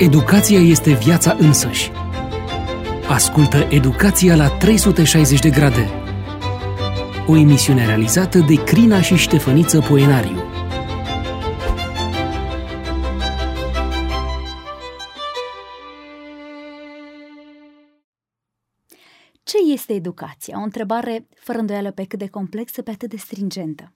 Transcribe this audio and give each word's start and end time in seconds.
Educația 0.00 0.58
este 0.58 0.92
viața 0.94 1.36
însăși. 1.38 1.90
Ascultă 3.08 3.66
Educația 3.70 4.36
la 4.36 4.48
360 4.48 5.40
de 5.40 5.50
grade. 5.50 5.90
O 7.26 7.36
emisiune 7.36 7.86
realizată 7.86 8.38
de 8.38 8.64
Crina 8.64 9.00
și 9.00 9.16
Ștefăniță 9.16 9.80
Poenariu. 9.80 10.42
Ce 19.42 19.72
este 19.72 19.92
educația? 19.92 20.58
O 20.58 20.62
întrebare 20.62 21.26
fără 21.34 21.58
îndoială 21.58 21.90
pe 21.90 22.04
cât 22.04 22.18
de 22.18 22.28
complexă, 22.28 22.82
pe 22.82 22.90
atât 22.90 23.08
de 23.08 23.16
stringentă. 23.16 23.92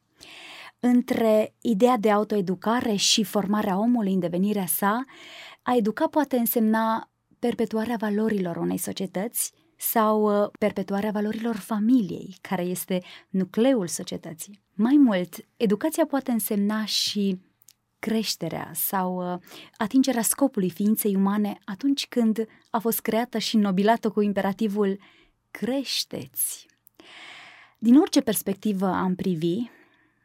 Între 0.80 1.54
ideea 1.60 1.96
de 1.96 2.10
autoeducare 2.10 2.94
și 2.94 3.24
formarea 3.24 3.78
omului 3.78 4.12
în 4.12 4.18
devenirea 4.18 4.66
sa, 4.66 5.04
a 5.64 5.74
educa 5.76 6.06
poate 6.06 6.36
însemna 6.36 7.10
perpetuarea 7.38 7.96
valorilor 7.96 8.56
unei 8.56 8.78
societăți 8.78 9.52
sau 9.76 10.42
uh, 10.42 10.50
perpetuarea 10.58 11.10
valorilor 11.10 11.56
familiei, 11.56 12.36
care 12.40 12.62
este 12.62 13.02
nucleul 13.28 13.86
societății. 13.86 14.62
Mai 14.74 14.96
mult, 14.96 15.36
educația 15.56 16.06
poate 16.06 16.30
însemna 16.30 16.84
și 16.84 17.40
creșterea 17.98 18.70
sau 18.74 19.32
uh, 19.32 19.38
atingerea 19.76 20.22
scopului 20.22 20.70
ființei 20.70 21.14
umane 21.14 21.58
atunci 21.64 22.06
când 22.06 22.46
a 22.70 22.78
fost 22.78 23.00
creată 23.00 23.38
și 23.38 23.56
nobilată 23.56 24.10
cu 24.10 24.20
imperativul 24.20 25.00
creșteți. 25.50 26.66
Din 27.78 27.96
orice 27.96 28.20
perspectivă 28.20 28.86
am 28.86 29.14
privi, 29.14 29.58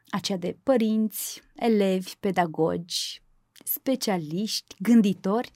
aceea 0.08 0.38
de 0.38 0.56
părinți, 0.62 1.42
elevi, 1.54 2.12
pedagogi, 2.20 3.22
specialiști, 3.64 4.74
gânditori, 4.78 5.50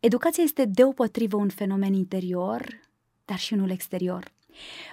educația 0.00 0.42
este 0.42 0.64
deopotrivă 0.64 1.36
un 1.36 1.48
fenomen 1.48 1.94
interior, 1.94 2.80
dar 3.24 3.38
și 3.38 3.52
unul 3.52 3.70
exterior. 3.70 4.32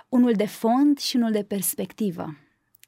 Unul 0.09 0.33
de 0.33 0.45
fond 0.45 0.97
și 0.97 1.15
unul 1.15 1.31
de 1.31 1.43
perspectivă. 1.43 2.37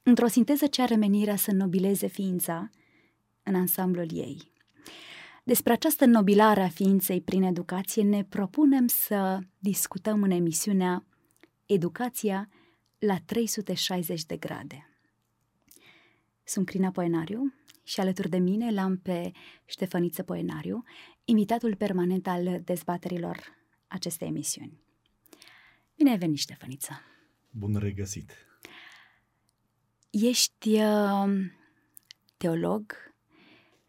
Într-o 0.03 0.27
sinteză 0.27 0.67
ce 0.67 0.81
are 0.81 0.95
menirea 0.95 1.35
să 1.35 1.51
nobileze 1.51 2.07
ființa 2.07 2.69
în 3.43 3.55
ansamblul 3.55 4.07
ei. 4.13 4.51
Despre 5.43 5.73
această 5.73 6.05
nobilare 6.05 6.61
a 6.61 6.69
ființei 6.69 7.21
prin 7.21 7.43
educație 7.43 8.03
ne 8.03 8.23
propunem 8.23 8.87
să 8.87 9.39
discutăm 9.59 10.23
în 10.23 10.31
emisiunea 10.31 11.05
Educația 11.65 12.49
la 12.99 13.17
360 13.25 14.25
de 14.25 14.37
grade. 14.37 14.89
Sunt 16.43 16.65
Crina 16.65 16.91
Poenariu 16.91 17.53
și 17.83 17.99
alături 17.99 18.29
de 18.29 18.37
mine 18.37 18.71
l-am 18.71 18.97
pe 18.97 19.31
Ștefăniță 19.65 20.23
Poenariu, 20.23 20.83
invitatul 21.25 21.75
permanent 21.75 22.27
al 22.27 22.61
dezbaterilor 22.63 23.37
acestei 23.87 24.27
emisiuni. 24.27 24.79
Bine 25.95 26.09
ai 26.09 26.17
venit, 26.17 26.37
Ștefăniță! 26.37 27.01
Bun 27.49 27.75
regăsit! 27.75 28.31
Ești 30.09 30.69
uh, 30.69 31.29
teolog, 32.37 33.13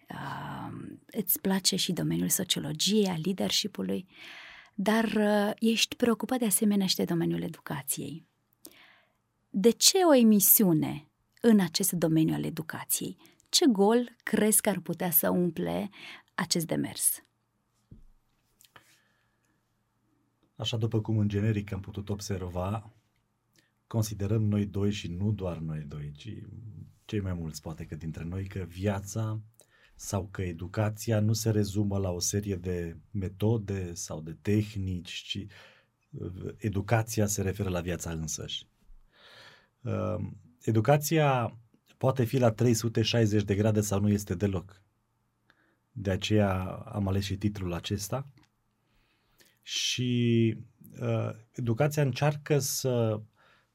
uh, 0.08 0.96
îți 1.06 1.40
place 1.40 1.76
și 1.76 1.92
domeniul 1.92 2.28
sociologiei, 2.28 3.06
a 3.06 3.16
leadership-ului, 3.24 4.06
dar 4.74 5.04
uh, 5.04 5.50
ești 5.58 5.96
preocupat 5.96 6.38
de 6.38 6.44
asemenea 6.46 6.86
și 6.86 6.96
de 6.96 7.04
domeniul 7.04 7.42
educației. 7.42 8.26
De 9.50 9.70
ce 9.70 9.98
o 10.08 10.14
emisiune 10.14 11.08
în 11.40 11.60
acest 11.60 11.92
domeniu 11.92 12.34
al 12.34 12.44
educației? 12.44 13.16
Ce 13.52 13.66
gol 13.66 14.16
crezi 14.22 14.60
că 14.60 14.68
ar 14.68 14.80
putea 14.80 15.10
să 15.10 15.30
umple 15.30 15.90
acest 16.34 16.66
demers? 16.66 17.24
Așa 20.56 20.76
după 20.76 21.00
cum 21.00 21.18
în 21.18 21.28
generic 21.28 21.72
am 21.72 21.80
putut 21.80 22.08
observa, 22.08 22.92
considerăm 23.86 24.42
noi 24.42 24.66
doi 24.66 24.90
și 24.90 25.08
nu 25.08 25.32
doar 25.32 25.58
noi 25.58 25.80
doi, 25.80 26.12
ci 26.16 26.28
cei 27.04 27.20
mai 27.20 27.32
mulți 27.32 27.60
poate 27.60 27.84
că 27.84 27.94
dintre 27.94 28.24
noi, 28.24 28.46
că 28.46 28.58
viața 28.58 29.40
sau 29.94 30.28
că 30.30 30.42
educația 30.42 31.20
nu 31.20 31.32
se 31.32 31.50
rezumă 31.50 31.98
la 31.98 32.10
o 32.10 32.20
serie 32.20 32.56
de 32.56 32.96
metode 33.10 33.94
sau 33.94 34.20
de 34.20 34.36
tehnici, 34.42 35.12
ci 35.12 35.46
uh, 36.10 36.54
educația 36.56 37.26
se 37.26 37.42
referă 37.42 37.68
la 37.68 37.80
viața 37.80 38.10
însăși. 38.10 38.66
Uh, 39.80 40.16
educația 40.60 41.56
poate 42.02 42.24
fi 42.24 42.38
la 42.38 42.50
360 42.50 43.42
de 43.42 43.54
grade 43.54 43.80
sau 43.80 44.00
nu 44.00 44.10
este 44.10 44.34
deloc. 44.34 44.82
De 45.92 46.10
aceea 46.10 46.62
am 46.92 47.08
ales 47.08 47.24
și 47.24 47.36
titlul 47.36 47.72
acesta. 47.72 48.26
Și 49.62 50.54
uh, 51.00 51.30
educația 51.52 52.02
încearcă 52.02 52.58
să, 52.58 53.20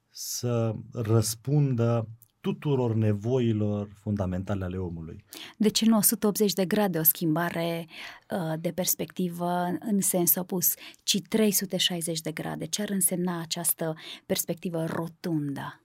să 0.09 0.75
răspundă 0.91 2.09
tuturor 2.41 2.95
nevoilor 2.95 3.89
fundamentale 3.93 4.63
ale 4.63 4.77
omului. 4.77 5.23
De 5.57 5.69
ce 5.69 5.85
nu 5.85 5.97
180 5.97 6.53
de 6.53 6.65
grade 6.65 6.99
o 6.99 7.03
schimbare 7.03 7.87
uh, 8.29 8.59
de 8.59 8.71
perspectivă 8.71 9.77
în 9.79 10.01
sens 10.01 10.35
opus, 10.35 10.73
ci 11.03 11.21
360 11.29 12.21
de 12.21 12.31
grade? 12.31 12.65
Ce 12.65 12.81
ar 12.81 12.89
însemna 12.89 13.41
această 13.41 13.95
perspectivă 14.25 14.85
rotundă? 14.85 15.81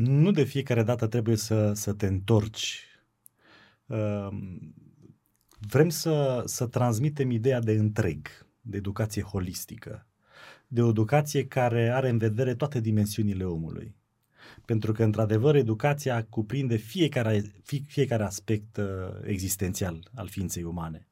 Nu 0.00 0.30
de 0.30 0.42
fiecare 0.42 0.82
dată 0.82 1.06
trebuie 1.06 1.36
să, 1.36 1.72
să 1.72 1.92
te 1.92 2.06
întorci. 2.06 2.84
Uh, 3.86 4.28
vrem 5.68 5.88
să, 5.88 6.42
să 6.46 6.66
transmitem 6.66 7.30
ideea 7.30 7.60
de 7.60 7.72
întreg, 7.72 8.28
de 8.60 8.76
educație 8.76 9.22
holistică, 9.22 10.06
de 10.66 10.82
o 10.82 10.88
educație 10.88 11.46
care 11.46 11.90
are 11.90 12.08
în 12.08 12.18
vedere 12.18 12.54
toate 12.54 12.80
dimensiunile 12.80 13.44
omului 13.44 13.96
pentru 14.64 14.92
că, 14.92 15.02
într-adevăr, 15.02 15.54
educația 15.54 16.24
cuprinde 16.24 16.76
fiecare, 16.76 17.52
fie, 17.62 17.82
fiecare 17.86 18.22
aspect 18.22 18.76
uh, 18.76 18.84
existențial 19.22 20.10
al 20.14 20.28
ființei 20.28 20.62
umane. 20.62 21.08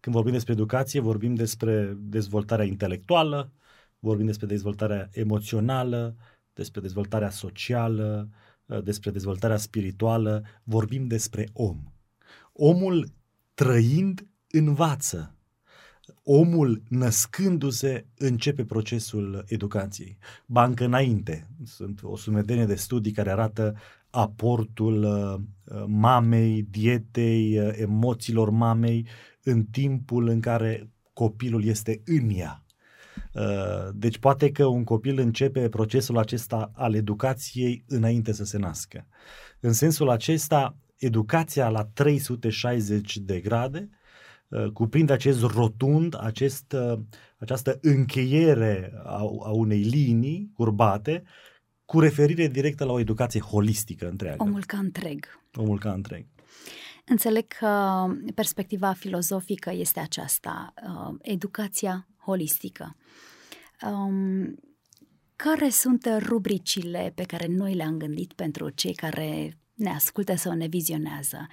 Când 0.00 0.14
vorbim 0.14 0.32
despre 0.32 0.52
educație, 0.52 1.00
vorbim 1.00 1.34
despre 1.34 1.96
dezvoltarea 1.98 2.64
intelectuală, 2.64 3.52
vorbim 3.98 4.26
despre 4.26 4.46
dezvoltarea 4.46 5.08
emoțională, 5.12 6.16
despre 6.52 6.80
dezvoltarea 6.80 7.30
socială, 7.30 8.28
uh, 8.66 8.82
despre 8.82 9.10
dezvoltarea 9.10 9.56
spirituală, 9.56 10.44
vorbim 10.62 11.06
despre 11.06 11.48
om. 11.52 11.82
Omul 12.52 13.12
trăind 13.54 14.26
învață 14.50 15.36
omul 16.22 16.82
născându-se 16.88 18.06
începe 18.18 18.64
procesul 18.64 19.44
educației. 19.46 20.18
Ba 20.46 20.64
încă 20.64 20.84
înainte. 20.84 21.48
Sunt 21.64 22.00
o 22.02 22.16
sumedenie 22.16 22.64
de 22.64 22.74
studii 22.74 23.12
care 23.12 23.30
arată 23.30 23.76
aportul 24.10 25.02
uh, 25.02 25.40
uh, 25.76 25.84
mamei, 25.86 26.66
dietei, 26.70 27.58
uh, 27.58 27.72
emoțiilor 27.76 28.50
mamei 28.50 29.06
în 29.42 29.64
timpul 29.64 30.28
în 30.28 30.40
care 30.40 30.90
copilul 31.12 31.64
este 31.64 32.02
în 32.04 32.30
ea. 32.30 32.61
Deci 33.92 34.18
poate 34.18 34.50
că 34.50 34.66
un 34.66 34.84
copil 34.84 35.18
începe 35.18 35.68
procesul 35.68 36.18
acesta 36.18 36.72
al 36.74 36.94
educației 36.94 37.84
înainte 37.88 38.32
să 38.32 38.44
se 38.44 38.58
nască. 38.58 39.06
În 39.60 39.72
sensul 39.72 40.10
acesta, 40.10 40.76
educația 40.96 41.68
la 41.68 41.84
360 41.84 43.16
de 43.16 43.40
grade 43.40 43.88
Uh, 44.52 44.70
cuprinde 44.72 45.12
acest 45.12 45.42
rotund, 45.42 46.16
acest, 46.20 46.72
uh, 46.72 46.98
această 47.36 47.78
încheiere 47.82 48.92
a, 49.04 49.18
a 49.42 49.50
unei 49.50 49.80
linii 49.80 50.50
curbate 50.54 51.22
cu 51.84 52.00
referire 52.00 52.46
directă 52.46 52.84
la 52.84 52.92
o 52.92 52.98
educație 53.00 53.40
holistică 53.40 54.08
întreagă. 54.08 54.42
Omul 54.42 54.64
ca 54.64 54.78
întreg. 54.78 55.26
Omul 55.54 55.78
ca 55.78 55.92
întreg. 55.92 56.26
Înțeleg 57.04 57.46
că 57.46 58.04
perspectiva 58.34 58.92
filozofică 58.92 59.72
este 59.72 60.00
aceasta, 60.00 60.74
uh, 60.86 61.16
educația 61.22 62.06
holistică. 62.24 62.96
Um, 63.82 64.54
care 65.36 65.68
sunt 65.68 66.08
rubricile 66.18 67.12
pe 67.14 67.22
care 67.22 67.46
noi 67.46 67.74
le-am 67.74 67.98
gândit 67.98 68.32
pentru 68.32 68.68
cei 68.68 68.94
care 68.94 69.58
ne 69.74 69.90
ascultă 69.90 70.34
sau 70.34 70.52
ne 70.52 70.66
vizionează? 70.66 71.46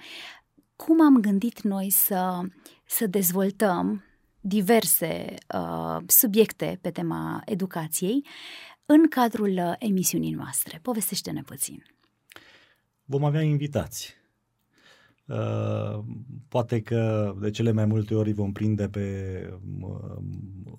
cum 0.84 1.02
am 1.02 1.20
gândit 1.20 1.60
noi 1.62 1.90
să, 1.90 2.40
să 2.84 3.06
dezvoltăm 3.06 4.04
diverse 4.40 5.34
uh, 5.54 5.96
subiecte 6.06 6.78
pe 6.80 6.90
tema 6.90 7.42
educației 7.44 8.26
în 8.86 9.08
cadrul 9.08 9.58
uh, 9.58 9.72
emisiunii 9.78 10.32
noastre. 10.32 10.78
Povestește-ne 10.82 11.42
puțin. 11.42 11.84
Vom 13.04 13.24
avea 13.24 13.42
invitați. 13.42 14.14
Uh, 15.30 16.04
poate 16.48 16.80
că 16.80 17.34
de 17.40 17.50
cele 17.50 17.72
mai 17.72 17.84
multe 17.84 18.14
ori 18.14 18.32
vom 18.32 18.52
prinde 18.52 18.88
pe, 18.88 19.04
uh, 19.80 20.16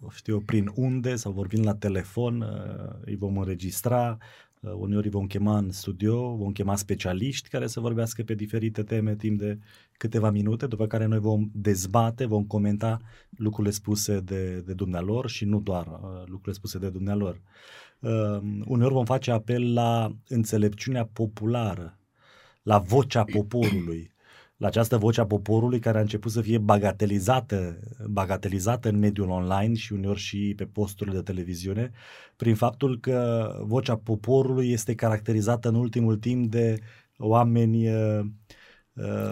știu 0.09 0.39
prin 0.39 0.71
unde 0.75 1.15
sau 1.15 1.31
vorbind 1.31 1.65
la 1.65 1.75
telefon, 1.75 2.41
uh, 2.41 2.95
îi 3.05 3.15
vom 3.15 3.37
înregistra, 3.37 4.17
Uh, 4.61 4.71
uneori 4.75 5.09
vom 5.09 5.27
chema 5.27 5.57
în 5.57 5.71
studio, 5.71 6.35
vom 6.35 6.51
chema 6.51 6.75
specialiști 6.75 7.49
care 7.49 7.67
să 7.67 7.79
vorbească 7.79 8.23
pe 8.23 8.33
diferite 8.33 8.83
teme 8.83 9.15
timp 9.15 9.39
de 9.39 9.59
câteva 9.97 10.29
minute, 10.29 10.67
după 10.67 10.87
care 10.87 11.05
noi 11.05 11.19
vom 11.19 11.49
dezbate, 11.53 12.25
vom 12.25 12.43
comenta 12.45 12.99
lucrurile 13.37 13.73
spuse 13.73 14.19
de, 14.19 14.59
de 14.59 14.73
dumnealor 14.73 15.29
și 15.29 15.45
nu 15.45 15.59
doar 15.59 15.87
uh, 15.87 16.19
lucrurile 16.19 16.53
spuse 16.53 16.77
de 16.77 16.89
dumnealor. 16.89 17.41
Uh, 17.99 18.39
uneori 18.65 18.93
vom 18.93 19.05
face 19.05 19.31
apel 19.31 19.73
la 19.73 20.15
înțelepciunea 20.27 21.05
populară, 21.13 21.97
la 22.63 22.77
vocea 22.79 23.23
poporului, 23.23 24.11
la 24.61 24.67
această 24.67 24.97
voce 24.97 25.21
a 25.21 25.25
poporului 25.25 25.79
care 25.79 25.97
a 25.97 26.01
început 26.01 26.31
să 26.31 26.41
fie 26.41 26.57
bagatelizată, 26.57 27.79
bagatelizată 28.07 28.89
în 28.89 28.99
mediul 28.99 29.29
online 29.29 29.73
și 29.73 29.93
uneori 29.93 30.19
și 30.19 30.53
pe 30.57 30.65
posturile 30.65 31.15
de 31.15 31.21
televiziune, 31.21 31.91
prin 32.35 32.55
faptul 32.55 32.99
că 32.99 33.49
vocea 33.65 33.95
poporului 33.97 34.71
este 34.71 34.95
caracterizată 34.95 35.67
în 35.67 35.75
ultimul 35.75 36.17
timp 36.17 36.51
de 36.51 36.79
oameni 37.17 37.89
uh, 37.89 38.25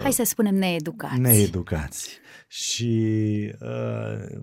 Hai 0.02 0.12
să 0.12 0.24
spunem 0.24 0.54
needucați. 0.54 1.20
Needucați. 1.20 2.18
Și 2.48 3.52
uh, 3.60 4.40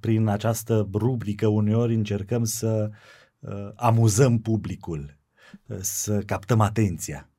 prin 0.00 0.26
această 0.26 0.88
rubrică 0.92 1.46
uneori 1.46 1.94
încercăm 1.94 2.44
să 2.44 2.90
uh, 3.38 3.70
amuzăm 3.74 4.38
publicul, 4.38 5.18
uh, 5.66 5.76
să 5.80 6.18
captăm 6.18 6.60
atenția 6.60 7.29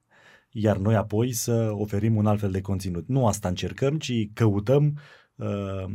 iar 0.52 0.78
noi 0.78 0.96
apoi 0.96 1.32
să 1.32 1.70
oferim 1.74 2.16
un 2.16 2.26
alt 2.26 2.40
fel 2.40 2.52
de 2.52 2.62
conținut. 2.62 3.08
Nu 3.08 3.28
asta 3.28 3.48
încercăm, 3.48 3.98
ci 3.98 4.30
căutăm 4.34 4.98
uh, 5.36 5.86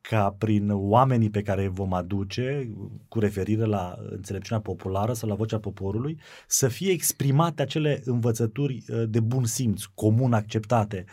ca 0.00 0.34
prin 0.38 0.70
oamenii 0.70 1.30
pe 1.30 1.42
care 1.42 1.68
vom 1.68 1.92
aduce 1.92 2.72
cu 3.08 3.18
referire 3.18 3.64
la 3.64 3.96
înțelepciunea 4.10 4.62
populară 4.62 5.12
sau 5.12 5.28
la 5.28 5.34
vocea 5.34 5.58
poporului 5.58 6.20
să 6.46 6.68
fie 6.68 6.90
exprimate 6.90 7.62
acele 7.62 8.00
învățături 8.04 8.84
uh, 8.88 9.02
de 9.08 9.20
bun 9.20 9.44
simț, 9.44 9.84
comun 9.84 10.32
acceptate, 10.32 11.04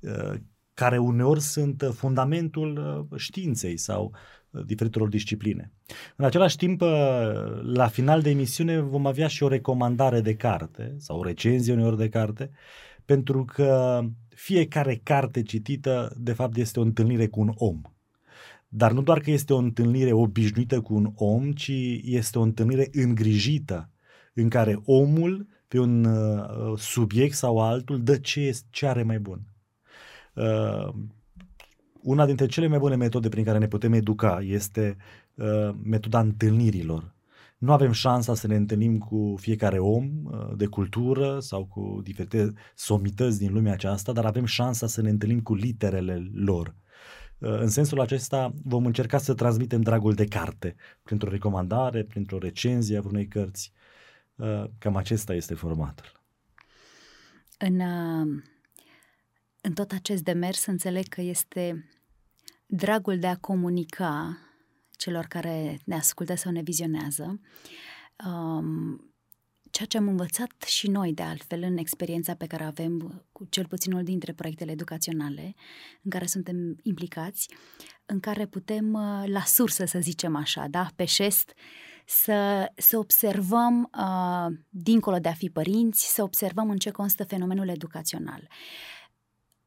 uh, 0.00 0.34
care 0.74 0.98
uneori 0.98 1.40
sunt 1.40 1.90
fundamentul 1.92 3.06
uh, 3.10 3.18
științei 3.18 3.76
sau 3.76 4.14
diferitelor 4.66 5.08
discipline. 5.08 5.72
În 6.16 6.24
același 6.24 6.56
timp, 6.56 6.80
la 7.62 7.86
final 7.86 8.22
de 8.22 8.30
emisiune 8.30 8.80
vom 8.80 9.06
avea 9.06 9.26
și 9.26 9.42
o 9.42 9.48
recomandare 9.48 10.20
de 10.20 10.34
carte 10.34 10.94
sau 10.98 11.18
o 11.18 11.24
recenzie 11.24 11.72
uneori 11.72 11.96
de 11.96 12.08
carte, 12.08 12.50
pentru 13.04 13.44
că 13.44 14.00
fiecare 14.28 15.00
carte 15.02 15.42
citită, 15.42 16.14
de 16.18 16.32
fapt, 16.32 16.56
este 16.56 16.80
o 16.80 16.82
întâlnire 16.82 17.26
cu 17.26 17.40
un 17.40 17.52
om. 17.54 17.80
Dar 18.68 18.92
nu 18.92 19.02
doar 19.02 19.20
că 19.20 19.30
este 19.30 19.52
o 19.52 19.56
întâlnire 19.56 20.12
obișnuită 20.12 20.80
cu 20.80 20.94
un 20.94 21.12
om, 21.14 21.52
ci 21.52 21.72
este 22.02 22.38
o 22.38 22.42
întâlnire 22.42 22.88
îngrijită, 22.92 23.90
în 24.34 24.48
care 24.48 24.80
omul, 24.84 25.46
pe 25.68 25.78
un 25.78 26.04
uh, 26.04 26.78
subiect 26.78 27.34
sau 27.34 27.58
altul, 27.58 28.02
dă 28.02 28.16
ce, 28.16 28.58
ce 28.70 28.86
are 28.86 29.02
mai 29.02 29.18
bun. 29.18 29.40
Uh, 32.04 32.10
una 32.10 32.26
dintre 32.26 32.46
cele 32.46 32.66
mai 32.66 32.78
bune 32.78 32.96
metode 32.96 33.28
prin 33.28 33.44
care 33.44 33.58
ne 33.58 33.68
putem 33.68 33.92
educa 33.92 34.40
este 34.42 34.96
uh, 35.34 35.70
metoda 35.82 36.20
întâlnirilor. 36.20 37.14
Nu 37.58 37.72
avem 37.72 37.92
șansa 37.92 38.34
să 38.34 38.46
ne 38.46 38.56
întâlnim 38.56 38.98
cu 38.98 39.34
fiecare 39.38 39.78
om 39.78 40.10
uh, 40.24 40.52
de 40.56 40.66
cultură 40.66 41.40
sau 41.40 41.64
cu 41.64 42.00
diferite 42.02 42.52
somități 42.74 43.38
din 43.38 43.52
lumea 43.52 43.72
aceasta, 43.72 44.12
dar 44.12 44.24
avem 44.24 44.44
șansa 44.44 44.86
să 44.86 45.02
ne 45.02 45.10
întâlnim 45.10 45.40
cu 45.40 45.54
literele 45.54 46.30
lor. 46.34 46.74
Uh, 47.38 47.58
în 47.58 47.68
sensul 47.68 48.00
acesta 48.00 48.54
vom 48.64 48.86
încerca 48.86 49.18
să 49.18 49.34
transmitem 49.34 49.80
dragul 49.80 50.14
de 50.14 50.24
carte 50.24 50.74
printr-o 51.02 51.30
recomandare, 51.30 52.02
printr-o 52.04 52.38
recenzie 52.38 52.96
a 52.96 53.02
unei 53.04 53.28
cărți. 53.28 53.72
Uh, 54.34 54.64
cam 54.78 54.96
acesta 54.96 55.34
este 55.34 55.54
formatul. 55.54 56.22
În, 57.58 57.80
uh, 57.80 58.42
în 59.60 59.72
tot 59.72 59.92
acest 59.92 60.22
demers 60.22 60.66
înțeleg 60.66 61.08
că 61.08 61.20
este 61.20 61.88
dragul 62.74 63.18
de 63.18 63.26
a 63.26 63.36
comunica 63.36 64.38
celor 64.90 65.24
care 65.24 65.78
ne 65.84 65.94
ascultă 65.94 66.34
sau 66.34 66.52
ne 66.52 66.62
vizionează, 66.62 67.40
um, 68.26 69.14
ceea 69.70 69.88
ce 69.88 69.96
am 69.96 70.08
învățat 70.08 70.62
și 70.62 70.88
noi, 70.88 71.12
de 71.12 71.22
altfel, 71.22 71.62
în 71.62 71.76
experiența 71.76 72.34
pe 72.34 72.46
care 72.46 72.64
avem 72.64 73.24
cu 73.32 73.44
cel 73.44 73.66
puțin 73.66 73.92
unul 73.92 74.04
dintre 74.04 74.32
proiectele 74.32 74.70
educaționale 74.70 75.54
în 76.02 76.10
care 76.10 76.26
suntem 76.26 76.76
implicați, 76.82 77.48
în 78.06 78.20
care 78.20 78.46
putem, 78.46 78.92
uh, 78.92 79.24
la 79.26 79.40
sursă, 79.40 79.84
să 79.84 79.98
zicem 79.98 80.36
așa, 80.36 80.66
da, 80.70 80.86
pe 80.96 81.04
șest, 81.04 81.52
să, 82.06 82.70
să 82.76 82.98
observăm, 82.98 83.90
uh, 83.98 84.56
dincolo 84.68 85.18
de 85.18 85.28
a 85.28 85.34
fi 85.34 85.50
părinți, 85.50 86.14
să 86.14 86.22
observăm 86.22 86.70
în 86.70 86.76
ce 86.76 86.90
constă 86.90 87.24
fenomenul 87.24 87.68
educațional. 87.68 88.48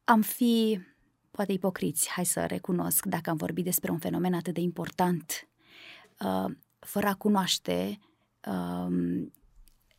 Am 0.04 0.20
fi 0.20 0.80
poate 1.38 1.52
ipocriți, 1.52 2.10
hai 2.10 2.24
să 2.24 2.46
recunosc, 2.46 3.06
dacă 3.06 3.30
am 3.30 3.36
vorbit 3.36 3.64
despre 3.64 3.90
un 3.90 3.98
fenomen 3.98 4.34
atât 4.34 4.54
de 4.54 4.60
important, 4.60 5.48
uh, 6.20 6.54
fără 6.78 7.06
a 7.06 7.14
cunoaște 7.14 7.98
um, 8.46 9.32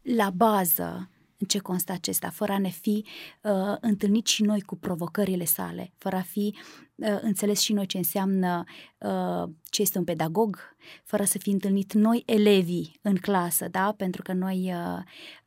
la 0.02 0.30
bază 0.30 1.10
în 1.38 1.48
ce 1.48 1.60
constă 1.60 1.92
acesta, 1.92 2.30
fără 2.30 2.52
a 2.52 2.58
ne 2.58 2.70
fi 2.70 3.06
uh, 3.42 3.76
întâlnit 3.80 4.28
și 4.28 4.44
noi 4.44 4.62
cu 4.62 4.76
provocările 4.76 5.46
sale, 5.46 5.94
fără 5.98 6.16
a 6.16 6.22
fi 6.22 6.56
uh, 6.96 7.18
înțeles 7.22 7.60
și 7.60 7.74
noi 7.74 7.86
ce 7.86 7.98
înseamnă 7.98 8.64
uh, 8.98 9.50
ce 9.70 9.82
este 9.82 9.98
un 9.98 10.04
pedagog, 10.04 10.76
fără 11.04 11.24
să 11.24 11.38
fi 11.38 11.50
întâlnit 11.50 11.94
noi 11.94 12.24
elevii 12.26 13.00
în 13.02 13.16
clasă, 13.16 13.68
da? 13.68 13.94
pentru 13.98 14.22
că 14.22 14.34
noi 14.34 14.74
uh, 14.74 14.98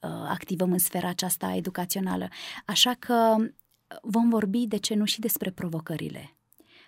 uh, 0.01 0.27
activăm 0.29 0.73
în 0.73 0.79
sfera 0.79 1.09
aceasta 1.09 1.55
educațională. 1.55 2.29
Așa 2.67 2.95
că 2.99 3.37
vom 4.03 4.29
vorbi, 4.29 4.67
de 4.67 4.77
ce 4.77 4.95
nu, 4.95 5.05
și 5.05 5.21
despre 5.21 5.51
provocările 5.51 6.37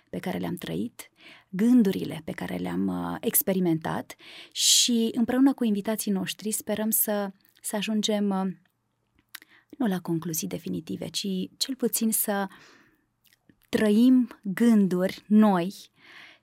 pe 0.09 0.19
care 0.19 0.37
le-am 0.37 0.55
trăit, 0.55 1.09
gândurile 1.49 2.21
pe 2.25 2.31
care 2.31 2.55
le-am 2.55 2.87
uh, 2.87 3.17
experimentat 3.19 4.15
și 4.51 5.09
împreună 5.13 5.53
cu 5.53 5.63
invitații 5.63 6.11
noștri 6.11 6.51
sperăm 6.51 6.89
să, 6.89 7.31
să 7.61 7.75
ajungem 7.75 8.29
uh, 8.29 8.53
nu 9.77 9.87
la 9.87 9.99
concluzii 9.99 10.47
definitive, 10.47 11.07
ci 11.07 11.27
cel 11.57 11.75
puțin 11.77 12.11
să 12.11 12.47
trăim 13.69 14.39
gânduri 14.41 15.23
noi 15.27 15.73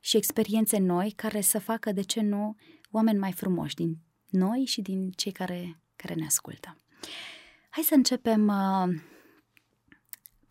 și 0.00 0.16
experiențe 0.16 0.78
noi 0.78 1.10
care 1.10 1.40
să 1.40 1.58
facă, 1.58 1.92
de 1.92 2.02
ce 2.02 2.20
nu, 2.20 2.56
oameni 2.90 3.18
mai 3.18 3.32
frumoși 3.32 3.74
din 3.74 3.98
noi 4.28 4.64
și 4.64 4.80
din 4.80 5.10
cei 5.10 5.32
care, 5.32 5.80
care 5.96 6.14
ne 6.14 6.24
ascultă. 6.24 6.76
Hai 7.70 7.82
să 7.82 7.94
începem 7.94 8.46
uh, 8.46 9.00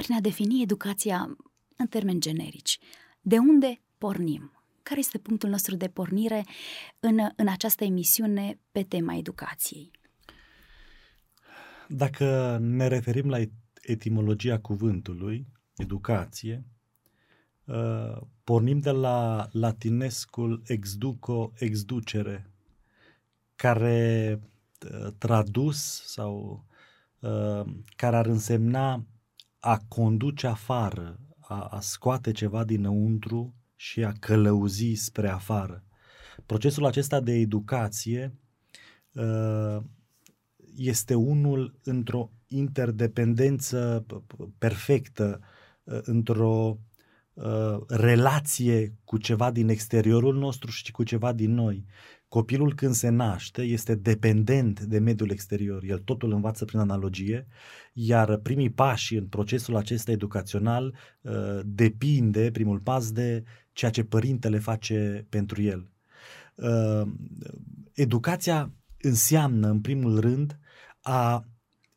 prin 0.02 0.16
a 0.16 0.20
defini 0.20 0.62
educația 0.62 1.38
în 1.76 1.88
termeni 1.88 2.20
generici. 2.20 2.80
De 3.22 3.38
unde 3.38 3.82
pornim? 3.98 4.52
Care 4.84 5.00
este 5.00 5.18
punctul 5.18 5.50
nostru 5.50 5.76
de 5.76 5.88
pornire 5.88 6.46
în, 7.00 7.20
în 7.36 7.48
această 7.48 7.84
emisiune 7.84 8.60
pe 8.72 8.84
tema 8.84 9.16
educației? 9.16 9.92
Dacă 11.88 12.58
ne 12.62 12.88
referim 12.88 13.30
la 13.30 13.38
etimologia 13.82 14.60
cuvântului, 14.60 15.48
educație, 15.76 16.66
uh, 17.66 18.22
pornim 18.44 18.80
de 18.80 18.92
la 18.92 19.48
latinescul 19.52 20.62
exduco, 20.66 21.52
exducere, 21.56 22.52
care 23.56 24.40
uh, 24.92 25.12
tradus 25.18 26.04
sau 26.06 26.66
uh, 27.20 27.66
care 27.96 28.16
ar 28.16 28.26
însemna 28.26 29.06
a 29.64 29.80
conduce 29.88 30.48
afară, 30.48 31.20
a, 31.40 31.62
a 31.62 31.80
scoate 31.80 32.32
ceva 32.32 32.64
dinăuntru 32.64 33.56
și 33.76 34.04
a 34.04 34.12
călăuzi 34.20 34.94
spre 34.94 35.30
afară. 35.30 35.84
Procesul 36.46 36.86
acesta 36.86 37.20
de 37.20 37.32
educație 37.32 38.34
uh, 39.14 39.78
este 40.76 41.14
unul 41.14 41.80
într-o 41.84 42.32
interdependență 42.48 44.06
perfectă, 44.58 45.40
uh, 45.84 46.00
într-o 46.02 46.78
uh, 47.34 47.78
relație 47.88 48.94
cu 49.04 49.18
ceva 49.18 49.52
din 49.52 49.70
exteriorul 49.70 50.38
nostru 50.38 50.72
și 50.72 50.92
cu 50.92 51.04
ceva 51.04 51.34
din 51.34 51.54
noi. 51.54 51.86
Copilul 52.32 52.74
când 52.74 52.94
se 52.94 53.10
naște 53.10 53.62
este 53.62 53.96
dependent 53.96 54.80
de 54.80 55.00
mediul 55.00 55.32
exterior, 55.32 55.84
el 55.84 56.00
totul 56.00 56.32
învață 56.32 56.66
prin 56.66 56.80
analogie, 56.80 57.48
iar 57.94 58.38
primii 58.38 58.70
pași 58.70 59.16
în 59.16 59.26
procesul 59.28 59.76
acesta 59.76 60.12
educațional 60.12 60.96
uh, 61.22 61.60
depinde, 61.66 62.52
primul 62.52 62.80
pas, 62.80 63.12
de 63.12 63.44
ceea 63.74 63.92
ce 63.92 64.04
părintele 64.04 64.60
face 64.60 65.26
pentru 65.30 65.62
el. 65.62 65.90
Uh, 66.56 67.12
educația 67.94 68.74
înseamnă, 69.02 69.70
în 69.70 69.82
primul 69.82 70.20
rând, 70.20 70.60
a 71.02 71.46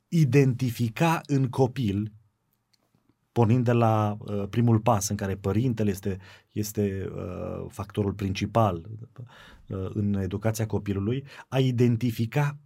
identifica 0.09 1.21
în 1.27 1.49
copil 1.49 2.13
pornind 3.35 3.65
de 3.65 3.73
la 3.73 4.17
uh, 4.19 4.45
primul 4.51 4.79
pas 4.79 5.09
în 5.09 5.17
care 5.17 5.35
părintele 5.35 5.91
este, 5.91 6.19
este 6.53 7.11
uh, 7.15 7.67
factorul 7.69 8.13
principal 8.13 8.87
uh, 9.67 9.91
în 9.93 10.15
educația 10.15 10.67
copilului, 10.67 11.25
a 11.49 11.59
identifica 11.59 12.59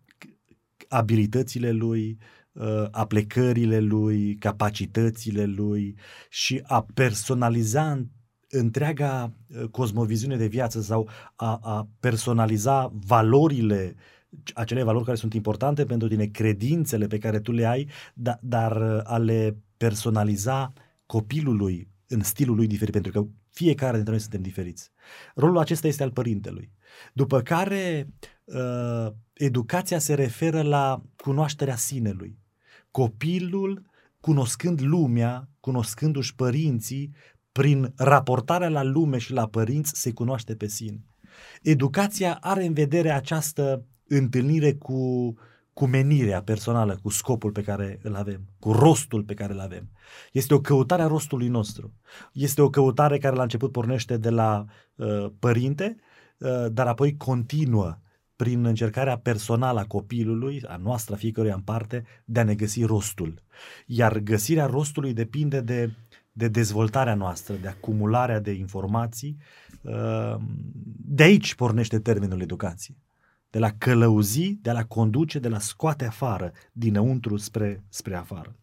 abilitățile 0.89 1.71
lui, 1.71 2.19
uh, 2.53 2.87
aplecările 2.91 3.81
lui, 3.81 4.35
capacitățile 4.35 5.45
lui 5.45 5.97
și 6.31 6.63
a 6.67 6.87
personaliza 6.95 8.07
întreaga 8.49 9.33
uh, 9.49 9.69
cosmoviziune 9.71 10.37
de 10.37 10.47
viață 10.47 10.81
sau 10.81 11.09
a, 11.37 11.59
a 11.63 11.89
personaliza 12.01 12.93
valorile 13.07 13.95
acele 14.55 14.83
valori 14.83 15.05
care 15.05 15.17
sunt 15.17 15.35
importante 15.35 15.85
pentru 15.85 16.09
tine, 16.09 16.27
credințele 16.27 17.07
pe 17.07 17.19
care 17.19 17.41
tu 17.41 17.53
le 17.53 17.67
ai, 17.67 17.89
da, 18.15 18.39
dar 18.41 19.03
a 19.05 19.19
le 19.19 19.57
personaliza 19.79 20.73
copilului 21.07 21.89
în 22.09 22.23
stilul 22.23 22.57
lui 22.57 22.67
diferit, 22.67 22.93
pentru 22.93 23.13
că 23.13 23.29
fiecare 23.51 23.95
dintre 23.95 24.11
noi 24.11 24.21
suntem 24.21 24.43
diferiți. 24.43 24.91
Rolul 25.35 25.59
acesta 25.59 25.87
este 25.87 26.03
al 26.03 26.11
părintelui. 26.11 26.73
După 27.13 27.41
care, 27.41 28.09
uh, 28.45 29.13
educația 29.33 29.99
se 29.99 30.15
referă 30.15 30.63
la 30.63 31.03
cunoașterea 31.17 31.77
sinelui. 31.77 32.39
Copilul, 32.91 33.87
cunoscând 34.21 34.81
lumea, 34.81 35.49
cunoscându-și 35.61 36.35
părinții, 36.35 37.15
prin 37.53 37.93
raportarea 37.97 38.69
la 38.69 38.83
lume 38.83 39.19
și 39.19 39.33
la 39.33 39.49
părinți, 39.49 40.01
se 40.01 40.13
cunoaște 40.13 40.55
pe 40.55 40.67
sine. 40.67 41.05
Educația 41.63 42.39
are 42.41 42.65
în 42.67 42.73
vedere 42.73 43.11
această 43.11 43.85
întâlnire 44.09 44.75
cu, 44.75 45.35
cu 45.79 45.87
menirea 45.87 46.43
personală, 46.43 46.99
cu 47.03 47.11
scopul 47.11 47.51
pe 47.51 47.63
care 47.63 47.99
îl 48.03 48.15
avem, 48.15 48.41
cu 48.59 48.73
rostul 48.73 49.23
pe 49.23 49.35
care 49.35 49.53
îl 49.53 49.61
avem. 49.61 49.91
Este 50.33 50.55
o 50.55 50.61
căutare 50.61 51.03
a 51.03 51.07
rostului 51.07 51.49
nostru. 51.49 51.93
Este 52.33 52.63
o 52.63 52.71
căutare 52.71 53.19
care 53.19 53.37
la 53.37 53.43
început 53.43 53.73
pornește 53.73 54.17
de 54.17 54.31
la 54.31 54.65
uh, 54.95 55.27
părinte, 55.39 55.97
uh, 56.39 56.67
dar 56.73 56.87
apoi 56.87 57.17
continuă 57.17 57.99
prin 58.37 58.65
încercarea 58.65 59.19
personală 59.19 59.81
a 59.81 59.85
copilului, 59.85 60.63
a 60.67 60.77
noastră, 60.77 61.15
a 61.15 61.19
fiecăruia 61.19 61.55
în 61.55 61.61
parte, 61.61 62.05
de 62.25 62.41
a 62.41 62.45
ne 62.45 62.55
găsi 62.55 62.85
rostul. 62.85 63.43
Iar 63.87 64.19
găsirea 64.19 64.67
rostului 64.67 65.13
depinde 65.13 65.61
de, 65.61 65.91
de 66.33 66.49
dezvoltarea 66.49 67.15
noastră, 67.15 67.55
de 67.55 67.69
acumularea 67.69 68.41
de 68.41 68.51
informații. 68.51 69.37
Uh, 69.83 70.37
de 70.97 71.23
aici 71.23 71.55
pornește 71.55 71.99
termenul 71.99 72.41
educație 72.41 72.97
de 73.51 73.59
la 73.59 73.71
călăuzi, 73.79 74.55
de 74.55 74.73
la 74.73 74.85
conduce, 74.85 75.39
de 75.39 75.49
la 75.49 75.59
scoate 75.59 76.05
afară, 76.05 76.53
dinăuntru 76.73 77.37
spre, 77.37 77.85
spre 77.89 78.17
afară. 78.17 78.57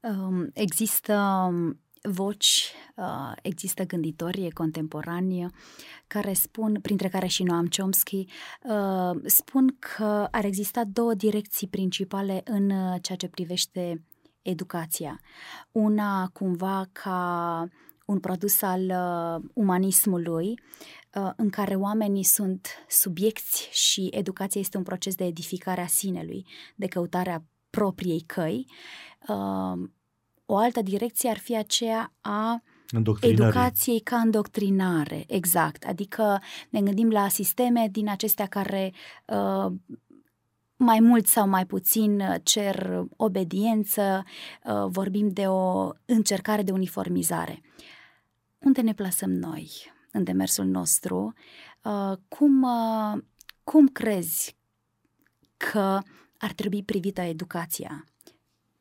Um, 0.00 0.50
există 0.52 1.14
um, 1.48 1.80
voci, 2.02 2.72
uh, 2.96 3.32
există 3.42 3.84
gânditori 3.84 4.50
contemporani 4.50 5.46
care 6.06 6.32
spun, 6.32 6.78
printre 6.82 7.08
care 7.08 7.26
și 7.26 7.42
Noam 7.42 7.66
Chomsky, 7.76 8.26
uh, 8.62 9.20
spun 9.24 9.76
că 9.78 10.28
ar 10.30 10.44
exista 10.44 10.84
două 10.84 11.14
direcții 11.14 11.68
principale 11.68 12.40
în 12.44 12.70
uh, 12.70 12.96
ceea 13.02 13.18
ce 13.18 13.28
privește 13.28 14.04
educația. 14.42 15.20
Una 15.72 16.28
cumva 16.32 16.88
ca 16.92 17.68
un 18.04 18.20
produs 18.20 18.62
al 18.62 18.80
uh, 18.80 19.50
umanismului 19.54 20.54
Uh, 20.54 21.05
în 21.36 21.50
care 21.50 21.74
oamenii 21.74 22.24
sunt 22.24 22.68
subiecti 22.88 23.68
și 23.70 24.08
educația 24.10 24.60
este 24.60 24.76
un 24.76 24.82
proces 24.82 25.14
de 25.14 25.24
edificare 25.24 25.80
a 25.80 25.86
sinelui, 25.86 26.46
de 26.74 26.86
căutarea 26.86 27.44
propriei 27.70 28.20
căi. 28.20 28.66
Uh, 29.28 29.88
o 30.46 30.56
altă 30.56 30.82
direcție 30.82 31.30
ar 31.30 31.38
fi 31.38 31.56
aceea 31.56 32.12
a 32.20 32.62
educației 33.20 34.00
ca 34.00 34.16
îndoctrinare, 34.16 35.24
exact. 35.26 35.84
Adică 35.84 36.42
ne 36.70 36.80
gândim 36.80 37.10
la 37.10 37.28
sisteme 37.28 37.88
din 37.90 38.08
acestea 38.08 38.46
care 38.46 38.92
uh, 39.26 39.72
mai 40.76 41.00
mult 41.00 41.26
sau 41.26 41.48
mai 41.48 41.66
puțin 41.66 42.22
cer 42.42 43.04
obediență, 43.16 44.24
vorbim 44.86 45.28
de 45.28 45.46
o 45.46 45.90
încercare 46.04 46.62
de 46.62 46.72
uniformizare. 46.72 47.62
Unde 48.58 48.80
ne 48.80 48.94
plasăm 48.94 49.30
noi? 49.30 49.70
În 50.16 50.24
demersul 50.24 50.64
nostru, 50.64 51.32
uh, 51.82 52.16
cum, 52.28 52.62
uh, 52.62 53.22
cum 53.64 53.88
crezi 53.88 54.56
că 55.56 56.00
ar 56.38 56.52
trebui 56.54 56.82
privită 56.82 57.20
educația? 57.20 58.04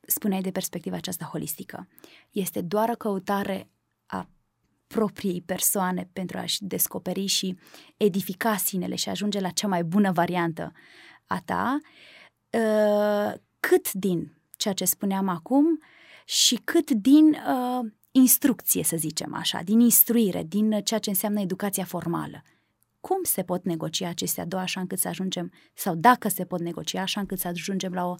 Spuneai 0.07 0.41
de 0.41 0.51
perspectiva 0.51 0.95
aceasta 0.95 1.25
holistică. 1.25 1.87
Este 2.31 2.61
doar 2.61 2.89
o 2.89 2.95
căutare 2.95 3.69
a 4.05 4.29
propriei 4.87 5.41
persoane 5.41 6.09
pentru 6.13 6.37
a-și 6.37 6.63
descoperi 6.63 7.25
și 7.25 7.57
edifica 7.97 8.57
sinele 8.57 8.95
și 8.95 9.09
ajunge 9.09 9.39
la 9.39 9.49
cea 9.49 9.67
mai 9.67 9.83
bună 9.83 10.11
variantă 10.11 10.71
a 11.27 11.41
ta, 11.45 11.77
uh, 12.49 13.33
cât 13.59 13.91
din 13.91 14.37
ceea 14.57 14.73
ce 14.73 14.85
spuneam 14.85 15.27
acum 15.27 15.79
și 16.25 16.55
cât 16.63 16.91
din 16.91 17.37
instrucție, 18.17 18.83
să 18.83 18.97
zicem 18.97 19.33
așa, 19.33 19.61
din 19.61 19.79
instruire, 19.79 20.43
din 20.43 20.81
ceea 20.83 20.99
ce 20.99 21.09
înseamnă 21.09 21.39
educația 21.39 21.83
formală. 21.83 22.43
Cum 22.99 23.23
se 23.23 23.43
pot 23.43 23.63
negocia 23.63 24.09
acestea 24.09 24.45
două 24.45 24.61
așa 24.61 24.79
încât 24.79 24.99
să 24.99 25.07
ajungem, 25.07 25.51
sau 25.73 25.95
dacă 25.95 26.27
se 26.27 26.45
pot 26.45 26.59
negocia 26.59 27.01
așa 27.01 27.19
încât 27.19 27.39
să 27.39 27.47
ajungem 27.47 27.93
la 27.93 28.05
o 28.05 28.15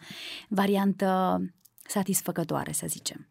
variantă 0.50 1.40
satisfăcătoare, 1.88 2.72
să 2.72 2.88
zicem? 2.88 3.28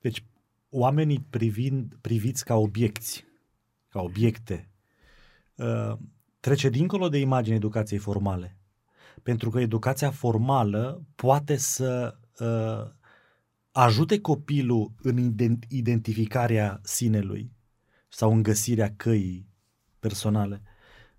Deci, 0.00 0.24
oamenii 0.70 1.26
privind, 1.30 1.94
priviți 2.00 2.44
ca 2.44 2.54
obiecti, 2.54 3.24
ca 3.88 4.00
obiecte, 4.00 4.70
uh, 5.54 5.92
trece 6.40 6.68
dincolo 6.68 7.08
de 7.08 7.18
imaginea 7.18 7.56
educației 7.56 7.98
formale. 7.98 8.56
Pentru 9.22 9.50
că 9.50 9.60
educația 9.60 10.10
formală 10.10 11.02
poate 11.14 11.56
să 11.56 12.18
uh, 12.38 12.97
ajute 13.72 14.20
copilul 14.20 14.92
în 15.02 15.34
identificarea 15.68 16.80
sinelui 16.82 17.52
sau 18.08 18.32
în 18.32 18.42
găsirea 18.42 18.94
căii 18.96 19.48
personale. 19.98 20.62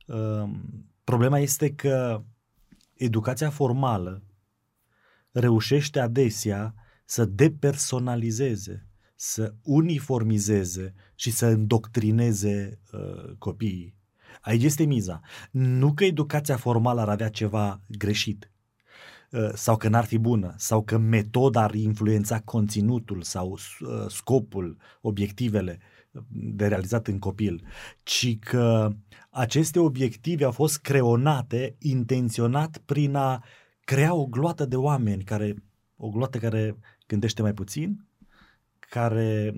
Ehm, 0.07 0.85
problema 1.03 1.39
este 1.39 1.73
că 1.73 2.23
educația 2.93 3.49
formală 3.49 4.23
reușește 5.31 5.99
adesea 5.99 6.73
să 7.05 7.25
depersonalizeze, 7.25 8.87
să 9.15 9.53
uniformizeze 9.61 10.93
și 11.15 11.31
să 11.31 11.45
îndoctrineze 11.45 12.79
uh, 12.91 13.35
copiii. 13.37 13.97
Aici 14.41 14.63
este 14.63 14.83
miza. 14.83 15.21
Nu 15.51 15.93
că 15.93 16.05
educația 16.05 16.57
formală 16.57 17.01
ar 17.01 17.09
avea 17.09 17.29
ceva 17.29 17.81
greșit, 17.87 18.51
Uh, 18.51 18.58
sau 19.53 19.77
că 19.77 19.89
n-ar 19.89 20.05
fi 20.05 20.17
bună, 20.17 20.53
sau 20.57 20.83
că 20.83 20.97
metoda 20.97 21.63
ar 21.63 21.73
influența 21.73 22.39
conținutul 22.39 23.21
sau 23.21 23.51
uh, 23.51 24.05
scopul, 24.07 24.77
obiectivele 25.01 25.79
uh, 25.81 25.99
de 26.29 26.67
realizat 26.67 27.07
în 27.07 27.19
copil, 27.19 27.63
ci 28.03 28.39
că 28.39 28.93
aceste 29.29 29.79
obiective 29.79 30.43
au 30.43 30.51
fost 30.51 30.79
creonate 30.79 31.75
intenționat 31.79 32.77
prin 32.77 33.15
a 33.15 33.43
crea 33.83 34.13
o 34.13 34.25
gloată 34.25 34.65
de 34.65 34.75
oameni 34.75 35.23
care, 35.23 35.55
o 35.95 36.09
gloată 36.09 36.37
care 36.37 36.77
gândește 37.07 37.41
mai 37.41 37.53
puțin, 37.53 38.05
care 38.79 39.53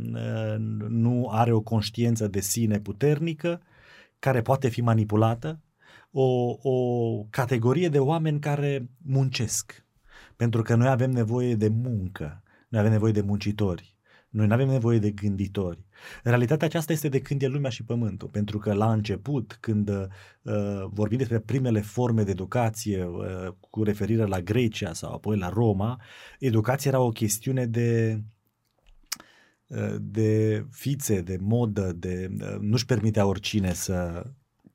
nu 0.87 1.27
are 1.31 1.51
o 1.51 1.61
conștiință 1.61 2.27
de 2.27 2.39
sine 2.39 2.79
puternică, 2.79 3.61
care 4.19 4.41
poate 4.41 4.67
fi 4.67 4.81
manipulată, 4.81 5.59
o, 6.11 6.57
o 6.61 7.25
categorie 7.29 7.89
de 7.89 7.99
oameni 7.99 8.39
care 8.39 8.89
muncesc. 8.97 9.85
Pentru 10.35 10.61
că 10.61 10.75
noi 10.75 10.87
avem 10.87 11.11
nevoie 11.11 11.55
de 11.55 11.67
muncă, 11.67 12.43
noi 12.67 12.79
avem 12.79 12.91
nevoie 12.91 13.11
de 13.11 13.21
muncitori, 13.21 13.95
noi 14.29 14.47
nu 14.47 14.53
avem 14.53 14.69
nevoie 14.69 14.99
de 14.99 15.11
gânditori. 15.11 15.85
Realitatea 16.23 16.67
aceasta 16.67 16.93
este 16.93 17.09
de 17.09 17.21
când 17.21 17.41
e 17.41 17.47
lumea 17.47 17.69
și 17.69 17.83
pământul, 17.83 18.27
pentru 18.27 18.57
că 18.57 18.73
la 18.73 18.91
început, 18.91 19.57
când 19.59 19.89
uh, 19.89 20.85
vorbim 20.89 21.17
despre 21.17 21.39
primele 21.39 21.81
forme 21.81 22.23
de 22.23 22.31
educație 22.31 23.05
uh, 23.05 23.53
cu 23.69 23.83
referire 23.83 24.25
la 24.25 24.41
Grecia 24.41 24.93
sau 24.93 25.13
apoi 25.13 25.37
la 25.37 25.49
Roma, 25.49 26.01
educația 26.39 26.91
era 26.91 26.99
o 26.99 27.09
chestiune 27.09 27.65
de 27.65 28.21
uh, 29.67 29.95
de 29.99 30.65
fițe, 30.71 31.21
de 31.21 31.37
modă, 31.39 31.93
de 31.93 32.29
uh, 32.41 32.57
nu-și 32.59 32.85
permitea 32.85 33.25
oricine 33.25 33.73
să 33.73 34.25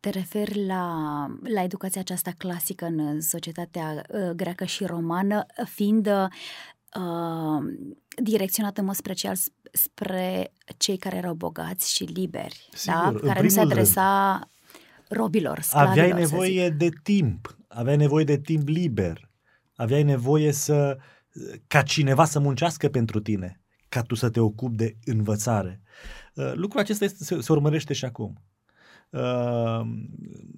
te 0.06 0.18
referi 0.18 0.66
la, 0.66 1.26
la 1.42 1.62
educația 1.62 2.00
aceasta 2.00 2.30
clasică 2.38 2.84
în 2.84 3.20
societatea 3.20 4.04
uh, 4.08 4.30
greacă 4.30 4.64
și 4.64 4.84
romană, 4.84 5.46
fiind 5.64 6.06
uh, 6.06 7.58
direcționată 8.22 8.80
în 8.80 8.86
mod 8.86 8.94
special 8.94 9.36
spre 9.72 10.52
cei 10.76 10.96
care 10.96 11.16
erau 11.16 11.34
bogați 11.34 11.94
și 11.94 12.04
liberi, 12.04 12.68
da? 12.84 13.02
Sigur, 13.04 13.20
da? 13.20 13.26
care 13.26 13.42
nu 13.42 13.48
se 13.48 13.60
adresa 13.60 14.32
rând. 14.32 15.20
robilor, 15.20 15.60
sclavilor, 15.60 16.04
Aveai 16.04 16.20
nevoie 16.20 16.70
de 16.70 16.88
timp, 17.02 17.56
aveai 17.68 17.96
nevoie 17.96 18.24
de 18.24 18.38
timp 18.38 18.68
liber, 18.68 19.30
aveai 19.74 20.02
nevoie 20.02 20.52
să 20.52 20.98
ca 21.66 21.82
cineva 21.82 22.24
să 22.24 22.38
muncească 22.38 22.88
pentru 22.88 23.20
tine, 23.20 23.60
ca 23.88 24.02
tu 24.02 24.14
să 24.14 24.30
te 24.30 24.40
ocupi 24.40 24.76
de 24.76 24.96
învățare. 25.04 25.80
Uh, 26.34 26.52
lucrul 26.54 26.80
acesta 26.80 27.04
este, 27.04 27.24
se, 27.24 27.40
se 27.40 27.52
urmărește 27.52 27.92
și 27.92 28.04
acum. 28.04 28.40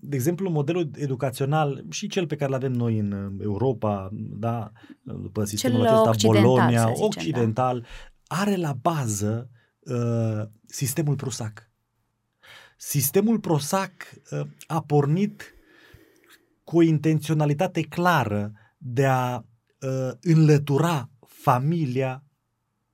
De 0.01 0.17
exemplu, 0.17 0.51
modelul 0.51 0.91
educațional 0.95 1.85
și 1.91 2.09
cel 2.09 2.27
pe 2.27 2.37
care 2.37 2.51
îl 2.51 2.57
avem 2.57 2.73
noi 2.73 2.99
în 2.99 3.39
Europa, 3.43 4.09
da, 4.13 4.73
după 5.03 5.45
sistemul 5.45 5.87
cel 5.87 5.97
acesta 5.97 6.41
Bolonia, 6.41 6.87
zicem, 6.89 7.05
occidental, 7.05 7.81
da. 7.81 8.37
are 8.37 8.57
la 8.57 8.73
bază 8.73 9.51
uh, 9.81 10.43
sistemul 10.67 11.17
Prusac. 11.17 11.71
Sistemul 12.77 13.41
Prusac 13.41 13.93
uh, 14.31 14.41
a 14.67 14.83
pornit 14.83 15.55
cu 16.65 16.77
o 16.77 16.83
intenționalitate 16.83 17.81
clară 17.81 18.53
de 18.79 19.07
a 19.07 19.37
uh, 19.37 20.11
înlătura 20.21 21.11
familia, 21.27 22.25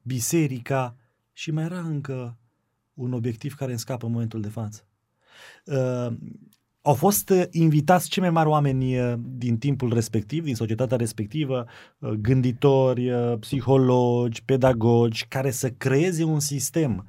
biserica 0.03 0.97
și 1.33 1.51
mai 1.51 1.65
era 1.65 1.79
încă 1.79 2.39
un 2.95 3.13
obiectiv 3.13 3.55
care 3.55 3.71
îmi 3.71 3.81
scapă 3.81 4.07
în 4.07 4.13
momentul 4.13 4.41
de 4.41 4.49
față. 4.49 4.89
Uh, 5.65 6.09
au 6.87 6.95
fost 6.95 7.31
uh, 7.31 7.43
invitați 7.51 8.09
cei 8.09 8.23
mai 8.23 8.31
mari 8.31 8.49
oameni 8.49 8.99
uh, 9.01 9.15
din 9.19 9.59
timpul 9.59 9.93
respectiv, 9.93 10.45
din 10.45 10.55
societatea 10.55 10.97
respectivă, 10.97 11.67
uh, 11.99 12.11
gânditori, 12.11 13.11
psihologi, 13.41 14.45
pedagogi, 14.45 15.27
care 15.29 15.51
să 15.51 15.71
creeze 15.71 16.25
un 16.25 16.41
sistem 16.41 17.07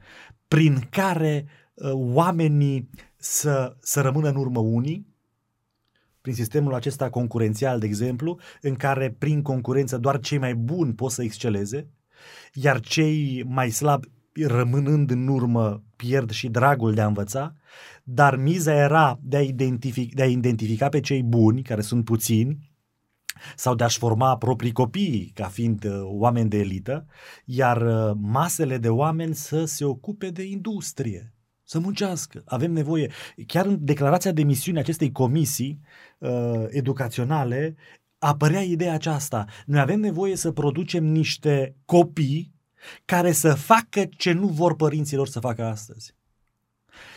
prin 0.47 0.87
care 0.89 1.45
oamenii 1.91 2.89
să, 3.15 3.75
să 3.79 4.01
rămână 4.01 4.29
în 4.29 4.35
urmă 4.35 4.59
unii, 4.59 5.07
prin 6.21 6.33
sistemul 6.33 6.73
acesta 6.73 7.09
concurențial, 7.09 7.79
de 7.79 7.85
exemplu, 7.85 8.39
în 8.61 8.75
care 8.75 9.15
prin 9.17 9.41
concurență 9.41 9.97
doar 9.97 10.19
cei 10.19 10.37
mai 10.37 10.55
buni 10.55 10.93
pot 10.93 11.11
să 11.11 11.23
exceleze, 11.23 11.87
iar 12.53 12.79
cei 12.79 13.43
mai 13.47 13.69
slabi 13.69 14.07
rămânând 14.43 15.11
în 15.11 15.27
urmă 15.27 15.83
pierd 15.95 16.31
și 16.31 16.47
dragul 16.47 16.93
de 16.93 17.01
a 17.01 17.07
învăța, 17.07 17.55
dar 18.03 18.35
miza 18.35 18.73
era 18.73 19.19
de 19.21 19.37
a, 19.37 19.41
identific, 19.41 20.13
de 20.13 20.21
a 20.21 20.25
identifica 20.25 20.89
pe 20.89 20.99
cei 20.99 21.23
buni, 21.23 21.61
care 21.61 21.81
sunt 21.81 22.05
puțini, 22.05 22.73
sau 23.55 23.75
de 23.75 23.83
a-și 23.83 23.97
forma 23.97 24.37
proprii 24.37 24.71
copii 24.71 25.31
ca 25.33 25.47
fiind 25.47 25.83
uh, 25.83 26.01
oameni 26.03 26.49
de 26.49 26.57
elită, 26.57 27.05
iar 27.45 27.81
uh, 27.81 28.17
masele 28.21 28.77
de 28.77 28.89
oameni 28.89 29.35
să 29.35 29.65
se 29.65 29.85
ocupe 29.85 30.29
de 30.29 30.43
industrie, 30.43 31.33
să 31.63 31.79
muncească. 31.79 32.41
Avem 32.45 32.71
nevoie, 32.71 33.11
chiar 33.47 33.65
în 33.65 33.77
declarația 33.81 34.31
de 34.31 34.43
misiune 34.43 34.79
acestei 34.79 35.11
comisii 35.11 35.79
uh, 36.17 36.65
educaționale, 36.67 37.75
apărea 38.17 38.61
ideea 38.61 38.93
aceasta. 38.93 39.45
Noi 39.65 39.79
avem 39.79 39.99
nevoie 39.99 40.35
să 40.35 40.51
producem 40.51 41.05
niște 41.05 41.75
copii 41.85 42.54
care 43.05 43.31
să 43.31 43.53
facă 43.53 44.05
ce 44.17 44.31
nu 44.31 44.47
vor 44.47 44.75
părinților 44.75 45.27
să 45.27 45.39
facă 45.39 45.63
astăzi. 45.63 46.15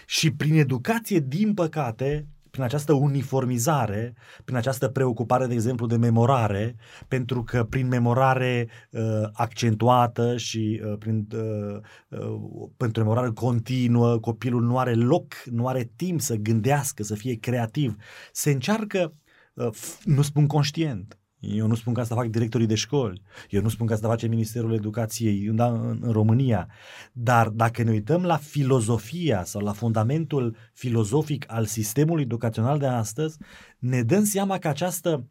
Și 0.06 0.30
prin 0.30 0.54
educație, 0.54 1.18
din 1.18 1.54
păcate, 1.54 2.28
prin 2.50 2.62
această 2.62 2.92
uniformizare, 2.92 4.14
prin 4.44 4.56
această 4.56 4.88
preocupare, 4.88 5.46
de 5.46 5.54
exemplu, 5.54 5.86
de 5.86 5.96
memorare, 5.96 6.76
pentru 7.08 7.42
că 7.42 7.64
prin 7.64 7.88
memorare 7.88 8.68
uh, 8.90 9.02
accentuată 9.32 10.36
și 10.36 10.82
uh, 10.84 10.98
prin, 10.98 11.26
uh, 11.34 11.80
uh, 12.08 12.68
pentru 12.76 13.02
memorare 13.02 13.30
continuă, 13.30 14.18
copilul 14.18 14.62
nu 14.62 14.78
are 14.78 14.94
loc, 14.94 15.34
nu 15.44 15.66
are 15.66 15.90
timp 15.96 16.20
să 16.20 16.34
gândească, 16.34 17.02
să 17.02 17.14
fie 17.14 17.34
creativ. 17.34 17.96
Se 18.32 18.50
încearcă, 18.50 19.14
uh, 19.54 19.68
nu 20.04 20.22
spun 20.22 20.46
conștient, 20.46 21.17
eu 21.40 21.66
nu 21.66 21.74
spun 21.74 21.94
că 21.94 22.00
asta 22.00 22.14
fac 22.14 22.26
directorii 22.26 22.66
de 22.66 22.74
școli, 22.74 23.22
eu 23.50 23.62
nu 23.62 23.68
spun 23.68 23.86
că 23.86 23.92
asta 23.92 24.08
face 24.08 24.26
Ministerul 24.26 24.74
Educației 24.74 25.46
în, 25.46 25.60
în, 25.60 25.98
în 26.00 26.12
România, 26.12 26.68
dar 27.12 27.48
dacă 27.48 27.82
ne 27.82 27.90
uităm 27.90 28.24
la 28.24 28.36
filozofia 28.36 29.44
sau 29.44 29.60
la 29.60 29.72
fundamentul 29.72 30.56
filozofic 30.72 31.44
al 31.48 31.66
sistemului 31.66 32.22
educațional 32.22 32.78
de 32.78 32.86
astăzi, 32.86 33.38
ne 33.78 34.02
dăm 34.02 34.24
seama 34.24 34.58
că 34.58 34.68
această 34.68 35.26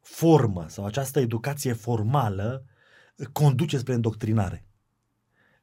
formă 0.00 0.64
sau 0.68 0.84
această 0.84 1.20
educație 1.20 1.72
formală 1.72 2.64
conduce 3.32 3.78
spre 3.78 3.94
îndoctrinare. 3.94 4.66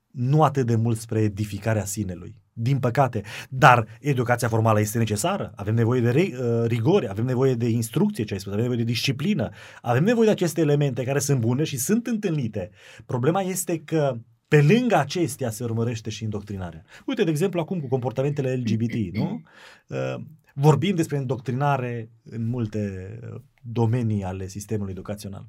Nu 0.08 0.44
atât 0.44 0.66
de 0.66 0.76
mult 0.76 0.98
spre 0.98 1.22
edificarea 1.22 1.86
sinelui 1.86 2.42
din 2.62 2.80
păcate. 2.80 3.22
Dar 3.50 3.88
educația 4.00 4.48
formală 4.48 4.80
este 4.80 4.98
necesară, 4.98 5.52
avem 5.56 5.76
nevoie 5.76 6.02
de 6.02 6.10
uh, 6.10 6.68
rigori, 6.68 7.10
avem 7.10 7.26
nevoie 7.26 7.54
de 7.54 7.70
instrucție, 7.70 8.24
ce 8.24 8.34
ai 8.34 8.40
spus, 8.40 8.52
avem 8.52 8.64
nevoie 8.66 8.84
de 8.84 8.92
disciplină, 8.92 9.50
avem 9.82 10.04
nevoie 10.04 10.26
de 10.26 10.32
aceste 10.32 10.62
elemente 10.62 11.04
care 11.04 11.20
sunt 11.20 11.40
bune 11.40 11.64
și 11.64 11.78
sunt 11.78 12.08
întâlnite. 12.08 12.70
Problema 13.06 13.42
este 13.42 13.80
că 13.80 14.18
pe 14.48 14.62
lângă 14.62 14.96
acestea 14.96 15.50
se 15.50 15.64
urmărește 15.64 16.10
și 16.10 16.24
indoctrinarea. 16.24 16.84
Uite, 17.06 17.24
de 17.24 17.30
exemplu, 17.30 17.60
acum 17.60 17.80
cu 17.80 17.88
comportamentele 17.88 18.56
LGBT, 18.56 19.16
nu? 19.16 19.42
Uh, 19.88 20.22
vorbim 20.54 20.96
despre 20.96 21.18
indoctrinare 21.18 22.10
în 22.24 22.48
multe 22.48 23.12
uh, 23.34 23.42
domenii 23.62 24.24
ale 24.24 24.48
sistemului 24.48 24.92
educațional. 24.92 25.48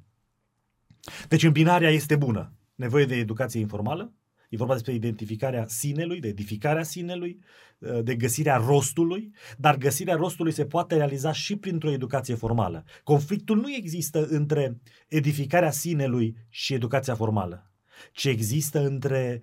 Deci 1.28 1.42
îmbinarea 1.42 1.90
este 1.90 2.16
bună. 2.16 2.52
Nevoie 2.74 3.04
de 3.04 3.14
educație 3.14 3.60
informală, 3.60 4.12
E 4.50 4.56
vorba 4.56 4.72
despre 4.72 4.94
identificarea 4.94 5.66
sinelui, 5.68 6.20
de 6.20 6.28
edificarea 6.28 6.82
sinelui, 6.82 7.40
uh, 7.78 8.02
de 8.02 8.14
găsirea 8.14 8.56
rostului, 8.56 9.32
dar 9.58 9.76
găsirea 9.76 10.14
rostului 10.14 10.52
se 10.52 10.64
poate 10.64 10.96
realiza 10.96 11.32
și 11.32 11.56
printr-o 11.56 11.90
educație 11.90 12.34
formală. 12.34 12.84
Conflictul 13.04 13.56
nu 13.56 13.74
există 13.74 14.26
între 14.26 14.80
edificarea 15.08 15.70
sinelui 15.70 16.36
și 16.48 16.74
educația 16.74 17.14
formală, 17.14 17.70
ci 18.12 18.24
există 18.24 18.86
între 18.86 19.42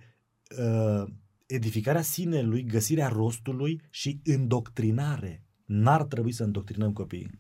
uh, 0.60 1.10
edificarea 1.46 2.02
sinelui, 2.02 2.64
găsirea 2.64 3.08
rostului 3.08 3.82
și 3.90 4.20
îndoctrinare. 4.24 5.44
N-ar 5.66 6.04
trebui 6.04 6.32
să 6.32 6.44
îndoctrinăm 6.44 6.94
copiii. 6.94 7.40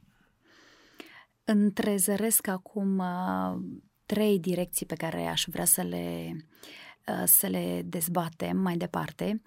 Întrezăresc 1.43 2.47
acum 2.47 2.97
uh, 2.97 3.57
trei 4.05 4.39
direcții 4.39 4.85
pe 4.85 4.95
care 4.95 5.25
aș 5.25 5.43
vrea 5.47 5.65
să 5.65 5.81
le 5.81 6.31
Uh, 6.31 6.86
să 7.25 7.47
le 7.47 7.81
dezbatem 7.85 8.57
mai 8.57 8.77
departe. 8.77 9.41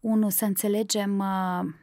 Unu, 0.00 0.28
să 0.28 0.44
înțelegem 0.44 1.18
uh, 1.18 1.74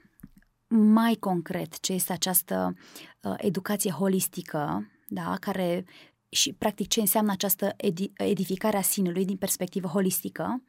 mai 0.68 1.16
concret 1.16 1.80
ce 1.80 1.94
este 1.94 2.14
această 2.14 2.74
uh, 3.22 3.34
educație 3.38 3.92
holistică, 3.92 4.92
da, 5.08 5.38
care 5.40 5.86
și 6.30 6.54
practic 6.54 6.88
ce 6.88 7.00
înseamnă 7.00 7.32
această 7.32 7.76
edificare 8.18 8.78
a 8.78 8.82
sinelui 8.82 9.26
din 9.26 9.38
perspectivă 9.38 9.88
holistică, 9.88 10.64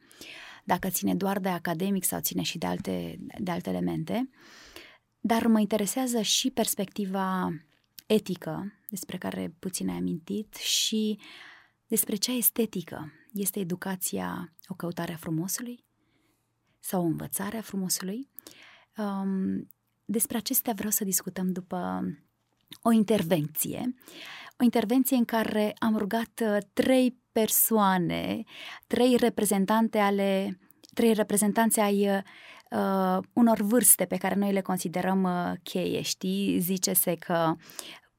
dacă 0.63 0.89
ține 0.89 1.15
doar 1.15 1.39
de 1.39 1.49
academic 1.49 2.03
sau 2.03 2.19
ține 2.19 2.41
și 2.41 2.57
de 2.57 2.65
alte, 2.65 3.19
de 3.39 3.51
alte 3.51 3.69
elemente. 3.69 4.29
Dar 5.19 5.47
mă 5.47 5.59
interesează 5.59 6.21
și 6.21 6.49
perspectiva 6.49 7.53
etică, 8.07 8.73
despre 8.89 9.17
care 9.17 9.53
puțin 9.59 9.89
ai 9.89 9.97
amintit, 9.97 10.55
și 10.55 11.19
despre 11.87 12.15
cea 12.15 12.33
estetică, 12.33 13.11
este 13.33 13.59
educația 13.59 14.53
o 14.67 14.73
căutare 14.73 15.13
a 15.13 15.17
frumosului 15.17 15.85
sau 16.79 17.01
o 17.01 17.05
învățare 17.05 17.57
a 17.57 17.61
frumosului? 17.61 18.29
Um, 18.97 19.69
despre 20.05 20.37
acestea 20.37 20.73
vreau 20.73 20.91
să 20.91 21.03
discutăm 21.03 21.51
după 21.51 22.01
o 22.81 22.91
intervenție. 22.91 23.93
O 24.59 24.63
intervenție 24.63 25.17
în 25.17 25.25
care 25.25 25.73
am 25.79 25.97
rugat 25.97 26.41
uh, 26.43 26.57
trei 26.73 27.21
persoane, 27.31 28.43
trei 28.87 29.15
reprezentante 29.15 29.97
ale 29.97 30.57
trei 30.93 31.13
reprezentanți 31.13 31.79
ai 31.79 32.09
uh, 32.09 33.23
unor 33.33 33.61
vârste 33.61 34.05
pe 34.05 34.17
care 34.17 34.35
noi 34.35 34.51
le 34.51 34.61
considerăm 34.61 35.23
uh, 35.23 35.53
cheie, 35.63 36.01
știi? 36.01 36.59
Zice-se 36.59 37.15
că 37.15 37.55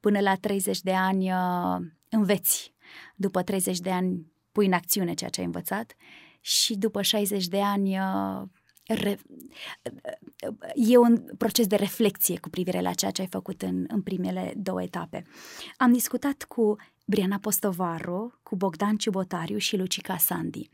până 0.00 0.20
la 0.20 0.34
30 0.34 0.80
de 0.80 0.92
ani 0.92 1.32
uh, 1.32 1.76
înveți, 2.08 2.74
după 3.14 3.42
30 3.42 3.78
de 3.78 3.90
ani 3.90 4.32
pui 4.54 4.66
în 4.66 4.72
acțiune 4.72 5.14
ceea 5.14 5.30
ce 5.30 5.40
ai 5.40 5.46
învățat 5.46 5.94
și 6.40 6.76
după 6.76 7.02
60 7.02 7.46
de 7.46 7.60
ani 7.60 7.98
uh, 7.98 8.42
re, 8.86 9.18
uh, 9.28 10.88
e 10.88 10.96
un 10.96 11.24
proces 11.38 11.66
de 11.66 11.76
reflexie 11.76 12.38
cu 12.38 12.48
privire 12.48 12.80
la 12.80 12.92
ceea 12.92 13.10
ce 13.10 13.20
ai 13.20 13.26
făcut 13.26 13.62
în, 13.62 13.84
în 13.88 14.02
primele 14.02 14.52
două 14.56 14.82
etape. 14.82 15.24
Am 15.76 15.92
discutat 15.92 16.44
cu 16.48 16.76
Briana 17.04 17.38
Postovaru, 17.38 18.40
cu 18.42 18.56
Bogdan 18.56 18.96
Ciubotariu 18.96 19.58
și 19.58 19.76
Lucica 19.76 20.16
Sandi. 20.16 20.68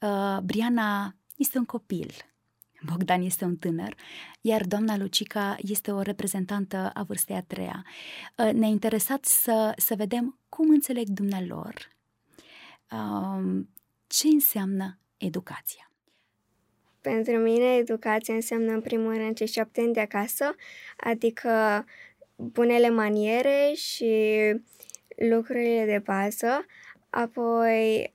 Uh, 0.00 0.38
Briana 0.42 1.16
este 1.36 1.58
un 1.58 1.64
copil, 1.64 2.10
Bogdan 2.86 3.22
este 3.22 3.44
un 3.44 3.56
tânăr, 3.56 3.94
iar 4.40 4.66
doamna 4.66 4.96
Lucica 4.96 5.56
este 5.60 5.90
o 5.92 6.00
reprezentantă 6.00 6.90
a 6.94 7.02
vârstei 7.02 7.36
a 7.36 7.42
treia. 7.42 7.84
Uh, 8.36 8.52
ne-a 8.52 8.68
interesat 8.68 9.24
să, 9.24 9.72
să 9.76 9.94
vedem 9.94 10.38
cum 10.48 10.70
înțeleg 10.70 11.08
dumnealor 11.08 11.96
um, 12.92 13.68
ce 14.06 14.26
înseamnă 14.26 14.98
educația? 15.16 15.90
Pentru 17.00 17.32
mine, 17.36 17.76
educația 17.76 18.34
înseamnă, 18.34 18.72
în 18.72 18.80
primul 18.80 19.16
rând, 19.16 19.36
ce 19.36 19.44
șapte 19.44 19.86
de 19.92 20.00
acasă, 20.00 20.54
adică 20.96 21.84
bunele 22.36 22.88
maniere 22.88 23.72
și 23.74 24.34
lucrurile 25.16 25.84
de 25.84 26.02
bază, 26.04 26.66
apoi 27.10 28.14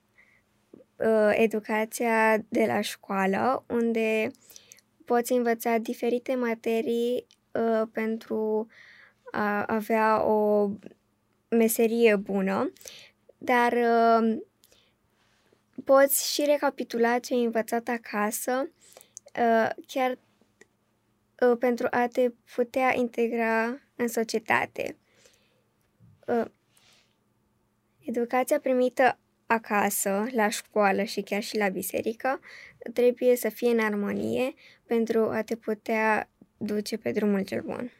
uh, 0.96 1.30
educația 1.32 2.38
de 2.48 2.64
la 2.66 2.80
școală, 2.80 3.64
unde 3.68 4.30
poți 5.04 5.32
învăța 5.32 5.78
diferite 5.78 6.34
materii 6.34 7.26
uh, 7.52 7.82
pentru 7.92 8.66
a 9.30 9.64
avea 9.66 10.24
o 10.24 10.70
meserie 11.48 12.16
bună, 12.16 12.72
dar 13.38 13.72
uh, 13.72 14.38
poți 15.84 16.32
și 16.32 16.44
recapitula 16.46 17.18
ce 17.18 17.34
ai 17.34 17.44
învățat 17.44 17.88
acasă, 17.88 18.70
uh, 19.40 19.70
chiar 19.86 20.18
uh, 21.40 21.56
pentru 21.58 21.86
a 21.90 22.06
te 22.12 22.30
putea 22.54 22.94
integra 22.96 23.80
în 23.96 24.08
societate. 24.08 24.96
Uh, 26.26 26.44
educația 28.00 28.60
primită 28.60 29.18
acasă, 29.46 30.26
la 30.32 30.48
școală 30.48 31.02
și 31.02 31.20
chiar 31.20 31.42
și 31.42 31.56
la 31.56 31.68
biserică, 31.68 32.40
trebuie 32.92 33.36
să 33.36 33.48
fie 33.48 33.70
în 33.70 33.80
armonie 33.80 34.54
pentru 34.86 35.28
a 35.30 35.42
te 35.42 35.56
putea 35.56 36.28
duce 36.56 36.96
pe 36.96 37.10
drumul 37.12 37.44
cel 37.44 37.62
bun. 37.62 37.92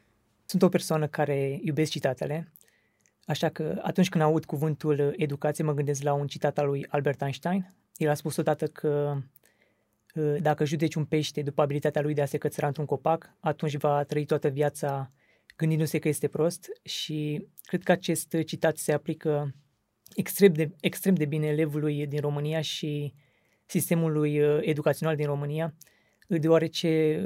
Sunt 0.45 0.63
o 0.63 0.69
persoană 0.69 1.07
care 1.07 1.59
iubesc 1.63 1.91
citatele, 1.91 2.53
așa 3.27 3.49
că 3.49 3.81
atunci 3.83 4.09
când 4.09 4.25
aud 4.25 4.45
cuvântul 4.45 5.15
educație 5.17 5.65
mă 5.65 5.73
gândesc 5.73 6.03
la 6.03 6.13
un 6.13 6.27
citat 6.27 6.59
al 6.59 6.67
lui 6.67 6.87
Albert 6.89 7.21
Einstein. 7.21 7.75
El 7.97 8.11
a 8.11 8.15
spus 8.15 8.37
odată 8.37 8.67
că 8.67 9.17
ă, 10.17 10.39
dacă 10.39 10.65
judeci 10.65 10.95
un 10.95 11.05
pește 11.05 11.43
după 11.43 11.63
abilitatea 11.63 12.03
lui 12.03 12.15
de 12.15 12.23
a 12.23 12.27
se 12.27 12.39
cățăra 12.39 12.67
într-un 12.67 12.85
copac, 12.85 13.35
atunci 13.41 13.77
va 13.77 14.05
trăi 14.05 14.25
toată 14.25 14.49
viața 14.49 15.13
gândindu-se 15.57 15.99
că 15.99 16.09
este 16.09 16.29
prost 16.29 16.69
și 16.83 17.47
cred 17.63 17.83
că 17.83 17.93
acest 17.93 18.37
citat 18.47 18.77
se 18.77 18.93
aplică 18.93 19.55
extrem 20.15 20.53
de, 20.53 20.71
extrem 20.81 21.15
de 21.15 21.25
bine 21.25 21.47
elevului 21.47 22.07
din 22.07 22.21
România 22.21 22.61
și 22.61 23.15
sistemului 23.67 24.43
ă, 24.43 24.61
educațional 24.63 25.17
din 25.17 25.27
România, 25.27 25.75
deoarece 26.29 27.21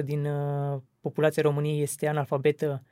42% 0.00 0.04
din 0.04 0.24
uh, 0.24 0.80
populația 1.00 1.42
României 1.42 1.82
este 1.82 2.06
analfabetă 2.06 2.82
uh, 2.84 2.91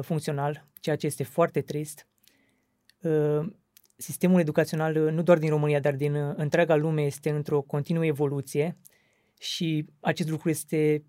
funcțional, 0.00 0.66
ceea 0.80 0.96
ce 0.96 1.06
este 1.06 1.22
foarte 1.22 1.60
trist. 1.60 2.06
Uh, 3.02 3.52
sistemul 3.96 4.40
educațional, 4.40 4.94
nu 4.94 5.22
doar 5.22 5.38
din 5.38 5.48
România, 5.48 5.80
dar 5.80 5.94
din 5.94 6.14
întreaga 6.36 6.76
lume, 6.76 7.02
este 7.02 7.30
într-o 7.30 7.60
continuă 7.60 8.06
evoluție 8.06 8.76
și 9.38 9.86
acest 10.00 10.28
lucru 10.28 10.48
este, 10.48 11.04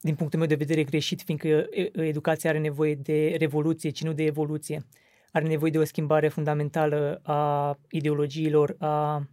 din 0.00 0.14
punctul 0.14 0.38
meu 0.38 0.48
de 0.48 0.54
vedere, 0.54 0.84
greșit, 0.84 1.22
fiindcă 1.22 1.66
educația 1.92 2.50
are 2.50 2.58
nevoie 2.58 2.94
de 2.94 3.34
revoluție, 3.38 3.90
ci 3.90 4.02
nu 4.02 4.12
de 4.12 4.24
evoluție. 4.24 4.86
Are 5.32 5.46
nevoie 5.46 5.70
de 5.70 5.78
o 5.78 5.84
schimbare 5.84 6.28
fundamentală 6.28 7.20
a 7.22 7.78
ideologiilor, 7.90 8.76
a 8.78 9.26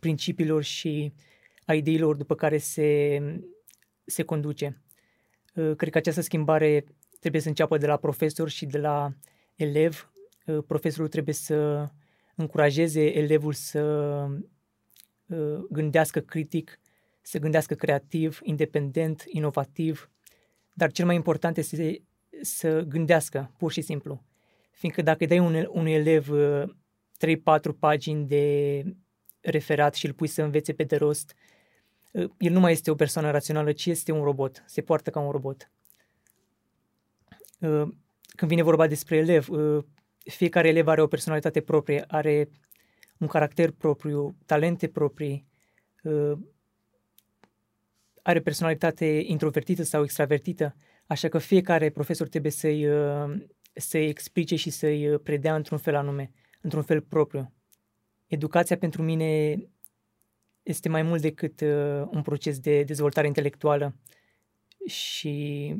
principiilor 0.00 0.62
și 0.62 1.12
a 1.64 1.74
ideilor 1.74 2.16
după 2.16 2.34
care 2.34 2.58
se 2.58 3.20
se 4.04 4.22
conduce. 4.22 4.82
Uh, 5.54 5.76
cred 5.76 5.92
că 5.92 5.98
această 5.98 6.20
schimbare 6.20 6.84
trebuie 7.24 7.42
să 7.42 7.48
înceapă 7.48 7.78
de 7.78 7.86
la 7.86 7.96
profesor 7.96 8.48
și 8.48 8.66
de 8.66 8.78
la 8.78 9.12
elev. 9.54 10.12
Uh, 10.46 10.64
profesorul 10.66 11.08
trebuie 11.08 11.34
să 11.34 11.88
încurajeze 12.34 13.16
elevul 13.18 13.52
să 13.52 13.82
uh, 15.26 15.64
gândească 15.70 16.20
critic, 16.20 16.80
să 17.22 17.38
gândească 17.38 17.74
creativ, 17.74 18.38
independent, 18.42 19.24
inovativ, 19.26 20.10
dar 20.72 20.90
cel 20.90 21.06
mai 21.06 21.14
important 21.14 21.56
este 21.56 22.02
să 22.42 22.80
gândească, 22.80 23.52
pur 23.58 23.72
și 23.72 23.80
simplu. 23.80 24.24
Fiindcă 24.70 25.02
dacă 25.02 25.18
îi 25.20 25.26
dai 25.26 25.38
un, 25.38 25.66
unui 25.70 25.92
elev 25.92 26.28
3-4 27.26 27.78
pagini 27.78 28.26
de 28.26 28.84
referat 29.40 29.94
și 29.94 30.06
îl 30.06 30.12
pui 30.12 30.26
să 30.26 30.42
învețe 30.42 30.72
pe 30.72 30.84
de 30.84 30.96
rost 30.96 31.34
el 32.38 32.52
nu 32.52 32.60
mai 32.60 32.72
este 32.72 32.90
o 32.90 32.94
persoană 32.94 33.30
rațională, 33.30 33.72
ci 33.72 33.86
este 33.86 34.12
un 34.12 34.22
robot, 34.24 34.64
se 34.66 34.80
poartă 34.80 35.10
ca 35.10 35.20
un 35.20 35.30
robot. 35.30 35.70
Uh, 37.64 37.88
când 38.26 38.50
vine 38.50 38.62
vorba 38.62 38.86
despre 38.86 39.16
elev, 39.16 39.48
uh, 39.48 39.84
fiecare 40.24 40.68
elev 40.68 40.88
are 40.88 41.02
o 41.02 41.06
personalitate 41.06 41.60
proprie, 41.60 42.04
are 42.08 42.48
un 43.18 43.26
caracter 43.26 43.70
propriu, 43.70 44.36
talente 44.46 44.88
proprii, 44.88 45.46
uh, 46.02 46.38
are 48.22 48.40
personalitate 48.40 49.22
introvertită 49.26 49.82
sau 49.82 50.02
extravertită, 50.02 50.76
așa 51.06 51.28
că 51.28 51.38
fiecare 51.38 51.90
profesor 51.90 52.28
trebuie 52.28 52.52
să-i, 52.52 52.86
să-i 53.74 54.08
explice 54.08 54.56
și 54.56 54.70
să-i 54.70 55.18
predea 55.18 55.54
într-un 55.54 55.78
fel 55.78 55.94
anume, 55.94 56.30
într-un 56.60 56.82
fel 56.82 57.00
propriu. 57.00 57.52
Educația 58.26 58.76
pentru 58.76 59.02
mine 59.02 59.56
este 60.62 60.88
mai 60.88 61.02
mult 61.02 61.20
decât 61.20 61.60
uh, 61.60 62.08
un 62.10 62.22
proces 62.22 62.58
de 62.58 62.82
dezvoltare 62.82 63.26
intelectuală 63.26 63.94
și 64.86 65.74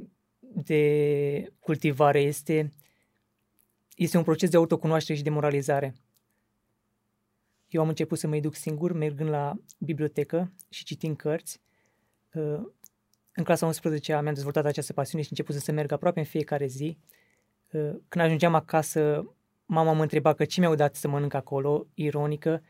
de 0.55 1.53
cultivare. 1.61 2.21
Este, 2.21 2.73
este 3.97 4.17
un 4.17 4.23
proces 4.23 4.51
de 4.51 4.57
autocunoaștere 4.57 5.19
și 5.19 5.25
de 5.25 5.31
moralizare. 5.31 5.95
Eu 7.69 7.81
am 7.81 7.89
început 7.89 8.19
să 8.19 8.27
mă 8.27 8.37
educ 8.37 8.55
singur, 8.55 8.93
mergând 8.93 9.29
la 9.29 9.53
bibliotecă 9.79 10.53
și 10.69 10.85
citind 10.85 11.17
cărți. 11.17 11.61
Uh, 12.33 12.61
în 13.35 13.45
clasa 13.45 13.67
11 13.67 14.13
mi-am 14.13 14.35
dezvoltat 14.35 14.65
această 14.65 14.93
pasiune 14.93 15.23
și 15.23 15.29
început 15.31 15.55
să 15.55 15.73
merg 15.73 15.93
aproape 15.93 16.19
în 16.19 16.25
fiecare 16.25 16.67
zi. 16.67 16.99
Uh, 17.73 17.91
când 18.09 18.25
ajungeam 18.25 18.55
acasă, 18.55 19.25
mama 19.67 19.93
mă 19.93 20.03
întreba 20.03 20.35
că 20.35 20.45
ce 20.45 20.61
mi-au 20.61 20.75
dat 20.75 20.95
să 20.95 21.09
mănânc 21.09 21.35
acolo, 21.35 21.87
ironică, 21.95 22.63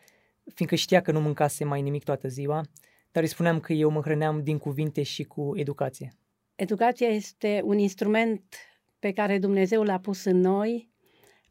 fiindcă 0.54 0.76
știa 0.76 1.02
că 1.02 1.12
nu 1.12 1.20
mâncase 1.20 1.64
mai 1.64 1.82
nimic 1.82 2.04
toată 2.04 2.28
ziua, 2.28 2.64
dar 3.10 3.22
îi 3.22 3.28
spuneam 3.28 3.60
că 3.60 3.72
eu 3.72 3.90
mă 3.90 4.00
hrăneam 4.00 4.42
din 4.42 4.58
cuvinte 4.58 5.02
și 5.02 5.24
cu 5.24 5.52
educație. 5.54 6.14
Educația 6.56 7.08
este 7.08 7.60
un 7.64 7.78
instrument 7.78 8.56
pe 8.98 9.12
care 9.12 9.38
Dumnezeu 9.38 9.82
l-a 9.82 9.98
pus 9.98 10.24
în 10.24 10.40
noi 10.40 10.90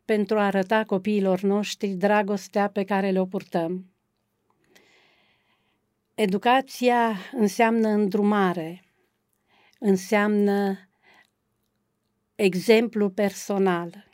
pentru 0.06 0.38
a 0.38 0.46
arăta 0.46 0.84
copiilor 0.84 1.42
noștri 1.42 1.90
dragostea 1.90 2.70
pe 2.70 2.84
care 2.84 3.12
le-o 3.12 3.26
purtăm. 3.26 3.86
Educația 6.16 7.18
înseamnă 7.32 7.88
îndrumare, 7.88 8.84
înseamnă 9.80 10.78
exemplu 12.36 13.10
personal. 13.10 14.10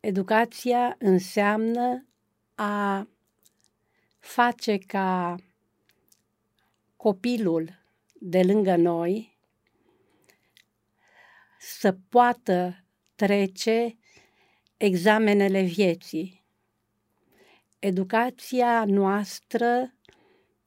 Educația 0.00 0.96
înseamnă 0.98 2.06
a 2.54 3.08
face 4.18 4.78
ca 4.78 5.34
copilul 6.96 7.70
de 8.12 8.42
lângă 8.42 8.76
noi 8.76 9.35
să 11.68 11.96
poată 12.08 12.84
trece 13.14 13.96
examenele 14.76 15.62
vieții. 15.62 16.44
Educația 17.78 18.84
noastră 18.84 19.94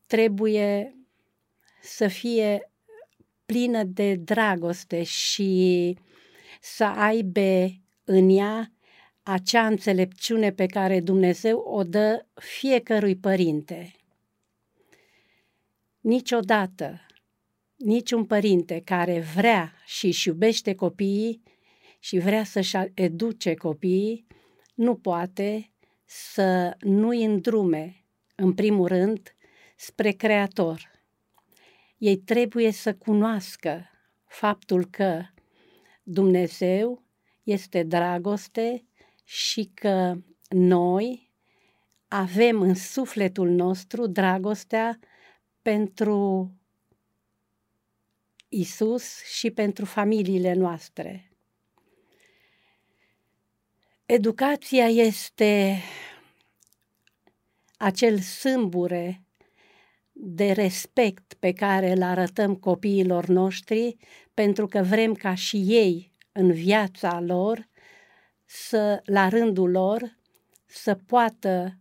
trebuie 0.08 0.98
să 1.82 2.08
fie 2.08 2.72
plină 3.46 3.84
de 3.84 4.16
dragoste 4.16 5.04
și 5.04 5.98
să 6.62 6.84
aibă 6.84 7.70
în 8.04 8.30
ea 8.30 8.72
acea 9.24 9.66
înțelepciune 9.66 10.52
pe 10.52 10.66
care 10.66 11.00
Dumnezeu 11.00 11.60
o 11.60 11.84
dă 11.84 12.26
fiecărui 12.34 13.16
părinte. 13.16 13.96
Niciodată, 16.00 17.02
niciun 17.80 18.26
părinte 18.26 18.82
care 18.86 19.20
vrea 19.36 19.74
și 19.86 20.06
își 20.06 20.28
iubește 20.28 20.76
copiii 20.76 21.42
și 22.00 22.18
vrea 22.18 22.44
să-și 22.44 22.76
educe 22.94 23.54
copiii, 23.54 24.28
nu 24.74 24.96
poate 24.96 25.72
să 26.06 26.76
nu-i 26.80 27.24
îndrume, 27.24 28.06
în 28.36 28.54
primul 28.54 28.88
rând, 28.88 29.36
spre 29.76 30.12
Creator. 30.12 30.92
Ei 31.98 32.18
trebuie 32.18 32.72
să 32.72 32.96
cunoască 32.96 33.90
faptul 34.26 34.86
că 34.86 35.22
Dumnezeu 36.04 37.04
este 37.44 37.84
dragoste 37.84 38.86
și 39.24 39.72
că 39.74 40.18
noi 40.50 41.32
avem 42.08 42.62
în 42.62 42.76
sufletul 42.76 43.50
nostru 43.50 44.08
dragostea 44.08 45.00
pentru 45.62 46.52
Isus 48.50 49.24
și 49.24 49.52
pentru 49.52 49.86
familiile 49.86 50.54
noastre. 50.54 51.32
Educația 54.06 54.88
este 54.88 55.82
acel 57.78 58.20
sâmbure 58.20 59.24
de 60.12 60.52
respect 60.52 61.34
pe 61.34 61.54
care 61.54 61.92
îl 61.92 62.02
arătăm 62.02 62.56
copiilor 62.56 63.26
noștri 63.26 63.96
pentru 64.34 64.68
că 64.68 64.82
vrem 64.82 65.14
ca 65.14 65.36
și 65.36 65.58
ei 65.58 66.12
în 66.32 66.52
viața 66.52 67.20
lor 67.20 67.68
să, 68.46 69.02
la 69.06 69.30
rândul 69.30 69.72
lor, 69.72 70.18
să 70.66 70.96
poată 70.96 71.78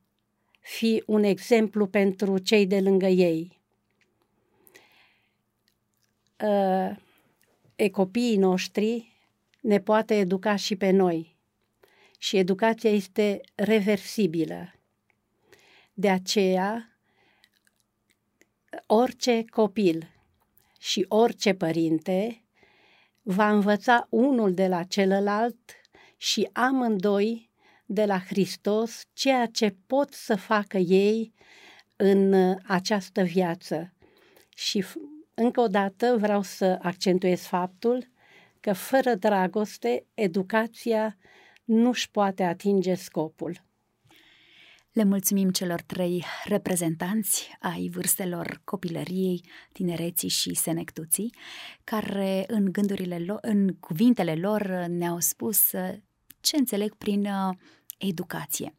fi 0.61 1.03
un 1.07 1.23
exemplu 1.23 1.87
pentru 1.87 2.39
cei 2.39 2.67
de 2.67 2.81
lângă 2.81 3.07
ei. 3.07 3.58
Uh, 6.45 6.97
e 7.77 7.89
copiii 7.89 8.37
noștri 8.37 9.17
ne 9.61 9.81
poate 9.81 10.15
educa 10.15 10.57
și 10.57 10.77
pe 10.77 10.91
noi. 10.91 11.37
Și 12.19 12.37
educația 12.37 12.91
este 12.91 13.41
reversibilă. 13.55 14.75
De 15.95 16.11
aceea, 16.11 16.99
orice 18.87 19.45
copil 19.45 20.11
și 20.79 21.05
orice 21.09 21.55
părinte 21.55 22.43
va 23.23 23.51
învăța 23.51 24.07
unul 24.11 24.55
de 24.55 24.67
la 24.67 24.83
celălalt 24.83 25.57
și 26.17 26.49
amândoi 26.53 27.51
de 27.87 28.05
la 28.05 28.19
Hristos 28.19 29.03
ceea 29.13 29.47
ce 29.47 29.77
pot 29.87 30.13
să 30.13 30.37
facă 30.37 30.77
ei 30.77 31.33
în 31.97 32.35
această 32.67 33.23
viață. 33.23 33.93
Și 34.57 34.85
încă 35.39 35.61
o 35.61 35.67
dată 35.67 36.17
vreau 36.19 36.43
să 36.43 36.79
accentuez 36.83 37.41
faptul 37.41 38.09
că 38.61 38.73
fără 38.73 39.15
dragoste, 39.15 40.07
educația 40.15 41.17
nu-și 41.65 42.11
poate 42.11 42.43
atinge 42.43 42.95
scopul. 42.95 43.67
Le 44.93 45.05
mulțumim 45.05 45.51
celor 45.51 45.81
trei 45.81 46.25
reprezentanți 46.45 47.57
ai 47.61 47.89
vârstelor 47.93 48.61
copilăriei, 48.65 49.45
tinereții 49.73 50.29
și 50.29 50.55
senectuții, 50.55 51.35
care 51.85 52.45
în 52.47 52.73
gândurile 52.73 53.19
lor, 53.19 53.39
în 53.41 53.77
cuvintele 53.81 54.35
lor 54.35 54.87
ne-au 54.89 55.21
spus 55.21 55.73
uh, 55.73 55.95
ce 56.41 56.57
înțeleg 56.57 56.95
prin 56.95 57.25
uh, 57.25 57.57
educație. 57.99 58.75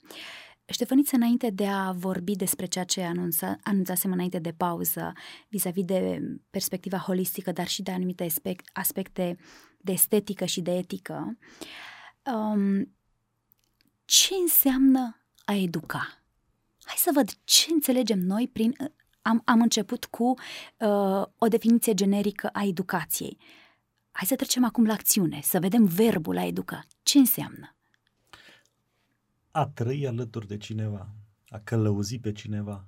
Ștefăniță, 0.71 1.15
înainte 1.15 1.49
de 1.49 1.67
a 1.67 1.91
vorbi 1.91 2.35
despre 2.35 2.65
ceea 2.65 2.83
ce 2.83 3.01
anunța, 3.01 3.57
anunțasem 3.63 4.11
înainte 4.11 4.39
de 4.39 4.51
pauză, 4.51 5.13
vis-a-vis 5.47 5.85
de 5.85 6.21
perspectiva 6.49 6.97
holistică, 6.97 7.51
dar 7.51 7.67
și 7.67 7.81
de 7.81 7.91
anumite 7.91 8.23
aspect, 8.23 8.69
aspecte 8.73 9.37
de 9.77 9.91
estetică 9.91 10.45
și 10.45 10.61
de 10.61 10.71
etică, 10.71 11.37
um, 12.33 12.93
ce 14.05 14.33
înseamnă 14.41 15.23
a 15.45 15.53
educa? 15.53 16.23
Hai 16.83 16.95
să 16.97 17.11
văd 17.13 17.29
ce 17.43 17.71
înțelegem 17.71 18.19
noi 18.19 18.49
prin... 18.53 18.75
Am, 19.21 19.41
am 19.45 19.61
început 19.61 20.05
cu 20.05 20.33
uh, 20.77 21.23
o 21.37 21.47
definiție 21.47 21.93
generică 21.93 22.47
a 22.47 22.63
educației. 22.63 23.37
Hai 24.11 24.27
să 24.27 24.35
trecem 24.35 24.63
acum 24.63 24.85
la 24.85 24.93
acțiune, 24.93 25.39
să 25.43 25.59
vedem 25.59 25.85
verbul 25.85 26.37
a 26.37 26.45
educa. 26.45 26.83
Ce 27.03 27.17
înseamnă? 27.17 27.78
A 29.51 29.67
trăi 29.67 30.07
alături 30.07 30.47
de 30.47 30.57
cineva, 30.57 31.09
a 31.49 31.59
călăuzi 31.63 32.19
pe 32.19 32.31
cineva. 32.31 32.87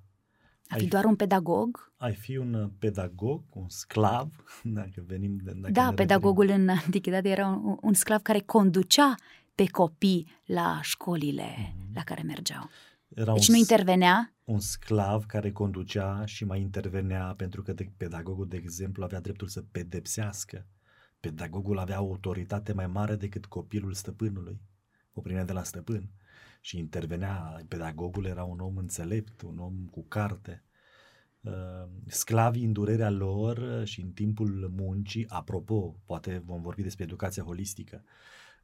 A 0.67 0.75
fi 0.75 0.81
ai 0.81 0.87
doar 0.87 1.05
un 1.05 1.15
pedagog? 1.15 1.91
Ai 1.97 2.15
fi 2.15 2.37
un 2.37 2.71
pedagog, 2.79 3.43
un 3.49 3.69
sclav, 3.69 4.43
dacă 4.63 5.03
venim 5.07 5.37
de... 5.43 5.51
Dacă 5.55 5.73
da, 5.73 5.93
pedagogul 5.95 6.45
referim. 6.45 6.67
în 6.67 6.69
antichitate 6.69 7.29
era 7.29 7.47
un, 7.47 7.77
un 7.81 7.93
sclav 7.93 8.21
care 8.21 8.39
conducea 8.39 9.15
pe 9.55 9.65
copii 9.65 10.27
la 10.45 10.79
școlile 10.81 11.43
mm-hmm. 11.43 11.93
la 11.93 12.03
care 12.03 12.21
mergeau. 12.21 12.69
Era 13.15 13.33
deci 13.33 13.47
un, 13.47 13.53
nu 13.53 13.59
intervenea? 13.59 14.33
Un 14.43 14.59
sclav 14.59 15.25
care 15.25 15.51
conducea 15.51 16.25
și 16.25 16.45
mai 16.45 16.61
intervenea 16.61 17.33
pentru 17.37 17.61
că 17.61 17.73
de, 17.73 17.91
pedagogul, 17.97 18.47
de 18.47 18.57
exemplu, 18.57 19.03
avea 19.03 19.21
dreptul 19.21 19.47
să 19.47 19.63
pedepsească. 19.71 20.65
Pedagogul 21.19 21.79
avea 21.79 22.01
o 22.01 22.09
autoritate 22.09 22.73
mai 22.73 22.87
mare 22.87 23.15
decât 23.15 23.45
copilul 23.45 23.93
stăpânului. 23.93 24.61
O 25.13 25.21
primea 25.21 25.45
de 25.45 25.53
la 25.53 25.63
stăpân. 25.63 26.09
Și 26.63 26.77
intervenea, 26.77 27.65
pedagogul 27.67 28.25
era 28.25 28.43
un 28.43 28.59
om 28.59 28.77
înțelept, 28.77 29.41
un 29.41 29.57
om 29.57 29.85
cu 29.91 30.03
carte. 30.03 30.63
Uh, 31.41 31.87
sclavii 32.07 32.63
în 32.63 32.71
durerea 32.71 33.09
lor 33.09 33.85
și 33.85 34.01
în 34.01 34.11
timpul 34.11 34.71
muncii, 34.75 35.27
apropo, 35.27 35.95
poate 36.05 36.41
vom 36.45 36.61
vorbi 36.61 36.81
despre 36.81 37.03
educația 37.03 37.43
holistică, 37.43 38.03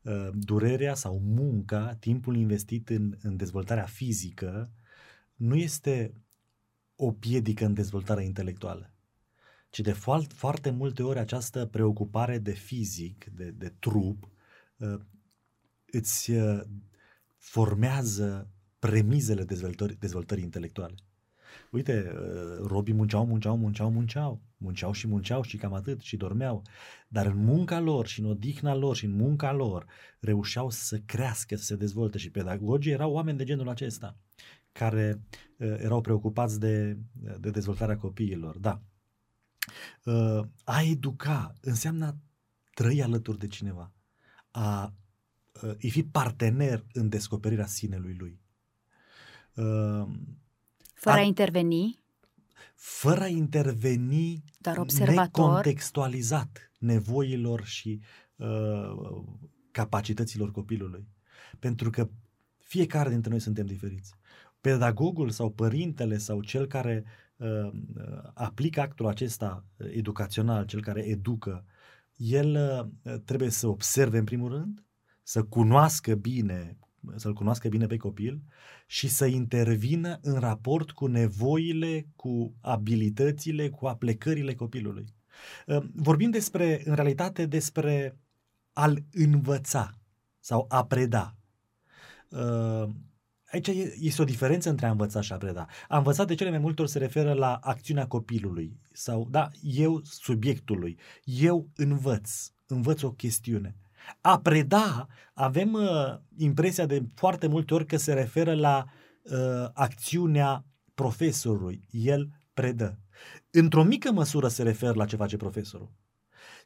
Uh, 0.08 0.30
durerea 0.34 0.94
sau 0.94 1.20
munca, 1.20 1.96
timpul 2.00 2.36
investit 2.36 2.90
în, 2.90 3.18
în 3.22 3.36
dezvoltarea 3.36 3.86
fizică, 3.86 4.72
nu 5.36 5.56
este 5.56 6.14
o 6.96 7.12
piedică 7.12 7.66
în 7.66 7.74
dezvoltarea 7.74 8.24
intelectuală, 8.24 8.94
ci 9.70 9.80
de 9.80 9.92
foarte, 9.92 10.34
foarte 10.34 10.70
multe 10.70 11.04
ori 11.04 11.20
această 11.20 11.66
preocupare 11.66 12.40
de 12.40 12.52
fizic, 12.52 13.26
de, 13.26 13.52
de 13.52 13.74
trup, 13.80 14.30
uh, 14.78 15.00
îți 15.86 16.32
uh, 16.32 16.62
formează 17.50 18.50
premizele 18.80 19.44
dezvoltării, 19.44 19.96
dezvoltării 19.96 20.44
intelectuale. 20.44 20.96
Uite, 21.72 22.14
robii 22.62 22.94
munceau, 22.94 23.26
munceau, 23.26 23.58
munceau, 23.58 23.92
munceau 23.92 24.42
munceau 24.58 24.92
și 24.92 25.08
munceau 25.08 25.42
și 25.42 25.58
cam 25.58 25.74
atât 25.74 26.02
și 26.02 26.18
dormeau, 26.18 26.62
dar 27.08 27.26
în 27.26 27.38
munca 27.38 27.80
lor 27.80 28.08
și 28.08 28.20
în 28.20 28.26
odihna 28.26 28.76
lor 28.76 28.96
și 28.96 29.06
în 29.06 29.12
munca 29.12 29.52
lor 29.52 29.86
reușeau 30.20 30.70
să 30.70 31.00
crească, 31.00 31.56
să 31.56 31.64
se 31.64 31.76
dezvolte 31.76 32.18
și 32.18 32.32
pedagogii 32.32 32.92
erau 32.92 33.12
oameni 33.12 33.38
de 33.38 33.44
genul 33.44 33.70
acesta 33.70 34.18
care 34.72 35.22
uh, 35.58 35.76
erau 35.80 36.02
preocupați 36.02 36.60
de, 36.60 36.98
de 37.40 37.50
dezvoltarea 37.50 37.98
copiilor. 37.98 38.58
Da. 38.58 38.82
Uh, 40.04 40.46
a 40.64 40.82
educa 40.82 41.54
înseamnă 41.62 42.06
a 42.06 42.18
trăi 42.74 43.04
alături 43.04 43.40
de 43.40 43.48
cineva, 43.48 43.94
a 44.52 44.94
uh, 45.64 45.76
îi 45.82 45.90
fi 45.90 46.04
partener 46.04 46.86
în 46.94 47.10
descoperirea 47.10 47.66
sinelui 47.66 48.16
lui. 48.18 48.40
Uh, 49.56 50.08
Fără 50.94 51.16
a, 51.16 51.20
a 51.20 51.22
interveni? 51.22 52.06
fără 52.78 53.22
a 53.22 53.28
interveni 53.28 54.44
Dar 54.60 54.78
observator... 54.78 55.46
necontextualizat 55.46 56.72
nevoilor 56.78 57.66
și 57.66 58.02
uh, 58.36 59.24
capacităților 59.72 60.52
copilului. 60.52 61.08
Pentru 61.60 61.90
că 61.90 62.10
fiecare 62.58 63.10
dintre 63.10 63.30
noi 63.30 63.40
suntem 63.40 63.66
diferiți. 63.66 64.14
Pedagogul 64.62 65.30
sau 65.30 65.50
părintele 65.52 66.18
sau 66.18 66.42
cel 66.42 66.66
care 66.66 67.04
uh, 67.36 67.48
uh 67.48 67.72
aplică 68.34 68.82
actul 68.82 69.08
acesta 69.08 69.66
educațional, 69.78 70.66
cel 70.66 70.82
care 70.82 71.02
educă, 71.02 71.66
el 72.16 72.56
uh, 73.04 73.20
trebuie 73.26 73.50
să 73.50 73.68
observe 73.68 74.18
în 74.18 74.24
primul 74.24 74.52
rând, 74.52 74.84
să 75.28 75.44
cunoască 75.44 76.16
bine 76.16 76.78
să-l 77.16 77.34
cunoască 77.34 77.68
bine 77.68 77.88
pe 77.88 77.98
copil 77.98 78.42
și 78.86 79.08
să 79.08 79.26
intervină 79.26 80.20
în 80.22 80.40
raport 80.40 80.92
cu 80.92 81.06
nevoile, 81.06 82.08
cu 82.16 82.56
abilitățile, 82.62 83.70
cu 83.70 83.86
aplecările 83.86 84.56
copilului. 84.56 85.06
Ă, 85.68 85.84
vorbim 85.94 86.30
despre, 86.30 86.82
în 86.86 86.96
realitate, 86.96 87.46
despre 87.46 88.18
a-l 88.74 89.04
învăța 89.12 89.98
sau 90.40 90.66
a 90.70 90.86
preda. 90.86 91.36
Ă, 92.32 92.90
aici 93.52 93.68
este 94.00 94.22
o 94.22 94.26
diferență 94.26 94.70
între 94.70 94.86
a 94.86 94.92
învăța 94.92 95.22
și 95.22 95.34
a 95.34 95.38
preda. 95.38 95.66
A 95.88 95.98
învăța 95.98 96.26
de 96.26 96.36
cele 96.36 96.50
mai 96.50 96.60
multe 96.60 96.82
ori 96.82 96.92
se 96.92 96.98
referă 96.98 97.34
la 97.34 97.56
acțiunea 97.56 98.08
copilului 98.08 98.80
sau, 98.92 99.28
da, 99.30 99.50
eu 99.62 100.02
subiectului. 100.04 100.98
Eu 101.24 101.70
învăț, 101.76 102.52
învăț 102.68 103.02
o 103.02 103.12
chestiune. 103.12 103.76
A 104.22 104.40
preda, 104.40 105.08
avem 105.34 105.74
uh, 105.74 106.16
impresia 106.38 106.86
de 106.86 107.04
foarte 107.16 107.48
multe 107.48 107.74
ori 107.74 107.86
că 107.86 107.98
se 107.98 108.14
referă 108.14 108.56
la 108.56 108.86
uh, 109.22 109.70
acțiunea 109.74 110.66
profesorului. 110.94 111.88
El 111.92 112.30
predă. 112.54 113.00
Într-o 113.52 113.84
mică 113.84 114.12
măsură 114.12 114.48
se 114.48 114.64
referă 114.64 114.94
la 114.94 115.06
ce 115.06 115.16
face 115.16 115.38
profesorul, 115.38 115.92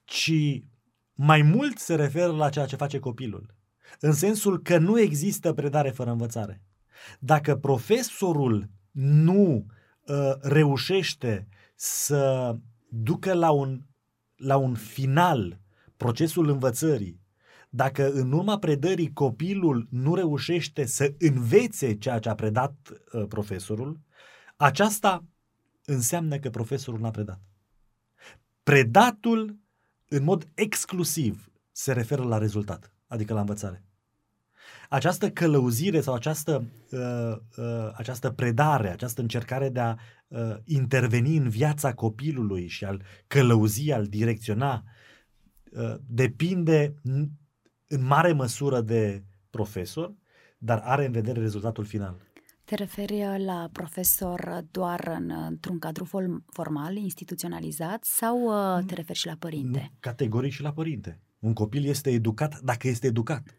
ci 0.04 0.34
mai 1.14 1.42
mult 1.42 1.78
se 1.78 1.96
referă 1.96 2.32
la 2.32 2.50
ceea 2.50 2.66
ce 2.66 2.76
face 2.76 3.00
copilul. 3.00 3.56
În 4.00 4.14
sensul 4.14 4.62
că 4.62 4.78
nu 4.78 5.00
există 5.00 5.54
predare 5.54 5.90
fără 5.90 6.12
învățare. 6.12 6.62
Dacă 7.20 7.56
profesorul 7.56 8.70
nu 8.92 9.66
uh, 10.02 10.34
reușește 10.42 11.48
să 11.76 12.56
ducă 12.90 13.34
la 13.34 13.52
un, 13.52 13.82
la 14.36 14.58
un 14.58 14.74
final 14.74 15.60
procesul 15.98 16.50
învățării 16.50 17.21
dacă 17.74 18.12
în 18.12 18.32
urma 18.32 18.58
predării 18.58 19.14
copilul 19.14 19.88
nu 19.90 20.16
reușește 20.16 20.86
să 20.86 21.14
învețe 21.20 21.94
ceea 21.94 22.20
ce 22.20 22.30
a 22.30 22.36
predat 22.36 22.76
uh, 23.14 23.26
profesorul, 23.28 24.00
aceasta 24.56 25.26
înseamnă 25.86 26.38
că 26.38 26.50
profesorul 26.50 27.00
n-a 27.00 27.12
predat. 27.12 27.40
Predatul, 28.64 29.60
în 30.08 30.24
mod 30.24 30.48
exclusiv, 30.54 31.52
se 31.72 31.94
referă 31.94 32.24
la 32.24 32.38
rezultat, 32.38 32.94
adică 33.08 33.34
la 33.34 33.40
învățare. 33.40 33.84
Această 34.90 35.30
călăuzire 35.30 36.02
sau 36.02 36.14
această, 36.14 36.64
uh, 36.92 37.38
uh, 37.58 37.92
această 37.94 38.30
predare, 38.30 38.90
această 38.90 39.22
încercare 39.22 39.70
de 39.70 39.80
a 39.80 39.96
uh, 40.28 40.56
interveni 40.66 41.36
în 41.38 41.50
viața 41.50 41.94
copilului 41.94 42.68
și 42.68 42.86
al 42.86 43.02
călăuzi, 43.28 43.92
al 43.92 44.08
direcționa, 44.08 44.84
uh, 45.72 45.96
depinde 46.08 46.94
în 47.92 48.06
mare 48.06 48.34
măsură 48.34 48.82
de 48.82 49.24
profesor, 49.50 50.14
dar 50.58 50.82
are 50.84 51.06
în 51.06 51.12
vedere 51.12 51.40
rezultatul 51.40 51.86
final. 51.86 52.30
Te 52.64 52.76
referi 52.76 53.14
uh, 53.14 53.36
la 53.38 53.70
profesor 53.72 54.66
doar 54.72 55.08
în, 55.20 55.32
într-un 55.48 55.80
cadru 55.80 56.10
formal, 56.46 56.96
instituționalizat, 56.96 58.04
sau 58.04 58.42
uh, 58.78 58.86
te 58.86 58.94
referi 58.94 59.18
și 59.18 59.26
la 59.26 59.36
părinte? 59.40 59.80
Nu, 59.80 59.98
categoric 60.00 60.52
și 60.52 60.62
la 60.62 60.74
părinte. 60.74 61.20
Un 61.40 61.54
copil 61.54 61.86
este 61.86 62.10
educat 62.10 62.60
dacă 62.60 62.88
este 62.88 63.08
educat. 63.08 63.56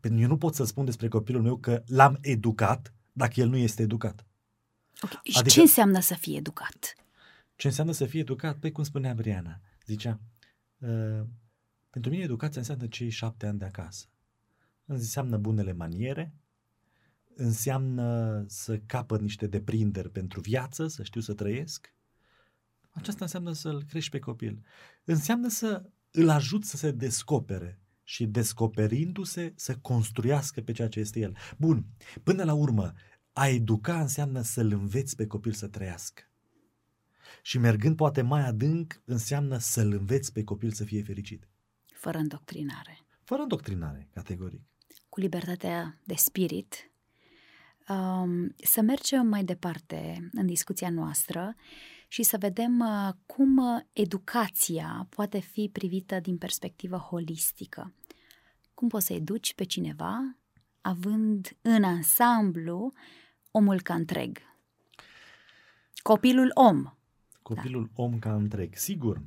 Pentru 0.00 0.20
eu 0.20 0.28
nu 0.28 0.36
pot 0.36 0.54
să 0.54 0.64
spun 0.64 0.84
despre 0.84 1.08
copilul 1.08 1.42
meu 1.42 1.56
că 1.56 1.82
l-am 1.86 2.18
educat 2.20 2.94
dacă 3.12 3.40
el 3.40 3.48
nu 3.48 3.56
este 3.56 3.82
educat. 3.82 4.26
Okay. 5.02 5.20
Și 5.22 5.38
adică, 5.38 5.54
ce 5.54 5.60
înseamnă 5.60 6.00
să 6.00 6.14
fie 6.14 6.36
educat? 6.36 6.94
Ce 7.56 7.66
înseamnă 7.66 7.92
să 7.92 8.04
fie 8.04 8.20
educat? 8.20 8.56
Păi 8.56 8.72
cum 8.72 8.84
spunea 8.84 9.14
Briana, 9.14 9.60
zicea, 9.86 10.20
uh, 10.78 11.20
pentru 11.90 12.10
mine 12.10 12.22
educația 12.22 12.60
înseamnă 12.60 12.86
cei 12.86 13.08
șapte 13.08 13.46
ani 13.46 13.58
de 13.58 13.64
acasă. 13.64 14.06
Înseamnă 14.84 15.36
bunele 15.36 15.72
maniere, 15.72 16.34
înseamnă 17.34 18.44
să 18.48 18.78
capăt 18.78 19.20
niște 19.20 19.46
deprinderi 19.46 20.10
pentru 20.10 20.40
viață, 20.40 20.86
să 20.86 21.02
știu 21.02 21.20
să 21.20 21.34
trăiesc. 21.34 21.94
Aceasta 22.90 23.24
înseamnă 23.24 23.52
să-l 23.52 23.84
crești 23.84 24.10
pe 24.10 24.18
copil. 24.18 24.64
Înseamnă 25.04 25.48
să 25.48 25.90
îl 26.10 26.28
ajut 26.28 26.64
să 26.64 26.76
se 26.76 26.90
descopere 26.90 27.80
și 28.02 28.26
descoperindu-se 28.26 29.52
să 29.56 29.76
construiască 29.76 30.60
pe 30.60 30.72
ceea 30.72 30.88
ce 30.88 31.00
este 31.00 31.20
el. 31.20 31.36
Bun, 31.58 31.86
până 32.22 32.44
la 32.44 32.54
urmă, 32.54 32.92
a 33.32 33.48
educa 33.48 34.00
înseamnă 34.00 34.40
să-l 34.42 34.72
înveți 34.72 35.16
pe 35.16 35.26
copil 35.26 35.52
să 35.52 35.68
trăiască. 35.68 36.22
Și 37.42 37.58
mergând 37.58 37.96
poate 37.96 38.22
mai 38.22 38.46
adânc, 38.46 39.02
înseamnă 39.04 39.58
să-l 39.58 39.92
înveți 39.92 40.32
pe 40.32 40.44
copil 40.44 40.72
să 40.72 40.84
fie 40.84 41.02
fericit. 41.02 41.49
Fără 42.00 42.18
îndoctrinare. 42.18 42.98
Fără 43.24 43.42
îndoctrinare, 43.42 44.08
categoric. 44.12 44.60
Cu 45.08 45.20
libertatea 45.20 46.00
de 46.04 46.14
spirit, 46.14 46.90
um, 47.88 48.54
să 48.56 48.80
mergem 48.80 49.26
mai 49.26 49.44
departe 49.44 50.28
în 50.32 50.46
discuția 50.46 50.90
noastră 50.90 51.54
și 52.08 52.22
să 52.22 52.36
vedem 52.38 52.78
uh, 52.78 53.12
cum 53.26 53.60
educația 53.92 55.06
poate 55.08 55.38
fi 55.38 55.70
privită 55.72 56.20
din 56.20 56.38
perspectivă 56.38 56.96
holistică. 56.96 57.94
Cum 58.74 58.88
poți 58.88 59.06
să 59.06 59.12
educi 59.12 59.54
pe 59.54 59.64
cineva 59.64 60.36
având 60.80 61.56
în 61.62 61.84
ansamblu 61.84 62.92
omul 63.50 63.80
ca 63.80 63.94
întreg. 63.94 64.38
Copilul 66.02 66.50
om. 66.54 66.84
Copilul 67.42 67.90
da. 67.94 68.02
om 68.02 68.18
ca 68.18 68.34
întreg, 68.34 68.74
sigur. 68.76 69.22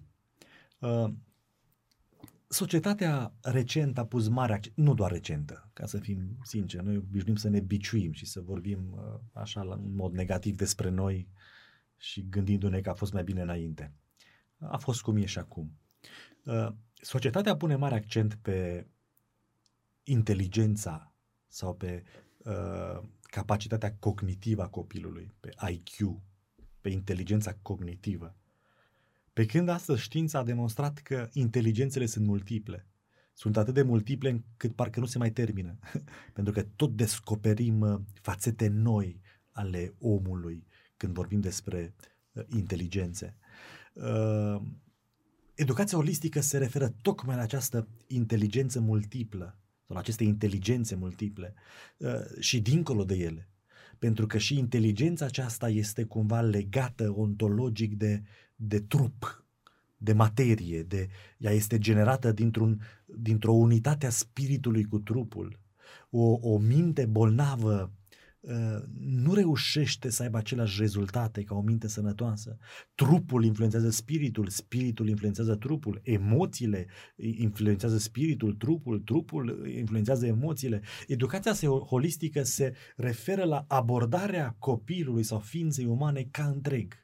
Uh, 2.54 2.60
societatea 2.60 3.34
recent 3.42 3.98
a 3.98 4.06
pus 4.06 4.28
mare 4.28 4.54
accent, 4.54 4.76
nu 4.76 4.94
doar 4.94 5.12
recentă, 5.12 5.70
ca 5.74 5.86
să 5.86 5.98
fim 5.98 6.38
sinceri, 6.44 6.84
noi 6.84 6.98
obișnuim 6.98 7.36
să 7.36 7.50
ne 7.50 7.60
biciuim 7.60 8.12
și 8.12 8.26
să 8.26 8.42
vorbim 8.42 8.92
uh, 8.92 9.20
așa 9.34 9.62
la, 9.62 9.74
în 9.74 9.96
mod 9.96 10.14
negativ 10.14 10.56
despre 10.56 10.90
noi 10.90 11.28
și 11.98 12.28
gândindu-ne 12.30 12.82
că 12.82 12.90
a 12.90 12.94
fost 12.94 13.14
mai 13.14 13.24
bine 13.24 13.42
înainte. 13.42 13.94
A 14.58 14.78
fost 14.78 15.02
cum 15.02 15.18
e 15.18 15.26
și 15.26 15.38
acum. 15.38 15.78
Uh, 16.44 16.68
societatea 16.94 17.58
pune 17.58 17.76
mare 17.76 17.96
accent 17.96 18.36
pe 18.36 18.88
inteligența 20.04 21.14
sau 21.48 21.76
pe 21.76 22.04
uh, 22.38 23.08
capacitatea 23.22 23.96
cognitivă 24.00 24.62
a 24.62 24.68
copilului, 24.68 25.34
pe 25.40 25.54
IQ, 25.72 26.22
pe 26.82 26.90
inteligența 26.90 27.58
cognitivă. 27.62 28.36
Pe 29.34 29.46
când 29.46 29.70
astăzi 29.70 30.02
știința 30.02 30.40
a 30.40 30.44
demonstrat 30.44 30.98
că 30.98 31.30
inteligențele 31.32 32.06
sunt 32.06 32.26
multiple. 32.26 32.88
Sunt 33.34 33.58
atât 33.58 33.74
de 33.74 33.82
multiple 33.82 34.30
încât 34.30 34.76
parcă 34.76 35.00
nu 35.00 35.06
se 35.06 35.18
mai 35.18 35.32
termină. 35.32 35.80
Pentru 36.34 36.54
că 36.54 36.66
tot 36.76 36.96
descoperim 36.96 37.80
uh, 37.80 38.00
fațete 38.22 38.68
noi 38.68 39.22
ale 39.52 39.94
omului 40.00 40.68
când 40.98 41.14
vorbim 41.14 41.40
despre 41.40 41.94
uh, 42.32 42.44
inteligențe. 42.48 43.38
Uh, 43.94 44.62
educația 45.56 45.98
holistică 45.98 46.42
se 46.42 46.58
referă 46.58 46.94
tocmai 47.02 47.36
la 47.36 47.42
această 47.42 47.88
inteligență 48.08 48.80
multiplă 48.80 49.58
sau 49.86 49.96
la 49.96 50.00
aceste 50.00 50.24
inteligențe 50.24 50.96
multiple 50.96 51.54
și 52.40 52.62
dincolo 52.62 53.04
de 53.04 53.16
ele. 53.16 53.50
Pentru 54.00 54.28
că 54.28 54.38
și 54.38 54.58
inteligența 54.58 55.26
aceasta 55.26 55.70
este 55.70 56.04
cumva 56.04 56.42
legată 56.42 57.14
ontologic 57.16 57.96
de, 57.96 58.24
de 58.56 58.80
trup, 58.80 59.46
de 59.98 60.14
materie, 60.14 60.84
de, 60.84 61.10
ea 61.38 61.52
este 61.52 61.78
generată 61.78 62.32
dintr-un, 62.32 62.82
dintr-o 63.06 63.54
unitate 63.54 64.06
a 64.06 64.10
spiritului 64.10 64.84
cu 64.84 65.00
trupul. 65.00 65.60
O, 66.10 66.38
o 66.42 66.58
minte 66.58 67.06
bolnavă 67.06 67.92
Uh, 68.44 68.84
nu 69.00 69.34
reușește 69.34 70.10
să 70.10 70.24
aibă 70.24 70.38
aceleași 70.38 70.80
rezultate 70.80 71.44
ca 71.44 71.56
o 71.56 71.62
minte 71.62 71.88
sănătoasă. 71.88 72.58
Trupul 72.96 73.44
influențează 73.44 73.90
spiritul, 73.90 74.48
spiritul 74.48 75.10
influențează 75.10 75.56
trupul, 75.56 76.02
emoțiile 76.04 76.88
influențează 77.16 77.98
spiritul, 77.98 78.54
trupul, 78.54 79.00
trupul 79.00 79.68
influențează 79.76 80.26
emoțiile. 80.26 80.82
Educația 81.08 81.54
holistică 81.68 82.44
se 82.44 82.74
referă 82.96 83.44
la 83.44 83.66
abordarea 83.68 84.56
copilului 84.60 85.24
sau 85.24 85.40
ființei 85.40 85.86
umane 85.86 86.28
ca 86.32 86.46
întreg 86.46 87.03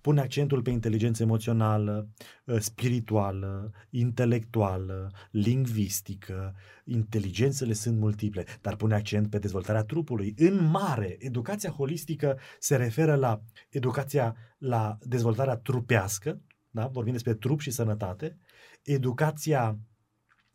Pune 0.00 0.20
accentul 0.20 0.62
pe 0.62 0.70
inteligență 0.70 1.22
emoțională, 1.22 2.08
ă, 2.48 2.58
spirituală, 2.58 3.72
intelectuală, 3.90 5.10
lingvistică, 5.30 6.54
inteligențele 6.84 7.72
sunt 7.72 7.98
multiple, 7.98 8.44
dar 8.60 8.76
pune 8.76 8.94
accent 8.94 9.30
pe 9.30 9.38
dezvoltarea 9.38 9.84
trupului. 9.84 10.34
În 10.36 10.64
mare, 10.64 11.16
educația 11.18 11.70
holistică 11.70 12.38
se 12.58 12.76
referă 12.76 13.14
la 13.14 13.42
educația 13.68 14.36
la 14.58 14.98
dezvoltarea 15.02 15.56
trupească, 15.56 16.40
da? 16.70 16.86
vorbim 16.86 17.12
despre 17.12 17.34
trup 17.34 17.60
și 17.60 17.70
sănătate, 17.70 18.38
educația 18.82 19.78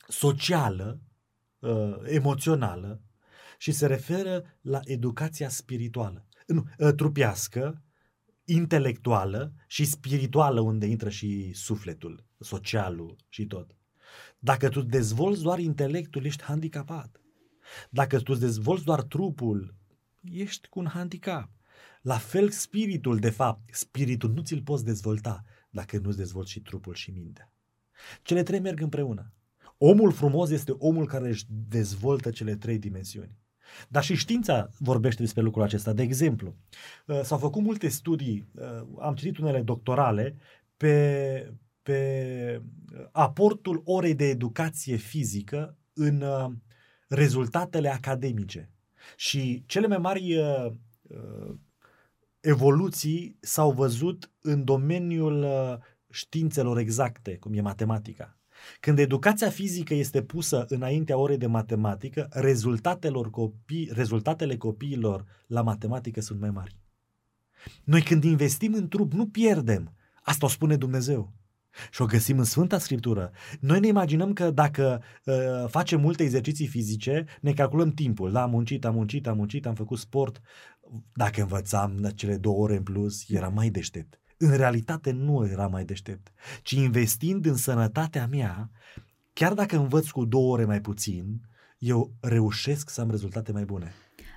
socială, 0.07 0.99
ă, 1.61 2.01
emoțională 2.05 3.01
și 3.57 3.71
se 3.71 3.85
referă 3.85 4.43
la 4.61 4.79
educația 4.83 5.49
spirituală. 5.49 6.25
Nu, 6.47 6.65
ă, 6.79 6.91
trupească, 6.91 7.81
intelectuală 8.45 9.53
și 9.67 9.85
spirituală 9.85 10.59
unde 10.59 10.85
intră 10.85 11.09
și 11.09 11.51
sufletul, 11.53 12.25
socialul 12.39 13.15
și 13.29 13.45
tot. 13.45 13.75
Dacă 14.39 14.69
tu 14.69 14.81
dezvolți 14.81 15.41
doar 15.41 15.59
intelectul, 15.59 16.25
ești 16.25 16.43
handicapat. 16.43 17.21
Dacă 17.89 18.19
tu 18.19 18.35
dezvolți 18.35 18.83
doar 18.83 19.01
trupul, 19.01 19.75
ești 20.21 20.67
cu 20.67 20.79
un 20.79 20.87
handicap. 20.87 21.49
La 22.01 22.17
fel 22.17 22.49
spiritul, 22.49 23.17
de 23.17 23.29
fapt, 23.29 23.75
spiritul 23.75 24.31
nu 24.31 24.41
ți-l 24.41 24.61
poți 24.61 24.85
dezvolta 24.85 25.43
dacă 25.69 25.97
nu-ți 25.97 26.17
dezvolți 26.17 26.51
și 26.51 26.59
trupul 26.61 26.93
și 26.93 27.11
mintea. 27.11 27.53
Cele 28.21 28.43
trei 28.43 28.59
merg 28.59 28.81
împreună. 28.81 29.33
Omul 29.77 30.11
frumos 30.11 30.49
este 30.49 30.71
omul 30.71 31.07
care 31.07 31.27
își 31.27 31.45
dezvoltă 31.47 32.31
cele 32.31 32.55
trei 32.55 32.79
dimensiuni. 32.79 33.37
Dar 33.87 34.03
și 34.03 34.15
știința 34.15 34.69
vorbește 34.77 35.21
despre 35.21 35.41
lucrul 35.41 35.63
acesta. 35.63 35.93
De 35.93 36.01
exemplu, 36.01 36.55
uh, 37.05 37.21
s-au 37.23 37.37
făcut 37.37 37.61
multe 37.61 37.87
studii, 37.87 38.47
uh, 38.53 38.87
am 38.99 39.15
citit 39.15 39.37
unele 39.37 39.61
doctorale, 39.61 40.35
pe, 40.77 41.53
pe 41.83 42.61
aportul 43.11 43.81
orei 43.85 44.15
de 44.15 44.25
educație 44.29 44.95
fizică 44.95 45.77
în 45.93 46.21
uh, 46.21 46.51
rezultatele 47.07 47.89
academice. 47.89 48.69
Și 49.15 49.63
cele 49.65 49.87
mai 49.87 49.97
mari 49.97 50.35
evoluții 52.39 53.37
s-au 53.39 53.71
văzut 53.71 54.31
în 54.41 54.63
domeniul 54.63 55.45
științelor 56.09 56.77
exacte, 56.77 57.37
cum 57.37 57.53
e 57.53 57.61
matematica. 57.61 58.37
Când 58.79 58.99
educația 58.99 59.49
fizică 59.49 59.93
este 59.93 60.21
pusă 60.21 60.65
înaintea 60.67 61.17
orei 61.17 61.37
de 61.37 61.45
matematică, 61.45 62.27
rezultatelor 62.31 63.29
copii, 63.29 63.89
rezultatele 63.93 64.57
copiilor 64.57 65.25
la 65.47 65.61
matematică 65.61 66.21
sunt 66.21 66.39
mai 66.39 66.49
mari. 66.49 66.75
Noi 67.83 68.01
când 68.01 68.23
investim 68.23 68.73
în 68.73 68.87
trup, 68.87 69.13
nu 69.13 69.27
pierdem. 69.27 69.93
Asta 70.23 70.45
o 70.45 70.49
spune 70.49 70.75
Dumnezeu. 70.75 71.33
Și 71.91 72.01
o 72.01 72.05
găsim 72.05 72.37
în 72.37 72.43
Sfânta 72.43 72.77
Scriptură. 72.77 73.31
Noi 73.59 73.79
ne 73.79 73.87
imaginăm 73.87 74.33
că 74.33 74.51
dacă 74.51 75.01
uh, 75.25 75.35
facem 75.67 75.99
multe 75.99 76.23
exerciții 76.23 76.67
fizice, 76.67 77.25
ne 77.41 77.53
calculăm 77.53 77.91
timpul. 77.91 78.31
Da, 78.31 78.41
am 78.41 78.49
muncit, 78.49 78.85
am 78.85 78.93
muncit, 78.93 79.27
am 79.27 79.37
muncit, 79.37 79.65
am 79.65 79.75
făcut 79.75 79.97
sport. 79.97 80.41
Dacă 81.13 81.41
învățam 81.41 82.11
cele 82.15 82.37
două 82.37 82.57
ore 82.57 82.75
în 82.75 82.83
plus, 82.83 83.29
era 83.29 83.47
mai 83.47 83.69
deștept 83.69 84.19
în 84.37 84.55
realitate 84.55 85.11
nu 85.11 85.47
era 85.47 85.67
mai 85.67 85.85
deștept, 85.85 86.31
ci 86.63 86.71
investind 86.71 87.45
în 87.45 87.55
sănătatea 87.55 88.27
mea, 88.27 88.69
chiar 89.33 89.53
dacă 89.53 89.77
învăț 89.77 90.07
cu 90.09 90.25
două 90.25 90.51
ore 90.51 90.65
mai 90.65 90.81
puțin, 90.81 91.41
eu 91.77 92.13
reușesc 92.21 92.89
să 92.89 93.01
am 93.01 93.09
rezultate 93.09 93.51
mai 93.51 93.65
bune. 93.65 93.93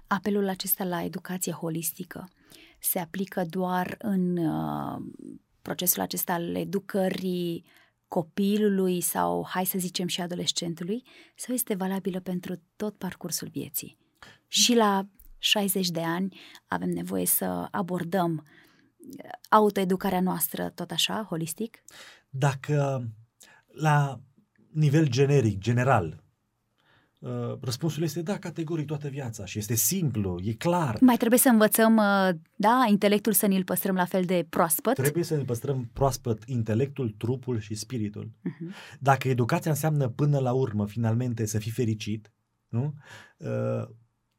Apelul 0.06 0.48
acesta 0.48 0.84
la 0.84 1.02
educație 1.02 1.52
holistică 1.52 2.28
se 2.80 2.98
aplică 2.98 3.44
doar 3.48 3.94
în 3.98 4.36
uh, 4.36 5.00
procesul 5.62 6.02
acesta 6.02 6.32
al 6.32 6.54
educării 6.54 7.64
copilului 8.08 9.00
sau, 9.00 9.46
hai 9.48 9.66
să 9.66 9.78
zicem, 9.78 10.06
și 10.06 10.20
adolescentului, 10.20 11.02
sau 11.36 11.54
este 11.54 11.74
valabilă 11.74 12.20
pentru 12.20 12.62
tot 12.76 12.96
parcursul 12.96 13.48
vieții? 13.48 13.98
Și 14.46 14.74
la 14.74 15.08
60 15.38 15.88
de 15.88 16.02
ani 16.02 16.40
avem 16.66 16.88
nevoie 16.88 17.26
să 17.26 17.68
abordăm 17.70 18.46
autoeducarea 19.48 20.20
noastră 20.20 20.68
tot 20.68 20.90
așa, 20.90 21.26
holistic? 21.28 21.82
Dacă 22.30 23.08
la 23.66 24.20
nivel 24.72 25.08
generic, 25.08 25.58
general, 25.58 26.22
Uh, 27.18 27.58
răspunsul 27.60 28.02
este 28.02 28.22
da, 28.22 28.38
categoric 28.38 28.86
toată 28.86 29.08
viața 29.08 29.44
și 29.44 29.58
este 29.58 29.74
simplu, 29.74 30.40
e 30.42 30.52
clar. 30.52 30.96
Mai 31.00 31.16
trebuie 31.16 31.38
să 31.38 31.48
învățăm, 31.48 31.96
uh, 31.96 32.28
da, 32.56 32.84
intelectul 32.88 33.32
să 33.32 33.46
ne-l 33.46 33.64
păstrăm 33.64 33.94
la 33.94 34.04
fel 34.04 34.24
de 34.24 34.46
proaspăt? 34.48 34.94
Trebuie 34.94 35.24
să 35.24 35.36
ne 35.36 35.42
păstrăm 35.42 35.90
proaspăt 35.92 36.42
intelectul, 36.46 37.14
trupul 37.16 37.58
și 37.58 37.74
spiritul. 37.74 38.30
Uh-huh. 38.30 38.98
Dacă 38.98 39.28
educația 39.28 39.70
înseamnă 39.70 40.08
până 40.08 40.38
la 40.38 40.52
urmă, 40.52 40.86
finalmente, 40.86 41.46
să 41.46 41.58
fii 41.58 41.70
fericit, 41.70 42.32
nu? 42.68 42.94
Uh, 43.36 43.88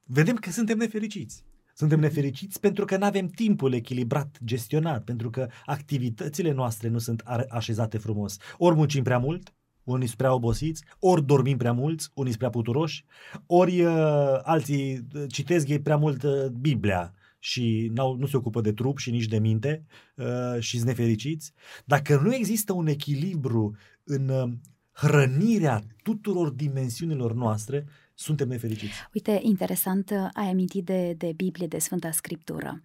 vedem 0.04 0.36
că 0.36 0.52
suntem 0.52 0.78
nefericiți. 0.78 1.44
Suntem 1.80 2.00
nefericiți 2.00 2.60
pentru 2.60 2.86
că 2.86 2.98
nu 2.98 3.06
avem 3.06 3.28
timpul 3.28 3.74
echilibrat, 3.74 4.38
gestionat, 4.44 5.04
pentru 5.04 5.30
că 5.30 5.48
activitățile 5.66 6.52
noastre 6.52 6.88
nu 6.88 6.98
sunt 6.98 7.24
așezate 7.50 7.98
frumos. 7.98 8.38
Ori 8.58 8.76
muncim 8.76 9.04
prea 9.04 9.18
mult, 9.18 9.54
unii 9.84 10.06
sunt 10.06 10.18
prea 10.18 10.34
obosiți, 10.34 10.84
ori 11.00 11.26
dormim 11.26 11.58
prea 11.58 11.72
mulți, 11.72 12.10
unii 12.14 12.28
sunt 12.28 12.38
prea 12.38 12.50
puturoși, 12.50 13.06
ori 13.46 13.82
uh, 13.82 14.40
alții 14.44 15.08
uh, 15.16 15.24
citesc 15.28 15.68
ei 15.68 15.82
prea 15.82 15.98
mult 15.98 16.24
uh, 16.24 16.46
Biblia 16.46 17.14
și 17.40 17.92
nu 17.94 18.26
se 18.30 18.38
ocupă 18.38 18.62
de 18.62 18.74
trup 18.74 18.98
și 18.98 19.12
nici 19.12 19.28
de 19.28 19.40
minte 19.40 19.86
uh, 20.16 20.60
și 20.60 20.76
sunt 20.76 20.88
nefericiți. 20.88 21.54
Dacă 21.86 22.20
nu 22.24 22.36
există 22.36 22.74
un 22.74 22.88
echilibru 22.88 23.76
în 24.04 24.30
uh, 24.30 24.52
hrănirea 24.92 25.84
tuturor 26.04 26.50
dimensiunilor 26.50 27.34
noastre, 27.34 27.86
suntem 28.20 28.48
nefericiți. 28.48 28.94
Uite, 29.14 29.40
interesant, 29.42 30.12
ai 30.34 30.50
amintit 30.50 30.86
de, 30.86 31.14
de 31.18 31.34
Biblie, 31.36 31.68
de 31.68 31.80
Sfânta 31.80 32.12
Scriptură. 32.12 32.82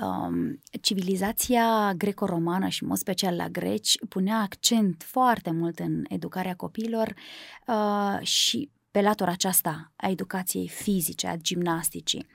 Um, 0.00 0.60
civilizația 0.80 1.94
greco-romană 1.96 2.68
și, 2.68 2.82
în 2.82 2.88
mod 2.88 2.96
special 2.96 3.36
la 3.36 3.48
greci, 3.48 3.98
punea 4.08 4.38
accent 4.40 5.02
foarte 5.02 5.50
mult 5.50 5.78
în 5.78 6.04
educarea 6.08 6.54
copiilor 6.54 7.14
uh, 7.66 8.26
și 8.26 8.70
pe 8.90 9.00
latura 9.00 9.30
aceasta 9.30 9.92
a 9.96 10.08
educației 10.08 10.68
fizice, 10.68 11.26
a 11.26 11.36
gimnasticii. 11.36 12.26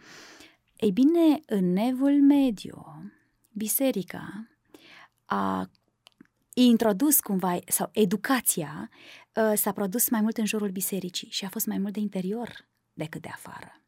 Ei 0.76 0.92
bine, 0.92 1.40
în 1.46 1.74
nevul 1.74 2.22
mediu, 2.22 3.12
biserica 3.52 4.48
a 5.26 5.70
introdus 6.54 7.20
cumva, 7.20 7.58
sau 7.68 7.89
educația 7.93 8.89
uh, 9.34 9.52
s-a 9.56 9.72
produs 9.72 10.10
mai 10.10 10.22
mult 10.22 10.38
în 10.38 10.45
jurul 10.45 10.70
bisericii 10.70 11.30
și 11.30 11.45
a 11.45 11.49
fost 11.49 11.66
mai 11.66 11.78
mult 11.78 11.93
de 11.93 11.99
interior 11.99 12.68
decât 12.93 13.22
de 13.22 13.30
afară. 13.34 13.82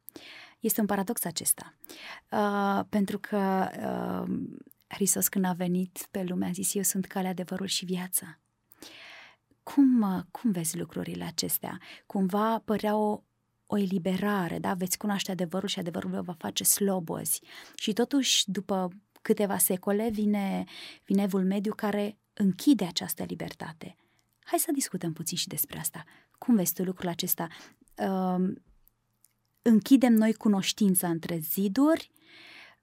Este 0.60 0.80
un 0.82 0.86
paradox 0.86 1.26
acesta, 1.26 1.74
uh, 2.30 2.86
pentru 2.90 3.20
că 3.20 3.70
uh, 3.80 4.38
Hristos 4.88 5.28
când 5.28 5.46
a 5.46 5.52
venit 5.52 6.08
pe 6.12 6.24
lume 6.24 6.46
a 6.46 6.52
zis, 6.52 6.76
eu 6.76 6.82
sunt 6.82 7.06
calea, 7.06 7.30
adevărul 7.30 7.68
și 7.68 7.86
viața. 7.86 8.40
Cum, 9.64 10.02
uh, 10.02 10.24
cum 10.32 10.52
vezi 10.52 10.78
lucrurile 10.78 11.24
acestea? 11.24 11.80
Cumva 12.06 12.60
părea 12.66 12.96
o, 12.96 13.24
o 13.66 13.78
eliberare, 13.78 14.60
da? 14.60 14.74
Veți 14.74 14.98
cunoaște 14.98 15.32
adevărul 15.32 15.68
și 15.68 15.80
adevărul 15.80 16.10
vă 16.10 16.22
va 16.22 16.36
face 16.38 16.64
slobozi. 16.64 17.42
Și 17.76 17.94
totuși, 17.94 18.52
după 18.52 18.90
câteva 19.22 19.58
secole, 19.58 20.10
vine, 20.10 20.64
vine 21.06 21.24
evul 21.24 21.44
mediu 21.44 21.74
care 21.74 22.18
închide 22.34 22.86
această 22.86 23.24
libertate. 23.24 23.96
Hai 24.44 24.60
să 24.60 24.72
discutăm 24.74 25.14
puțin 25.14 25.38
și 25.38 25.48
despre 25.48 25.80
asta. 25.80 26.04
Cum 26.38 26.56
vezi 26.56 26.74
tu 26.74 26.84
lucrul 26.84 27.10
acesta? 27.10 27.48
Uh, 27.98 28.54
închidem 29.62 30.14
noi 30.14 30.34
cunoștința 30.34 31.10
între 31.10 31.38
ziduri 31.38 32.12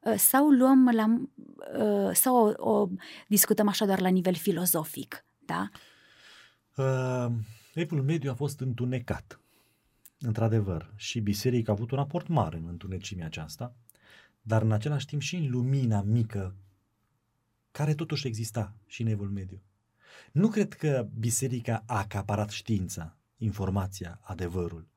uh, 0.00 0.14
sau 0.16 0.50
luăm 0.50 0.88
la, 0.92 1.20
uh, 1.78 2.14
sau 2.14 2.46
o, 2.46 2.70
o 2.70 2.88
discutăm 3.28 3.68
așa 3.68 3.86
doar 3.86 4.00
la 4.00 4.08
nivel 4.08 4.34
filozofic, 4.34 5.24
da? 5.38 5.70
Uh, 6.76 7.32
Evul 7.74 8.02
mediu 8.02 8.30
a 8.30 8.34
fost 8.34 8.60
întunecat, 8.60 9.40
într-adevăr, 10.18 10.92
și 10.96 11.20
biserica 11.20 11.72
a 11.72 11.74
avut 11.74 11.90
un 11.90 11.98
aport 11.98 12.28
mare 12.28 12.56
în 12.56 12.66
întunecimea 12.68 13.26
aceasta, 13.26 13.74
dar 14.42 14.62
în 14.62 14.72
același 14.72 15.06
timp 15.06 15.20
și 15.20 15.36
în 15.36 15.50
lumina 15.50 16.02
mică 16.02 16.54
care 17.70 17.94
totuși 17.94 18.26
exista 18.26 18.76
și 18.86 19.02
în 19.02 19.08
evul 19.08 19.28
mediu. 19.30 19.62
Nu 20.32 20.48
cred 20.48 20.72
că 20.72 21.08
biserica 21.18 21.82
a 21.86 21.98
acaparat 21.98 22.50
știința, 22.50 23.18
informația, 23.36 24.20
adevărul, 24.22 24.88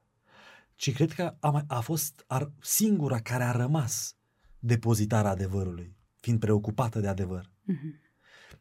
ci 0.76 0.94
cred 0.94 1.12
că 1.12 1.36
a, 1.40 1.64
a 1.68 1.80
fost 1.80 2.24
ar, 2.28 2.52
singura 2.60 3.20
care 3.20 3.44
a 3.44 3.52
rămas 3.52 4.16
depozitarea 4.60 5.32
adevărului, 5.32 5.96
fiind 6.16 6.40
preocupată 6.40 7.00
de 7.00 7.08
adevăr. 7.08 7.46
Mm-hmm. 7.46 8.02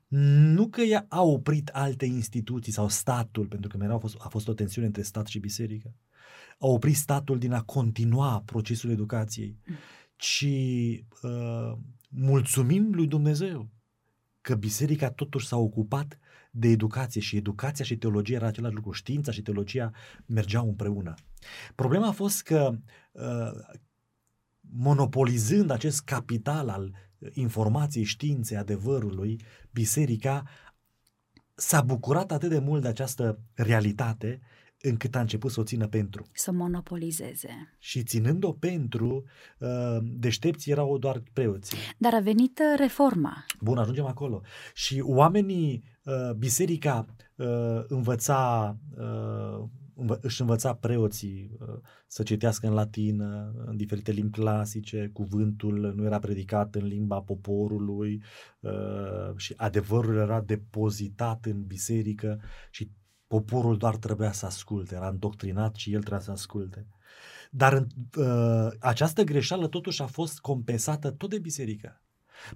Nu 0.09 0.69
că 0.69 0.81
ea 0.81 1.07
a 1.09 1.23
oprit 1.23 1.69
alte 1.69 2.05
instituții 2.07 2.73
sau 2.73 2.89
statul, 2.89 3.47
pentru 3.47 3.69
că 3.69 3.77
mereu 3.77 3.95
a 3.95 3.99
fost, 3.99 4.17
a 4.19 4.29
fost 4.29 4.49
o 4.49 4.55
tensiune 4.55 4.87
între 4.87 5.03
stat 5.03 5.27
și 5.27 5.39
biserică, 5.39 5.95
a 6.59 6.67
oprit 6.67 6.97
statul 6.97 7.39
din 7.39 7.53
a 7.53 7.63
continua 7.63 8.43
procesul 8.45 8.91
educației, 8.91 9.59
mm. 9.67 9.77
ci 10.17 10.47
uh, 11.23 11.73
mulțumim 12.09 12.95
lui 12.95 13.07
Dumnezeu 13.07 13.71
că 14.43 14.55
biserica 14.55 15.11
totuși 15.11 15.47
s-a 15.47 15.57
ocupat 15.57 16.18
de 16.51 16.68
educație 16.68 17.20
și 17.20 17.36
educația 17.36 17.84
și 17.84 17.97
teologia 17.97 18.34
era 18.34 18.47
același 18.47 18.74
lucru. 18.74 18.93
Știința 18.93 19.32
și 19.32 19.43
teologia 19.43 19.90
mergeau 20.26 20.68
împreună. 20.68 21.14
Problema 21.74 22.07
a 22.07 22.12
fost 22.12 22.43
că 22.43 22.74
uh, 23.12 23.78
monopolizând 24.61 25.70
acest 25.70 26.03
capital 26.03 26.68
al 26.68 26.95
informației, 27.32 28.05
științei, 28.05 28.57
adevărului, 28.57 29.40
biserica 29.70 30.43
s-a 31.55 31.80
bucurat 31.80 32.32
atât 32.32 32.49
de 32.49 32.59
mult 32.59 32.82
de 32.82 32.88
această 32.88 33.38
realitate 33.55 34.40
încât 34.83 35.14
a 35.14 35.20
început 35.20 35.51
să 35.51 35.61
o 35.61 35.64
țină 35.64 35.87
pentru. 35.87 36.26
Să 36.33 36.53
monopolizeze. 36.53 37.74
Și 37.78 38.03
ținând-o 38.03 38.53
pentru, 38.53 39.24
uh, 39.59 39.99
deștepții 40.03 40.72
erau 40.72 40.99
doar 40.99 41.22
preoții. 41.33 41.78
Dar 41.99 42.14
a 42.14 42.20
venit 42.20 42.59
uh, 42.59 42.78
reforma. 42.78 43.45
Bun, 43.61 43.78
ajungem 43.78 44.05
acolo. 44.05 44.43
Și 44.74 45.01
oamenii, 45.05 45.85
uh, 46.05 46.35
biserica 46.37 47.07
învăța, 47.89 48.76
își 50.20 50.41
învăța 50.41 50.74
preoții 50.74 51.57
să 52.07 52.22
citească 52.22 52.66
în 52.66 52.72
latină, 52.72 53.53
în 53.66 53.76
diferite 53.76 54.12
limbi 54.12 54.39
clasice, 54.39 55.11
cuvântul 55.12 55.93
nu 55.97 56.05
era 56.05 56.18
predicat 56.18 56.74
în 56.74 56.87
limba 56.87 57.20
poporului 57.20 58.22
și 59.37 59.55
adevărul 59.57 60.16
era 60.16 60.41
depozitat 60.41 61.45
în 61.45 61.64
biserică 61.66 62.41
și 62.70 62.91
Poporul 63.33 63.76
doar 63.76 63.97
trebuia 63.97 64.33
să 64.33 64.47
asculte, 64.47 64.95
era 64.95 65.09
îndoctrinat 65.09 65.74
și 65.74 65.93
el 65.93 66.01
trebuia 66.01 66.20
să 66.20 66.30
asculte. 66.30 66.87
Dar 67.51 67.87
uh, 68.16 68.68
această 68.78 69.22
greșeală 69.22 69.68
totuși 69.68 70.03
a 70.03 70.07
fost 70.07 70.41
compensată 70.41 71.11
tot 71.11 71.30
de 71.30 71.39
biserică. 71.39 72.03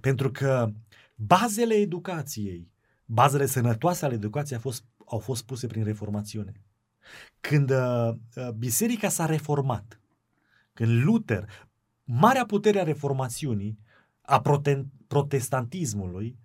Pentru 0.01 0.31
că 0.31 0.71
bazele 1.15 1.73
educației, 1.73 2.71
bazele 3.05 3.45
sănătoase 3.45 4.05
ale 4.05 4.13
educației 4.13 4.55
au 4.55 4.61
fost, 4.61 4.83
au 5.05 5.19
fost 5.19 5.45
puse 5.45 5.67
prin 5.67 5.83
reformațiune. 5.83 6.61
Când 7.39 7.69
uh, 7.69 8.09
uh 8.35 8.49
biserica 8.49 9.09
s-a 9.09 9.25
reformat, 9.25 10.01
când 10.73 11.03
Luther, 11.03 11.69
marea 12.03 12.45
putere 12.45 12.79
a 12.79 12.83
reformațiunii, 12.83 13.79
a 14.21 14.41
prote- 14.41 14.87
protestantismului, 15.07 16.37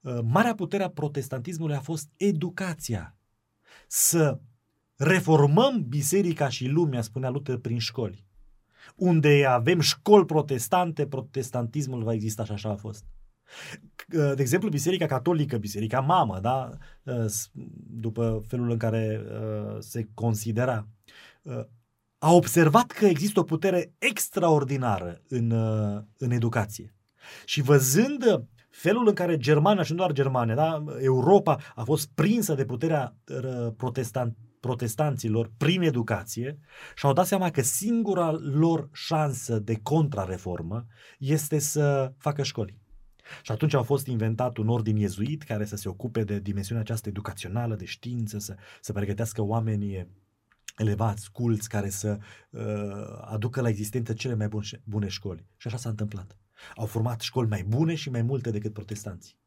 uh, 0.00 0.18
marea 0.22 0.54
putere 0.54 0.82
a 0.82 0.90
protestantismului 0.90 1.74
a 1.74 1.80
fost 1.80 2.08
educația 2.16 3.12
să 3.86 4.38
reformăm 4.96 5.84
biserica 5.88 6.48
și 6.48 6.66
lumea, 6.66 7.02
spunea 7.02 7.30
Luther, 7.30 7.56
prin 7.56 7.78
școli. 7.78 8.26
Unde 8.96 9.44
avem 9.48 9.80
școli 9.80 10.24
protestante, 10.24 11.06
protestantismul 11.06 12.02
va 12.02 12.12
exista 12.12 12.44
și 12.44 12.52
așa 12.52 12.70
a 12.70 12.76
fost. 12.76 13.04
De 14.08 14.34
exemplu, 14.38 14.68
Biserica 14.68 15.06
Catolică, 15.06 15.56
Biserica 15.56 16.00
Mamă, 16.00 16.38
da? 16.40 16.70
după 17.86 18.42
felul 18.46 18.70
în 18.70 18.76
care 18.76 19.22
uh, 19.24 19.76
se 19.78 20.08
considera, 20.14 20.88
uh, 21.42 21.64
a 22.18 22.32
observat 22.32 22.86
că 22.86 23.06
există 23.06 23.40
o 23.40 23.42
putere 23.42 23.92
extraordinară 23.98 25.22
în, 25.28 25.50
uh, 25.50 26.02
în 26.18 26.30
educație. 26.30 26.94
Și 27.44 27.62
văzând 27.62 28.44
felul 28.78 29.08
în 29.08 29.14
care 29.14 29.36
Germania, 29.36 29.82
și 29.82 29.90
nu 29.90 29.96
doar 29.96 30.12
Germania, 30.12 30.54
da, 30.54 30.84
Europa 31.00 31.58
a 31.74 31.82
fost 31.82 32.10
prinsă 32.14 32.54
de 32.54 32.64
puterea 32.64 33.16
protestant, 33.76 34.36
protestanților 34.60 35.52
prin 35.56 35.82
educație 35.82 36.58
și 36.94 37.06
au 37.06 37.12
dat 37.12 37.26
seama 37.26 37.50
că 37.50 37.62
singura 37.62 38.30
lor 38.40 38.88
șansă 38.92 39.58
de 39.58 39.78
contrareformă 39.82 40.86
este 41.18 41.58
să 41.58 42.12
facă 42.18 42.42
școli. 42.42 42.78
Și 43.42 43.52
atunci 43.52 43.74
a 43.74 43.82
fost 43.82 44.06
inventat 44.06 44.56
un 44.56 44.68
ordin 44.68 44.96
iezuit 44.96 45.42
care 45.42 45.64
să 45.64 45.76
se 45.76 45.88
ocupe 45.88 46.24
de 46.24 46.38
dimensiunea 46.38 46.82
aceasta 46.82 47.08
educațională, 47.08 47.74
de 47.74 47.84
știință, 47.84 48.38
să, 48.38 48.56
să 48.80 48.92
pregătească 48.92 49.42
oamenii 49.42 50.08
elevați, 50.76 51.30
culți, 51.32 51.68
care 51.68 51.88
să 51.88 52.18
uh, 52.50 52.62
aducă 53.20 53.60
la 53.60 53.68
existență 53.68 54.12
cele 54.12 54.34
mai 54.34 54.48
bune, 54.48 54.66
bune 54.84 55.08
școli. 55.08 55.46
Și 55.56 55.66
așa 55.66 55.76
s-a 55.76 55.88
întâmplat. 55.88 56.36
Au 56.76 56.86
format 56.86 57.20
școli 57.20 57.48
mai 57.48 57.64
bune 57.64 57.94
și 57.94 58.10
mai 58.10 58.22
multe 58.22 58.50
decât 58.50 58.72
protestanții. 58.72 59.38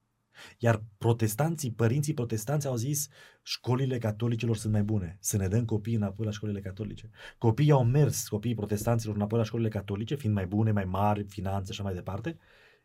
Iar 0.57 0.83
protestanții, 0.97 1.71
părinții 1.71 2.13
protestanți 2.13 2.67
au 2.67 2.75
zis 2.75 3.07
școlile 3.43 3.97
catolicilor 3.97 4.57
sunt 4.57 4.73
mai 4.73 4.83
bune, 4.83 5.17
să 5.19 5.37
ne 5.37 5.47
dăm 5.47 5.65
copiii 5.65 5.95
înapoi 5.95 6.25
la 6.25 6.31
școlile 6.31 6.59
catolice. 6.59 7.09
Copiii 7.37 7.71
au 7.71 7.83
mers, 7.83 8.27
copiii 8.27 8.55
protestanților 8.55 9.15
înapoi 9.15 9.37
la 9.37 9.45
școlile 9.45 9.69
catolice, 9.69 10.15
fiind 10.15 10.35
mai 10.35 10.47
bune, 10.47 10.71
mai 10.71 10.85
mari, 10.85 11.23
finanțe 11.23 11.73
și 11.73 11.79
așa 11.79 11.83
mai 11.83 11.93
departe, 11.93 12.37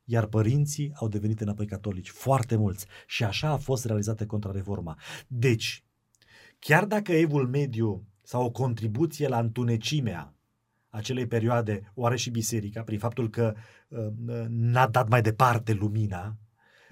iar 0.05 0.27
părinții 0.27 0.93
au 0.95 1.09
devenit 1.09 1.41
înapoi 1.41 1.67
catolici, 1.67 2.11
foarte 2.11 2.57
mulți. 2.57 2.87
Și 3.07 3.25
așa 3.25 3.49
a 3.49 3.57
fost 3.57 3.85
realizată 3.85 4.27
contrareforma. 4.27 4.99
Deci, 5.27 5.85
chiar 6.59 6.85
dacă 6.85 7.13
evul 7.13 7.49
mediu 7.49 8.07
sau 8.23 8.45
o 8.45 8.51
contribuție 8.51 9.29
la 9.29 9.39
întunecimea 9.39 10.36
acelei 10.97 11.27
perioade 11.27 11.93
o 11.95 12.07
are 12.07 12.17
și 12.17 12.31
biserica, 12.31 12.83
prin 12.83 12.99
faptul 12.99 13.31
că 13.31 13.55
uh, 13.89 14.07
n-a 14.49 14.87
dat 14.87 15.09
mai 15.09 15.23
departe 15.23 15.73
lumina, 15.73 16.37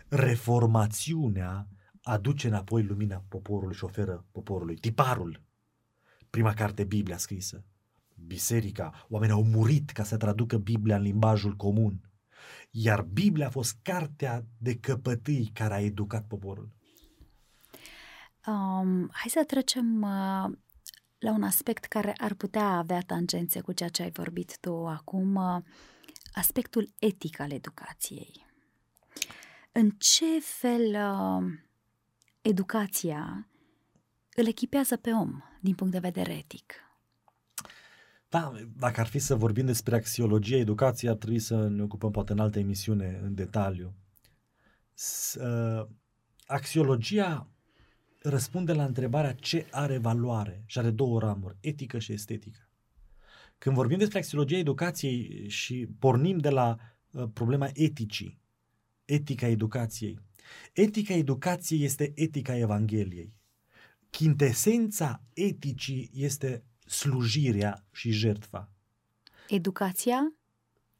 reformațiunea 0.08 1.68
aduce 2.02 2.48
înapoi 2.48 2.82
lumina 2.82 3.24
poporului 3.28 3.74
și 3.74 3.84
oferă 3.84 4.24
poporului. 4.32 4.76
Tiparul, 4.76 5.42
prima 6.30 6.54
carte 6.54 6.84
Biblia 6.84 7.16
scrisă, 7.16 7.64
biserica, 8.26 9.06
oamenii 9.08 9.34
au 9.34 9.44
murit 9.44 9.90
ca 9.90 10.02
să 10.02 10.16
traducă 10.16 10.56
Biblia 10.56 10.96
în 10.96 11.02
limbajul 11.02 11.56
comun. 11.56 12.10
Iar 12.70 13.02
Biblia 13.02 13.46
a 13.46 13.50
fost 13.50 13.76
cartea 13.82 14.44
de 14.58 14.76
căpătâi 14.76 15.50
care 15.52 15.74
a 15.74 15.80
educat 15.80 16.24
poporul. 16.26 16.68
Um, 18.46 19.10
hai 19.12 19.28
să 19.28 19.44
trecem 19.46 20.02
uh, 20.02 20.50
la 21.24 21.32
un 21.32 21.42
aspect 21.42 21.84
care 21.84 22.14
ar 22.16 22.34
putea 22.34 22.68
avea 22.68 23.00
tangențe 23.00 23.60
cu 23.60 23.72
ceea 23.72 23.88
ce 23.88 24.02
ai 24.02 24.10
vorbit 24.10 24.58
tu 24.60 24.86
acum, 24.86 25.34
uh, 25.34 25.62
aspectul 26.32 26.88
etic 26.98 27.40
al 27.40 27.50
educației. 27.50 28.46
În 29.72 29.90
ce 29.90 30.40
fel 30.40 30.80
uh, 30.80 31.52
educația 32.42 33.48
îl 34.34 34.46
echipează 34.46 34.96
pe 34.96 35.10
om 35.10 35.42
din 35.60 35.74
punct 35.74 35.92
de 35.92 35.98
vedere 35.98 36.32
etic? 36.32 36.74
Da, 38.28 38.52
dacă 38.76 39.00
ar 39.00 39.06
fi 39.06 39.18
să 39.18 39.34
vorbim 39.34 39.66
despre 39.66 39.96
axiologia 39.96 40.56
educației, 40.56 41.10
ar 41.10 41.16
trebui 41.16 41.38
să 41.38 41.68
ne 41.68 41.82
ocupăm 41.82 42.10
poate 42.10 42.32
în 42.32 42.38
altă 42.38 42.58
emisiune 42.58 43.20
în 43.22 43.34
detaliu. 43.34 43.94
S- 44.94 45.34
uh, 45.34 45.86
axiologia 46.46 47.48
răspunde 48.28 48.72
la 48.72 48.84
întrebarea 48.84 49.32
ce 49.32 49.66
are 49.70 49.98
valoare 49.98 50.62
și 50.66 50.78
are 50.78 50.90
două 50.90 51.20
ramuri, 51.20 51.56
etică 51.60 51.98
și 51.98 52.12
estetică. 52.12 52.68
Când 53.58 53.76
vorbim 53.76 53.98
despre 53.98 54.18
axiologia 54.18 54.56
educației 54.56 55.48
și 55.48 55.88
pornim 55.98 56.38
de 56.38 56.48
la 56.48 56.76
uh, 57.10 57.24
problema 57.32 57.68
eticii, 57.72 58.40
etica 59.04 59.46
educației, 59.46 60.18
etica 60.72 61.14
educației 61.14 61.84
este 61.84 62.12
etica 62.14 62.56
Evangheliei. 62.56 63.32
Chintesența 64.10 65.22
eticii 65.32 66.10
este 66.14 66.64
slujirea 66.86 67.84
și 67.92 68.10
jertfa. 68.10 68.70
Educația 69.48 70.34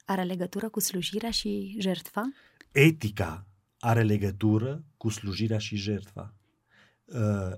are 0.04 0.22
legătură 0.22 0.68
cu 0.68 0.80
slujirea 0.80 1.30
și 1.30 1.76
jertfa? 1.80 2.32
Etica 2.72 3.46
are 3.78 4.02
legătură 4.02 4.84
cu 4.96 5.08
slujirea 5.08 5.58
și 5.58 5.76
jertfa. 5.76 6.34
Uh, 7.04 7.52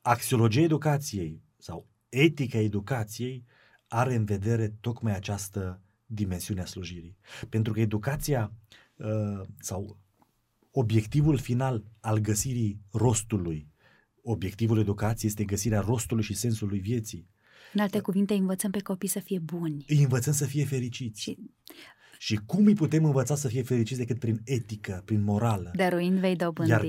axiologia 0.00 0.60
educației 0.60 1.42
sau 1.56 1.86
etica 2.08 2.58
educației 2.58 3.44
are 3.88 4.14
în 4.14 4.24
vedere 4.24 4.74
tocmai 4.80 5.14
această 5.14 5.80
dimensiune 6.06 6.60
a 6.60 6.64
slujirii. 6.64 7.16
Pentru 7.48 7.72
că 7.72 7.80
educația 7.80 8.52
uh, 8.96 9.40
sau 9.58 9.98
obiectivul 10.70 11.38
final 11.38 11.84
al 12.00 12.18
găsirii 12.18 12.80
rostului, 12.92 13.68
obiectivul 14.22 14.78
educației 14.78 15.30
este 15.30 15.44
găsirea 15.44 15.80
rostului 15.80 16.24
și 16.24 16.34
sensului 16.34 16.78
vieții. 16.78 17.28
În 17.72 17.80
alte 17.80 18.00
cuvinte, 18.00 18.34
învățăm 18.34 18.70
pe 18.70 18.80
copii 18.80 19.08
să 19.08 19.20
fie 19.20 19.38
buni. 19.38 19.84
Îi 19.88 20.02
învățăm 20.02 20.32
să 20.32 20.46
fie 20.46 20.64
fericiți. 20.64 21.20
Și, 21.20 21.38
și 22.22 22.40
cum 22.46 22.66
îi 22.66 22.74
putem 22.74 23.04
învăța 23.04 23.34
să 23.34 23.48
fie 23.48 23.62
fericiți 23.62 23.98
decât 23.98 24.18
prin 24.18 24.40
etică, 24.44 25.02
prin 25.04 25.22
morală? 25.22 25.70
Dăruind 25.74 26.18
vei 26.18 26.36
dobândi. 26.36 26.70
Iar 26.70 26.86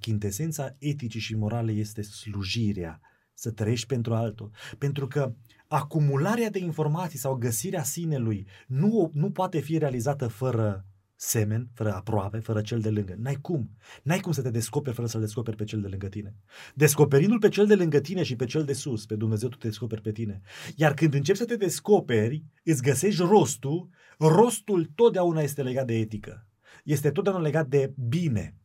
chintesența 0.00 0.74
eticii 0.78 1.20
și 1.20 1.34
morale 1.34 1.72
este 1.72 2.02
slujirea, 2.02 3.00
să 3.34 3.50
trăiești 3.50 3.86
pentru 3.86 4.14
altul. 4.14 4.50
Pentru 4.78 5.06
că 5.06 5.34
acumularea 5.68 6.50
de 6.50 6.58
informații 6.58 7.18
sau 7.18 7.34
găsirea 7.34 7.82
sinelui 7.82 8.46
nu, 8.66 9.10
nu 9.12 9.30
poate 9.30 9.60
fi 9.60 9.78
realizată 9.78 10.26
fără 10.26 10.86
semen, 11.20 11.68
fără 11.74 11.94
aproape, 11.94 12.38
fără 12.38 12.60
cel 12.60 12.80
de 12.80 12.90
lângă. 12.90 13.14
N-ai 13.18 13.34
cum. 13.34 13.70
N-ai 14.02 14.20
cum 14.20 14.32
să 14.32 14.42
te 14.42 14.50
descoperi 14.50 14.94
fără 14.94 15.08
să-l 15.08 15.20
descoperi 15.20 15.56
pe 15.56 15.64
cel 15.64 15.80
de 15.80 15.88
lângă 15.88 16.08
tine. 16.08 16.34
Descoperindu-l 16.74 17.38
pe 17.38 17.48
cel 17.48 17.66
de 17.66 17.74
lângă 17.74 18.00
tine 18.00 18.22
și 18.22 18.36
pe 18.36 18.44
cel 18.44 18.64
de 18.64 18.72
sus, 18.72 19.06
pe 19.06 19.14
Dumnezeu, 19.14 19.48
tu 19.48 19.56
te 19.56 19.66
descoperi 19.66 20.00
pe 20.00 20.12
tine. 20.12 20.40
Iar 20.76 20.94
când 20.94 21.14
începi 21.14 21.38
să 21.38 21.44
te 21.44 21.56
descoperi, 21.56 22.44
îți 22.64 22.82
găsești 22.82 23.22
rostul, 23.22 23.88
rostul 24.18 24.90
totdeauna 24.94 25.40
este 25.40 25.62
legat 25.62 25.86
de 25.86 25.98
etică. 25.98 26.46
Este 26.84 27.10
totdeauna 27.10 27.42
legat 27.42 27.66
de 27.66 27.92
bine 28.08 28.59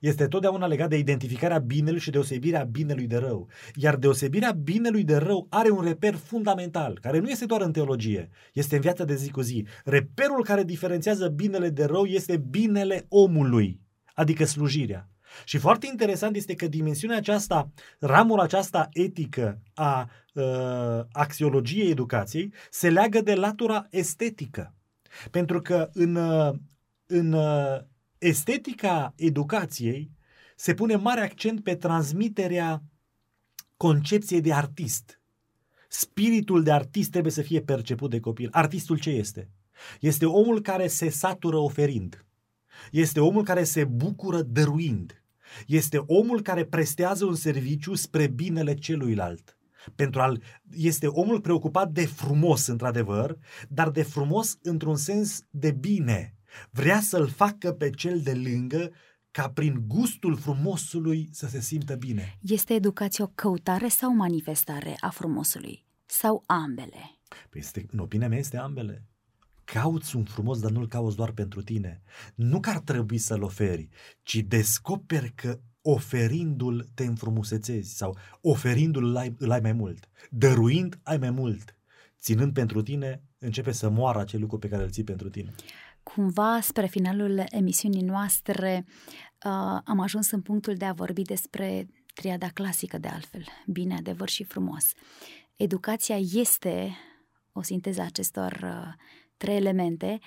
este 0.00 0.26
totdeauna 0.26 0.66
legat 0.66 0.88
de 0.88 0.98
identificarea 0.98 1.58
binelui 1.58 2.00
și 2.00 2.10
deosebirea 2.10 2.62
binelui 2.62 3.06
de 3.06 3.16
rău. 3.16 3.48
Iar 3.74 3.96
deosebirea 3.96 4.50
binelui 4.50 5.04
de 5.04 5.16
rău 5.16 5.46
are 5.50 5.70
un 5.70 5.84
reper 5.84 6.14
fundamental, 6.14 6.98
care 7.02 7.18
nu 7.18 7.28
este 7.28 7.46
doar 7.46 7.60
în 7.60 7.72
teologie, 7.72 8.28
este 8.52 8.74
în 8.74 8.80
viața 8.80 9.04
de 9.04 9.14
zi 9.14 9.30
cu 9.30 9.40
zi. 9.40 9.66
Reperul 9.84 10.44
care 10.44 10.64
diferențiază 10.64 11.28
binele 11.28 11.68
de 11.68 11.84
rău 11.84 12.04
este 12.04 12.36
binele 12.36 13.06
omului, 13.08 13.80
adică 14.14 14.44
slujirea. 14.44 15.08
Și 15.44 15.58
foarte 15.58 15.86
interesant 15.86 16.36
este 16.36 16.54
că 16.54 16.66
dimensiunea 16.66 17.16
aceasta, 17.16 17.70
ramura 17.98 18.42
aceasta 18.42 18.88
etică 18.92 19.60
a 19.74 20.10
uh, 20.34 21.00
axiologiei 21.12 21.90
educației 21.90 22.52
se 22.70 22.90
leagă 22.90 23.20
de 23.20 23.34
latura 23.34 23.86
estetică. 23.90 24.74
Pentru 25.30 25.60
că 25.60 25.90
în, 25.92 26.14
uh, 26.14 26.54
în 27.06 27.32
uh, 27.32 27.78
estetica 28.18 29.12
educației 29.16 30.10
se 30.56 30.74
pune 30.74 30.96
mare 30.96 31.20
accent 31.20 31.62
pe 31.62 31.74
transmiterea 31.74 32.82
concepției 33.76 34.40
de 34.40 34.52
artist. 34.52 35.20
Spiritul 35.88 36.62
de 36.62 36.72
artist 36.72 37.10
trebuie 37.10 37.32
să 37.32 37.42
fie 37.42 37.60
perceput 37.60 38.10
de 38.10 38.20
copil. 38.20 38.48
Artistul 38.52 38.98
ce 38.98 39.10
este? 39.10 39.50
Este 40.00 40.26
omul 40.26 40.60
care 40.60 40.86
se 40.86 41.08
satură 41.08 41.56
oferind. 41.56 42.24
Este 42.90 43.20
omul 43.20 43.44
care 43.44 43.64
se 43.64 43.84
bucură 43.84 44.42
dăruind. 44.42 45.22
Este 45.66 46.02
omul 46.06 46.42
care 46.42 46.64
prestează 46.64 47.24
un 47.24 47.34
serviciu 47.34 47.94
spre 47.94 48.26
binele 48.26 48.74
celuilalt. 48.74 49.58
Pentru 49.94 50.20
al, 50.20 50.42
este 50.76 51.06
omul 51.06 51.40
preocupat 51.40 51.90
de 51.90 52.06
frumos, 52.06 52.66
într-adevăr, 52.66 53.38
dar 53.68 53.90
de 53.90 54.02
frumos 54.02 54.58
într-un 54.62 54.96
sens 54.96 55.42
de 55.50 55.70
bine, 55.70 56.37
Vrea 56.70 57.00
să-l 57.00 57.28
facă 57.28 57.72
pe 57.72 57.90
cel 57.90 58.20
de 58.20 58.34
lângă 58.34 58.90
ca 59.30 59.50
prin 59.50 59.84
gustul 59.86 60.36
frumosului 60.36 61.28
să 61.32 61.46
se 61.46 61.60
simtă 61.60 61.94
bine. 61.94 62.38
Este 62.42 62.74
educație 62.74 63.24
o 63.24 63.26
căutare 63.26 63.88
sau 63.88 64.14
manifestare 64.14 64.96
a 65.00 65.08
frumosului? 65.08 65.84
Sau 66.06 66.42
ambele? 66.46 67.18
Păi 67.50 67.60
este, 67.60 67.86
în 67.90 67.98
opinia 67.98 68.28
mea 68.28 68.38
este 68.38 68.56
ambele. 68.56 69.04
Cauți 69.64 70.16
un 70.16 70.24
frumos, 70.24 70.60
dar 70.60 70.70
nu-l 70.70 70.88
cauți 70.88 71.16
doar 71.16 71.30
pentru 71.30 71.62
tine. 71.62 72.02
Nu 72.34 72.60
că 72.60 72.70
ar 72.70 72.78
trebui 72.78 73.18
să-l 73.18 73.42
oferi, 73.42 73.88
ci 74.22 74.36
descoperi 74.36 75.32
că 75.34 75.60
oferindu-l 75.82 76.88
te 76.94 77.04
înfrumusețezi 77.04 77.96
sau 77.96 78.16
oferindu-l 78.40 79.04
îl 79.04 79.16
ai, 79.16 79.34
îl 79.38 79.50
ai 79.50 79.60
mai 79.60 79.72
mult. 79.72 80.08
Dăruind 80.30 81.00
ai 81.02 81.16
mai 81.16 81.30
mult. 81.30 81.76
Ținând 82.20 82.52
pentru 82.52 82.82
tine, 82.82 83.22
începe 83.38 83.72
să 83.72 83.88
moară 83.88 84.18
acel 84.18 84.40
lucru 84.40 84.58
pe 84.58 84.68
care 84.68 84.82
îl 84.82 84.90
ții 84.90 85.04
pentru 85.04 85.28
tine 85.28 85.54
cumva 86.14 86.60
spre 86.60 86.86
finalul 86.86 87.44
emisiunii 87.48 88.02
noastre 88.02 88.84
uh, 88.86 89.80
am 89.84 90.00
ajuns 90.00 90.30
în 90.30 90.40
punctul 90.40 90.74
de 90.74 90.84
a 90.84 90.92
vorbi 90.92 91.22
despre 91.22 91.88
triada 92.14 92.48
clasică 92.48 92.98
de 92.98 93.08
altfel, 93.08 93.44
bine, 93.66 93.94
adevăr 93.94 94.28
și 94.28 94.44
frumos. 94.44 94.92
Educația 95.56 96.16
este 96.16 96.96
o 97.52 97.62
sinteză 97.62 98.00
a 98.00 98.04
acestor 98.04 98.60
uh, 98.62 99.04
trei 99.36 99.56
elemente. 99.56 100.18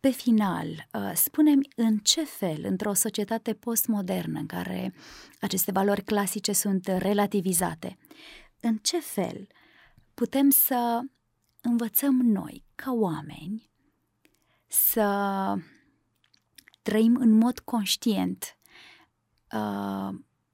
Pe 0.00 0.10
final, 0.10 0.66
uh, 0.92 1.10
spunem 1.14 1.60
în 1.76 1.98
ce 1.98 2.24
fel, 2.24 2.64
într-o 2.64 2.92
societate 2.92 3.54
postmodernă 3.54 4.38
în 4.38 4.46
care 4.46 4.94
aceste 5.40 5.72
valori 5.72 6.02
clasice 6.02 6.52
sunt 6.52 6.86
relativizate, 6.86 7.98
în 8.60 8.76
ce 8.76 9.00
fel 9.00 9.46
putem 10.14 10.50
să 10.50 11.00
învățăm 11.60 12.14
noi, 12.14 12.64
ca 12.74 12.92
oameni, 12.92 13.67
să 14.68 15.54
trăim 16.82 17.16
în 17.16 17.30
mod 17.30 17.58
conștient 17.58 18.58
uh, 19.52 20.08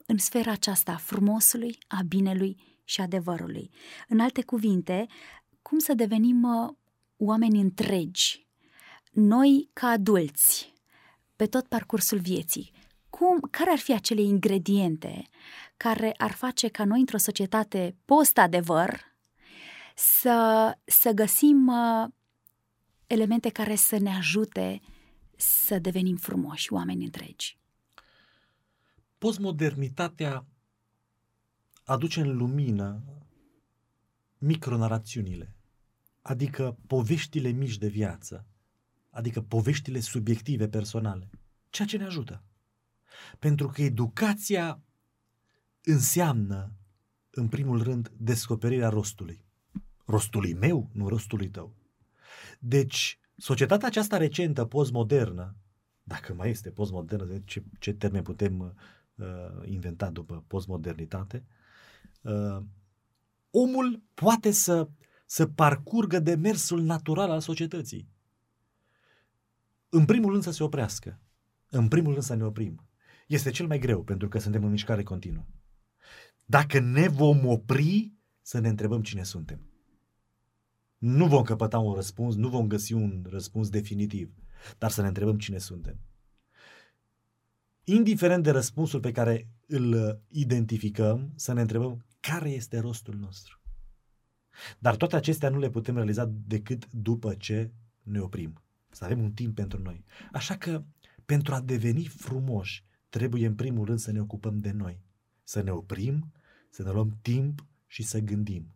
în 0.07 0.19
sfera 0.19 0.51
aceasta 0.51 0.93
a 0.93 0.97
frumosului, 0.97 1.79
a 1.89 2.01
binelui 2.09 2.79
și 2.85 3.01
adevărului. 3.01 3.71
În 4.09 4.21
alte 4.21 4.43
cuvinte, 4.43 5.07
cum 5.62 5.79
să 5.79 5.95
devenim 5.95 6.43
uh, 6.43 6.73
oameni 7.17 7.61
întregi, 7.61 8.47
noi 9.12 9.71
ca 9.73 9.87
adulți, 9.87 10.73
pe 11.37 11.47
tot 11.47 11.67
parcursul 11.67 12.19
vieții, 12.19 12.73
cum, 13.11 13.41
care 13.51 13.71
ar 13.71 13.79
fi 13.79 13.93
acele 13.93 14.21
ingrediente 14.21 15.29
care 15.77 16.15
ar 16.17 16.33
face 16.33 16.69
ca 16.69 16.85
noi, 16.85 17.01
într-o 17.01 17.17
societate 17.17 17.97
post-adevăr, 18.05 19.01
să, 19.95 20.73
să 20.85 21.11
găsim 21.11 21.67
uh, 21.67 22.09
elemente 23.07 23.49
care 23.49 23.75
să 23.75 23.99
ne 23.99 24.11
ajute 24.11 24.81
să 25.37 25.79
devenim 25.79 26.17
frumoși, 26.17 26.73
oameni 26.73 27.05
întregi. 27.05 27.59
Postmodernitatea 29.19 30.47
aduce 31.85 32.21
în 32.21 32.37
lumină 32.37 33.03
micronarațiunile, 34.39 35.57
adică 36.23 36.79
poveștile 36.87 37.49
mici 37.49 37.79
de 37.79 37.89
viață, 37.89 38.47
adică 39.11 39.43
poveștile 39.43 40.01
subiective 40.01 40.69
personale, 40.69 41.31
ceea 41.71 41.89
ce 41.89 41.97
ne 41.97 42.05
ajută. 42.05 42.43
Pentru 43.39 43.69
că 43.69 43.83
educația 43.83 44.81
înseamnă, 45.83 46.73
în 47.31 47.49
primul 47.49 47.83
rând, 47.83 48.13
descoperirea 48.17 48.89
rostului. 48.89 49.45
Rostului 50.05 50.55
meu, 50.55 50.91
nu 50.93 51.09
rostului 51.09 51.49
tău. 51.49 51.75
Deci, 52.67 53.19
societatea 53.37 53.89
aceasta 53.89 54.17
recentă, 54.17 54.65
postmodernă, 54.65 55.57
dacă 56.03 56.35
mai 56.35 56.51
este 56.51 56.71
postmodernă, 56.71 57.39
ce, 57.45 57.65
ce 57.79 57.93
termen 57.93 58.23
putem 58.23 58.77
uh, 59.15 59.27
inventa 59.65 60.11
după 60.11 60.45
postmodernitate, 60.47 61.45
uh, 62.21 62.62
omul 63.51 64.03
poate 64.15 64.51
să, 64.51 64.89
să 65.27 65.47
parcurgă 65.47 66.19
demersul 66.19 66.83
natural 66.83 67.31
al 67.31 67.41
societății. 67.41 68.09
În 69.89 70.05
primul 70.05 70.31
rând 70.31 70.43
să 70.43 70.51
se 70.51 70.62
oprească. 70.62 71.21
În 71.71 71.89
primul 71.89 72.12
rând 72.12 72.25
să 72.25 72.35
ne 72.35 72.45
oprim. 72.45 72.89
Este 73.27 73.51
cel 73.51 73.67
mai 73.67 73.79
greu 73.79 74.03
pentru 74.03 74.29
că 74.29 74.39
suntem 74.39 74.65
în 74.65 74.71
mișcare 74.71 75.03
continuă. 75.03 75.45
Dacă 76.45 76.79
ne 76.79 77.09
vom 77.09 77.47
opri, 77.47 78.12
să 78.43 78.59
ne 78.59 78.69
întrebăm 78.69 79.03
cine 79.03 79.23
suntem. 79.23 79.74
Nu 81.05 81.27
vom 81.27 81.43
căpăta 81.43 81.79
un 81.79 81.95
răspuns, 81.95 82.35
nu 82.35 82.49
vom 82.49 82.67
găsi 82.67 82.93
un 82.93 83.27
răspuns 83.29 83.69
definitiv, 83.69 84.35
dar 84.79 84.91
să 84.91 85.01
ne 85.01 85.09
întrebăm 85.09 85.39
cine 85.39 85.59
suntem. 85.59 85.99
Indiferent 87.85 88.43
de 88.43 88.51
răspunsul 88.51 89.01
pe 89.01 89.13
care 89.13 89.49
îl 89.67 90.21
identificăm, 90.29 91.33
să 91.37 91.53
ne 91.53 91.61
întrebăm 91.61 92.05
care 92.21 92.51
este 92.51 92.79
rostul 92.79 93.15
nostru. 93.15 93.61
Dar 94.79 94.97
toate 94.97 95.17
acestea 95.17 95.49
nu 95.49 95.59
le 95.59 95.71
putem 95.71 95.95
realiza 95.95 96.31
decât 96.47 96.93
după 96.93 97.35
ce 97.35 97.71
ne 98.03 98.21
oprim. 98.21 98.63
Să 98.91 99.05
avem 99.05 99.23
un 99.23 99.33
timp 99.33 99.55
pentru 99.55 99.83
noi. 99.83 100.05
Așa 100.33 100.57
că, 100.57 100.85
pentru 101.25 101.55
a 101.55 101.61
deveni 101.61 102.05
frumoși, 102.05 102.85
trebuie 103.09 103.47
în 103.47 103.55
primul 103.55 103.85
rând 103.85 103.99
să 103.99 104.13
ne 104.13 104.21
ocupăm 104.21 104.59
de 104.59 104.71
noi. 104.71 105.01
Să 105.43 105.63
ne 105.63 105.71
oprim, 105.71 106.33
să 106.71 106.83
ne 106.83 106.91
luăm 106.91 107.19
timp 107.23 107.67
și 107.87 108.03
să 108.03 108.19
gândim. 108.19 108.75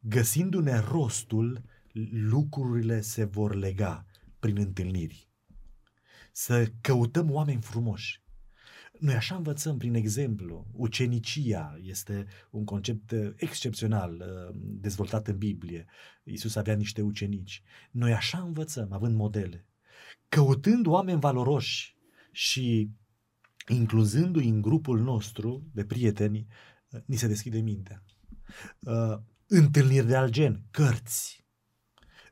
Găsindu-ne 0.00 0.80
rostul, 0.80 1.62
lucrurile 2.10 3.00
se 3.00 3.24
vor 3.24 3.54
lega 3.54 4.06
prin 4.38 4.56
întâlniri. 4.58 5.28
Să 6.32 6.72
căutăm 6.80 7.30
oameni 7.30 7.62
frumoși. 7.62 8.22
Noi 8.98 9.14
așa 9.14 9.36
învățăm 9.36 9.78
prin 9.78 9.94
exemplu. 9.94 10.66
Ucenicia 10.72 11.78
este 11.82 12.26
un 12.50 12.64
concept 12.64 13.10
uh, 13.10 13.32
excepțional 13.36 14.12
uh, 14.12 14.56
dezvoltat 14.60 15.28
în 15.28 15.36
Biblie. 15.36 15.86
Iisus 16.24 16.56
avea 16.56 16.74
niște 16.74 17.02
ucenici. 17.02 17.62
Noi 17.90 18.12
așa 18.12 18.38
învățăm, 18.38 18.92
având 18.92 19.16
modele. 19.16 19.66
Căutând 20.28 20.86
oameni 20.86 21.20
valoroși 21.20 21.96
și 22.32 22.90
incluzându-i 23.68 24.48
în 24.48 24.60
grupul 24.60 25.00
nostru 25.00 25.68
de 25.72 25.84
prieteni, 25.84 26.46
uh, 26.90 27.00
ni 27.06 27.16
se 27.16 27.26
deschide 27.26 27.60
mintea. 27.60 28.02
Întâlniri 29.50 30.06
de 30.06 30.16
alt 30.16 30.32
gen, 30.32 30.62
cărți. 30.70 31.44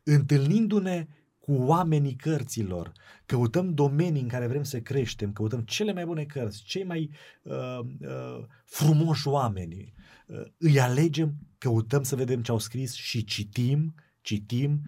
Întâlnindu-ne 0.02 1.06
cu 1.38 1.52
oamenii 1.52 2.14
cărților, 2.14 2.92
căutăm 3.26 3.74
domenii 3.74 4.22
în 4.22 4.28
care 4.28 4.46
vrem 4.46 4.62
să 4.62 4.80
creștem, 4.80 5.32
căutăm 5.32 5.60
cele 5.60 5.92
mai 5.92 6.04
bune 6.04 6.24
cărți, 6.24 6.62
cei 6.62 6.84
mai 6.84 7.10
uh, 7.42 7.78
uh, 8.00 8.44
frumoși 8.64 9.28
oameni, 9.28 9.94
uh, 10.26 10.42
îi 10.58 10.80
alegem, 10.80 11.34
căutăm 11.58 12.02
să 12.02 12.16
vedem 12.16 12.42
ce 12.42 12.50
au 12.50 12.58
scris 12.58 12.94
și 12.94 13.24
citim, 13.24 13.94
citim, 14.20 14.82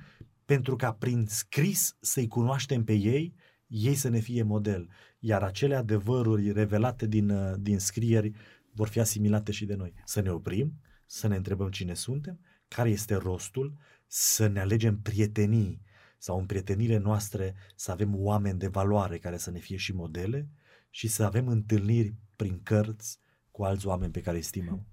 pentru 0.44 0.76
ca 0.76 0.92
prin 0.92 1.24
scris 1.28 1.96
să-i 2.00 2.28
cunoaștem 2.28 2.84
pe 2.84 2.92
ei, 2.92 3.34
ei 3.66 3.94
să 3.94 4.08
ne 4.08 4.18
fie 4.18 4.42
model. 4.42 4.88
Iar 5.18 5.42
acele 5.42 5.74
adevăruri 5.74 6.52
revelate 6.52 7.06
din, 7.06 7.30
uh, 7.30 7.54
din 7.58 7.78
scrieri 7.78 8.32
vor 8.72 8.88
fi 8.88 9.00
asimilate 9.00 9.52
și 9.52 9.64
de 9.64 9.74
noi. 9.74 9.92
Să 10.04 10.20
ne 10.20 10.30
oprim, 10.30 10.80
să 11.10 11.26
ne 11.26 11.36
întrebăm 11.36 11.70
cine 11.70 11.94
suntem, 11.94 12.40
care 12.68 12.90
este 12.90 13.14
rostul, 13.14 13.78
să 14.06 14.46
ne 14.46 14.60
alegem 14.60 15.00
prietenii, 15.00 15.82
sau 16.18 16.38
în 16.38 16.46
prietenile 16.46 16.96
noastre 16.96 17.54
să 17.74 17.90
avem 17.90 18.14
oameni 18.16 18.58
de 18.58 18.68
valoare 18.68 19.18
care 19.18 19.36
să 19.36 19.50
ne 19.50 19.58
fie 19.58 19.76
și 19.76 19.94
modele 19.94 20.48
și 20.90 21.08
să 21.08 21.24
avem 21.24 21.48
întâlniri 21.48 22.14
prin 22.36 22.62
cărți 22.62 23.18
cu 23.50 23.64
alți 23.64 23.86
oameni 23.86 24.12
pe 24.12 24.20
care 24.20 24.36
îi 24.36 24.42
stimăm. 24.42 24.86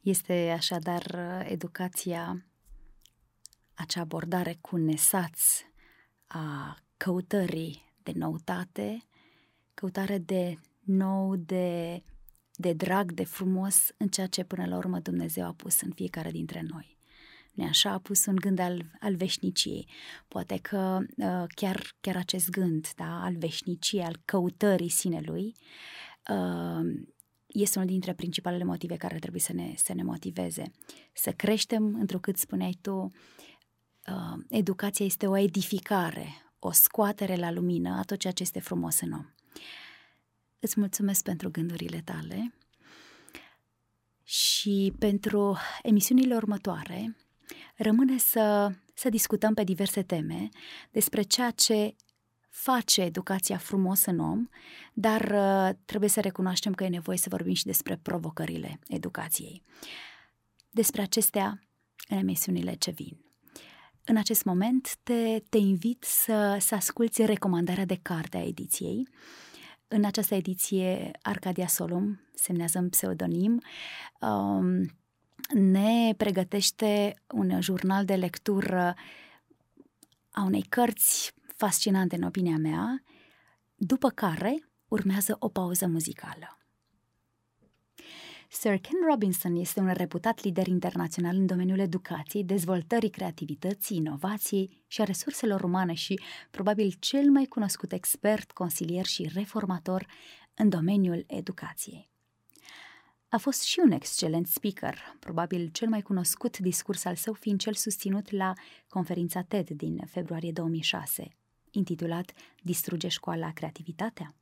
Este 0.00 0.54
așadar 0.56 1.02
uh, 1.14 1.50
educația, 1.50 2.46
acea 3.74 4.00
abordare 4.00 4.58
cu 4.60 4.76
nesați 4.76 5.64
a 6.26 6.76
căutării 6.96 7.94
de 8.02 8.12
noutate, 8.14 9.06
căutare 9.74 10.18
de 10.18 10.58
nou, 10.80 11.36
de, 11.36 12.02
de 12.62 12.72
drag, 12.72 13.12
de 13.12 13.24
frumos 13.24 13.88
în 13.96 14.08
ceea 14.08 14.26
ce 14.26 14.44
până 14.44 14.66
la 14.66 14.76
urmă 14.76 14.98
Dumnezeu 14.98 15.46
a 15.46 15.52
pus 15.52 15.80
în 15.80 15.90
fiecare 15.94 16.30
dintre 16.30 16.66
noi 16.70 17.00
nu 17.52 17.64
așa, 17.64 17.90
a 17.90 17.98
pus 17.98 18.26
un 18.26 18.34
gând 18.34 18.58
al, 18.58 18.90
al 19.00 19.14
veșniciei. 19.14 19.88
Poate 20.28 20.58
că 20.58 20.98
uh, 21.16 21.44
chiar, 21.54 21.94
chiar 22.00 22.16
acest 22.16 22.50
gând 22.50 22.88
da, 22.96 23.22
al 23.22 23.36
veșniciei, 23.36 24.02
al 24.02 24.16
căutării 24.24 24.88
sinelui, 24.88 25.54
uh, 26.28 27.04
este 27.46 27.78
unul 27.78 27.90
dintre 27.90 28.14
principalele 28.14 28.64
motive 28.64 28.96
care 28.96 29.18
trebuie 29.18 29.40
să 29.40 29.52
ne, 29.52 29.74
să 29.76 29.94
ne 29.94 30.02
motiveze. 30.02 30.70
Să 31.12 31.30
creștem, 31.30 31.96
întrucât 32.00 32.36
spuneai 32.36 32.78
tu, 32.80 33.12
uh, 34.06 34.44
educația 34.48 35.04
este 35.04 35.26
o 35.26 35.36
edificare, 35.36 36.28
o 36.58 36.70
scoatere 36.70 37.36
la 37.36 37.50
lumină 37.50 37.98
a 37.98 38.02
tot 38.02 38.18
ceea 38.18 38.32
ce 38.32 38.42
este 38.42 38.60
frumos 38.60 39.00
în 39.00 39.12
om. 39.12 39.26
Îți 40.64 40.80
mulțumesc 40.80 41.22
pentru 41.22 41.50
gândurile 41.50 42.00
tale 42.04 42.54
și 44.24 44.92
pentru 44.98 45.56
emisiunile 45.82 46.34
următoare 46.34 47.16
rămâne 47.76 48.18
să, 48.18 48.72
să 48.94 49.08
discutăm 49.08 49.54
pe 49.54 49.64
diverse 49.64 50.02
teme 50.02 50.48
despre 50.90 51.22
ceea 51.22 51.50
ce 51.50 51.94
face 52.48 53.02
educația 53.02 53.56
frumos 53.56 54.04
în 54.04 54.18
om, 54.18 54.48
dar 54.92 55.20
uh, 55.20 55.76
trebuie 55.84 56.08
să 56.08 56.20
recunoaștem 56.20 56.74
că 56.74 56.84
e 56.84 56.88
nevoie 56.88 57.18
să 57.18 57.28
vorbim 57.28 57.54
și 57.54 57.64
despre 57.64 57.96
provocările 57.96 58.78
educației. 58.88 59.62
Despre 60.70 61.02
acestea 61.02 61.62
în 62.08 62.16
emisiunile 62.16 62.74
ce 62.74 62.90
vin. 62.90 63.24
În 64.04 64.16
acest 64.16 64.44
moment 64.44 64.96
te, 65.02 65.42
te 65.48 65.58
invit 65.58 66.04
să, 66.04 66.56
să 66.60 66.74
asculți 66.74 67.24
recomandarea 67.24 67.84
de 67.84 67.98
carte 68.02 68.36
a 68.36 68.44
ediției. 68.44 69.08
În 69.94 70.04
această 70.04 70.34
ediție, 70.34 71.10
Arcadia 71.22 71.66
Solum 71.66 72.20
semnează 72.34 72.78
în 72.78 72.88
pseudonim. 72.88 73.62
Um, 74.20 74.90
ne 75.54 76.14
pregătește 76.16 77.22
un 77.34 77.60
jurnal 77.60 78.04
de 78.04 78.14
lectură 78.14 78.94
a 80.30 80.42
unei 80.42 80.62
cărți 80.62 81.34
fascinante, 81.56 82.16
în 82.16 82.22
opinia 82.22 82.56
mea, 82.56 83.02
după 83.74 84.08
care 84.08 84.68
urmează 84.88 85.36
o 85.38 85.48
pauză 85.48 85.86
muzicală. 85.86 86.61
Sir 88.54 88.78
Ken 88.78 88.98
Robinson 89.08 89.56
este 89.56 89.80
un 89.80 89.92
reputat 89.92 90.42
lider 90.42 90.66
internațional 90.66 91.36
în 91.36 91.46
domeniul 91.46 91.78
educației, 91.78 92.44
dezvoltării 92.44 93.10
creativității, 93.10 93.96
inovației 93.96 94.82
și 94.86 95.00
a 95.00 95.04
resurselor 95.04 95.62
umane 95.62 95.94
și 95.94 96.20
probabil 96.50 96.94
cel 96.98 97.30
mai 97.30 97.44
cunoscut 97.44 97.92
expert, 97.92 98.50
consilier 98.50 99.04
și 99.04 99.30
reformator 99.34 100.06
în 100.54 100.68
domeniul 100.68 101.24
educației. 101.26 102.08
A 103.28 103.36
fost 103.38 103.62
și 103.62 103.80
un 103.84 103.90
excelent 103.90 104.46
speaker, 104.46 105.16
probabil 105.18 105.68
cel 105.68 105.88
mai 105.88 106.02
cunoscut 106.02 106.58
discurs 106.58 107.04
al 107.04 107.14
său 107.14 107.32
fiind 107.32 107.60
cel 107.60 107.74
susținut 107.74 108.30
la 108.30 108.52
conferința 108.88 109.42
TED 109.42 109.70
din 109.70 110.02
februarie 110.06 110.52
2006, 110.52 111.28
intitulat 111.70 112.32
Distruge 112.62 113.08
școala 113.08 113.52
creativitatea? 113.52 114.34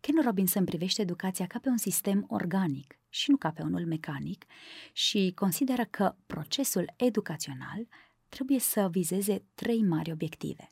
Ken 0.00 0.22
Robinson 0.24 0.64
privește 0.64 1.02
educația 1.02 1.46
ca 1.46 1.58
pe 1.58 1.68
un 1.68 1.76
sistem 1.76 2.24
organic 2.28 2.97
și 3.18 3.30
nu 3.30 3.36
ca 3.36 3.50
pe 3.50 3.62
unul 3.62 3.86
mecanic 3.86 4.44
și 4.92 5.32
consideră 5.34 5.84
că 5.84 6.14
procesul 6.26 6.92
educațional 6.96 7.86
trebuie 8.28 8.58
să 8.58 8.88
vizeze 8.90 9.44
trei 9.54 9.82
mari 9.82 10.12
obiective. 10.12 10.68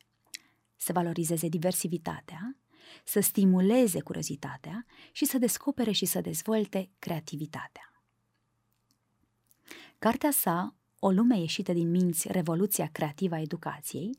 Să 0.75 0.91
valorizeze 0.93 1.47
diversitatea, 1.47 2.57
să 3.03 3.19
stimuleze 3.19 4.01
curiozitatea 4.01 4.85
și 5.11 5.25
să 5.25 5.37
descopere 5.37 5.91
și 5.91 6.05
să 6.05 6.21
dezvolte 6.21 6.89
creativitatea. 6.99 8.03
Cartea 9.99 10.31
sa, 10.31 10.75
O 10.99 11.11
lume 11.11 11.39
ieșită 11.39 11.73
din 11.73 11.89
minți, 11.89 12.31
Revoluția 12.31 12.89
creativă 12.91 13.35
a 13.35 13.41
educației, 13.41 14.17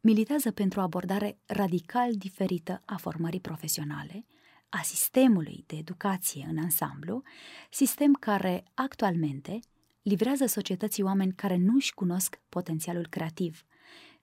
militează 0.00 0.50
pentru 0.50 0.80
o 0.80 0.82
abordare 0.82 1.38
radical 1.46 2.16
diferită 2.16 2.82
a 2.84 2.96
formării 2.96 3.40
profesionale, 3.40 4.26
a 4.68 4.82
sistemului 4.82 5.64
de 5.66 5.76
educație 5.76 6.46
în 6.48 6.58
ansamblu, 6.58 7.22
sistem 7.70 8.12
care 8.12 8.64
actualmente 8.74 9.60
livrează 10.02 10.46
societății 10.46 11.02
oameni 11.02 11.32
care 11.32 11.56
nu 11.56 11.74
își 11.74 11.94
cunosc 11.94 12.40
potențialul 12.48 13.06
creativ, 13.06 13.64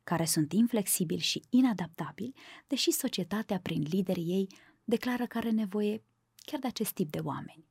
care 0.03 0.25
sunt 0.25 0.53
inflexibili 0.53 1.21
și 1.21 1.43
inadaptabili, 1.49 2.33
deși 2.67 2.91
societatea, 2.91 3.59
prin 3.59 3.81
liderii 3.89 4.25
ei, 4.25 4.47
declară 4.83 5.25
că 5.25 5.37
are 5.37 5.49
nevoie 5.49 6.03
chiar 6.35 6.59
de 6.59 6.67
acest 6.67 6.91
tip 6.91 7.09
de 7.09 7.19
oameni, 7.19 7.65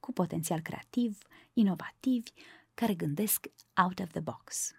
cu 0.00 0.12
potențial 0.12 0.60
creativ, 0.60 1.18
inovativi, 1.52 2.30
care 2.74 2.94
gândesc 2.94 3.46
out 3.84 3.98
of 3.98 4.10
the 4.10 4.20
box. 4.20 4.72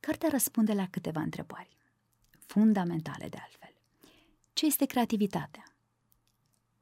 Cartea 0.00 0.28
răspunde 0.28 0.72
la 0.72 0.88
câteva 0.88 1.20
întrebări, 1.20 1.76
fundamentale 2.46 3.28
de 3.28 3.38
altfel. 3.42 3.63
Ce 4.54 4.66
este 4.66 4.84
creativitatea? 4.84 5.76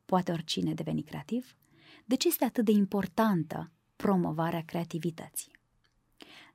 Poate 0.05 0.33
oricine 0.33 0.75
deveni 0.75 1.03
creativ? 1.03 1.57
De 2.05 2.17
ce 2.17 2.29
este 2.29 2.45
atât 2.45 2.65
de 2.65 2.71
importantă 2.71 3.73
promovarea 3.97 4.65
creativității? 4.65 5.59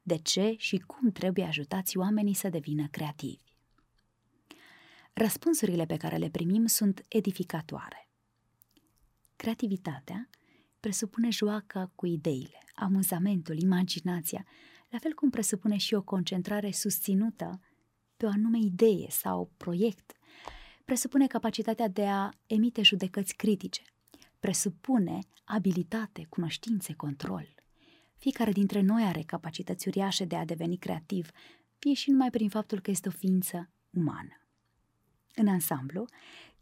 De 0.01 0.17
ce 0.17 0.55
și 0.57 0.77
cum 0.77 1.11
trebuie 1.11 1.45
ajutați 1.45 1.97
oamenii 1.97 2.33
să 2.33 2.49
devină 2.49 2.87
creativi? 2.87 3.43
Răspunsurile 5.13 5.85
pe 5.85 5.97
care 5.97 6.17
le 6.17 6.29
primim 6.29 6.65
sunt 6.65 7.05
edificatoare. 7.07 8.09
Creativitatea 9.35 10.29
presupune 10.79 11.29
joaca 11.29 11.91
cu 11.95 12.05
ideile, 12.05 12.63
amuzamentul, 12.75 13.61
imaginația, 13.61 14.45
la 14.89 14.97
fel 14.97 15.13
cum 15.13 15.29
presupune 15.29 15.77
și 15.77 15.93
o 15.93 16.01
concentrare 16.01 16.71
susținută 16.71 17.59
pe 18.17 18.25
o 18.25 18.29
anume 18.29 18.57
idee 18.57 19.09
sau 19.09 19.51
proiect. 19.57 20.16
Presupune 20.87 21.27
capacitatea 21.27 21.87
de 21.87 22.05
a 22.05 22.29
emite 22.45 22.81
judecăți 22.81 23.35
critice. 23.35 23.81
Presupune 24.39 25.19
abilitate, 25.43 26.25
cunoștințe, 26.29 26.93
control. 26.93 27.55
Fiecare 28.17 28.51
dintre 28.51 28.81
noi 28.81 29.03
are 29.03 29.21
capacități 29.21 29.87
uriașe 29.87 30.25
de 30.25 30.35
a 30.35 30.45
deveni 30.45 30.77
creativ, 30.77 31.29
fie 31.77 31.93
și 31.93 32.09
numai 32.09 32.29
prin 32.29 32.49
faptul 32.49 32.79
că 32.79 32.91
este 32.91 33.07
o 33.07 33.11
ființă 33.11 33.69
umană. 33.89 34.41
În 35.35 35.47
ansamblu, 35.47 36.05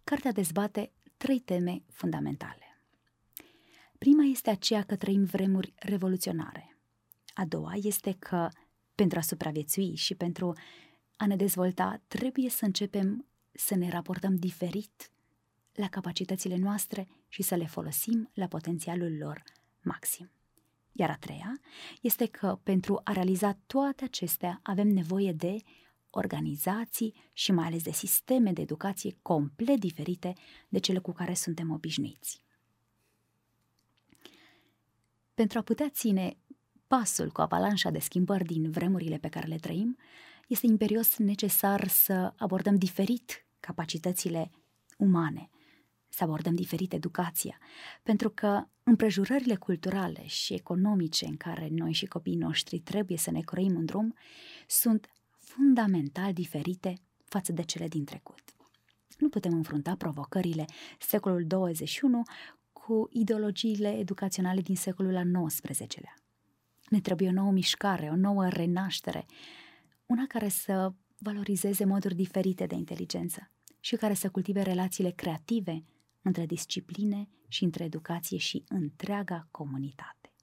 cartea 0.04 0.32
dezbate 0.32 0.92
trei 1.18 1.40
teme 1.40 1.84
fundamentale. 1.92 2.82
Prima 3.98 4.24
este 4.24 4.50
aceea 4.50 4.84
că 4.84 4.96
trăim 4.96 5.24
vremuri 5.24 5.74
revoluționare, 5.76 6.78
a 7.34 7.46
doua 7.46 7.74
este 7.76 8.16
că 8.20 8.50
pentru 8.96 9.18
a 9.18 9.22
supraviețui 9.22 9.96
și 9.96 10.16
pentru 10.16 10.54
a 11.16 11.26
ne 11.26 11.36
dezvolta, 11.36 12.02
trebuie 12.08 12.50
să 12.50 12.66
începem 12.66 13.26
să 13.56 13.76
ne 13.76 13.90
raportăm 13.90 14.36
diferit 14.36 15.12
la 15.74 15.88
capacitățile 15.88 16.58
noastre 16.58 17.08
și 17.28 17.42
să 17.42 17.56
le 17.56 17.66
folosim 17.66 18.30
la 18.34 18.48
potențialul 18.48 19.18
lor 19.18 19.44
maxim. 19.82 20.30
Iar 20.92 21.10
a 21.10 21.18
treia 21.18 21.60
este 22.02 22.26
că 22.26 22.60
pentru 22.64 23.02
a 23.04 23.12
realiza 23.12 23.58
toate 23.68 24.04
acestea 24.04 24.60
avem 24.64 24.88
nevoie 24.88 25.32
de 25.32 25.58
organizații 26.10 27.14
și 27.34 27.52
mai 27.52 27.66
ales 27.66 27.84
de 27.84 27.92
sisteme 27.92 28.52
de 28.52 28.62
educație 28.62 29.18
complet 29.22 29.80
diferite 29.80 30.34
de 30.70 30.80
cele 30.80 31.00
cu 31.00 31.12
care 31.12 31.34
suntem 31.34 31.72
obișnuiți. 31.72 32.44
Pentru 35.34 35.58
a 35.58 35.62
putea 35.62 35.90
ține 35.90 36.38
pasul 36.88 37.32
cu 37.32 37.42
avalanșa 37.42 37.90
de 37.90 38.00
schimbări 38.00 38.46
din 38.46 38.72
vremurile 38.72 39.18
pe 39.18 39.30
care 39.30 39.48
le 39.48 39.58
trăim, 39.58 39.98
este 40.48 40.66
imperios 40.66 41.18
necesar 41.18 41.88
să 41.88 42.34
abordăm 42.38 42.76
diferit 42.76 43.45
capacitățile 43.66 44.52
umane, 44.98 45.50
să 46.10 46.24
abordăm 46.24 46.56
diferit 46.56 46.94
educația, 46.94 47.58
pentru 48.04 48.30
că 48.30 48.64
împrejurările 48.84 49.56
culturale 49.56 50.26
și 50.26 50.54
economice 50.54 51.26
în 51.26 51.38
care 51.38 51.68
noi 51.72 51.92
și 51.92 52.06
copiii 52.06 52.36
noștri 52.36 52.80
trebuie 52.80 53.18
să 53.18 53.32
ne 53.32 53.42
croim 53.42 53.76
în 53.76 53.86
drum 53.86 54.14
sunt 54.68 55.10
fundamental 55.38 56.34
diferite 56.34 56.94
față 57.26 57.52
de 57.52 57.64
cele 57.64 57.88
din 57.88 58.06
trecut. 58.06 58.44
Nu 59.18 59.30
putem 59.30 59.54
înfrunta 59.54 59.96
provocările 59.96 60.66
secolul 61.00 61.46
21 61.48 62.22
cu 62.74 63.10
ideologiile 63.12 63.98
educaționale 63.98 64.62
din 64.62 64.76
secolul 64.76 65.16
al 65.16 65.46
XIX-lea. 65.48 66.14
Ne 66.90 67.00
trebuie 67.00 67.30
o 67.30 67.32
nouă 67.32 67.52
mișcare, 67.52 68.10
o 68.10 68.16
nouă 68.16 68.48
renaștere, 68.48 69.26
una 70.06 70.26
care 70.28 70.50
să 70.50 70.94
valorizeze 71.18 71.86
moduri 71.86 72.16
diferite 72.16 72.66
de 72.66 72.76
inteligență 72.76 73.50
și 73.86 73.96
care 73.96 74.14
să 74.14 74.30
cultive 74.30 74.62
relațiile 74.62 75.12
creative 75.12 75.84
între 76.22 76.46
discipline 76.46 77.30
și 77.48 77.64
între 77.64 77.84
educație 77.84 78.38
și 78.38 78.64
întreaga 78.68 79.48
comunitate. 79.52 80.34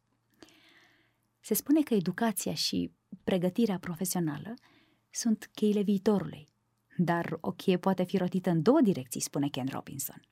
Se 1.41 1.55
spune 1.55 1.83
că 1.83 1.95
educația 1.95 2.55
și 2.55 2.93
pregătirea 3.25 3.79
profesională 3.79 4.55
sunt 5.11 5.51
cheile 5.55 5.83
viitorului, 5.83 6.49
dar 6.97 7.39
o 7.41 7.51
cheie 7.51 7.77
poate 7.77 8.05
fi 8.05 8.17
rotită 8.17 8.51
în 8.51 8.63
două 8.63 8.81
direcții, 8.81 9.21
spune 9.21 9.49
Ken 9.49 9.67
Robinson. 9.71 10.23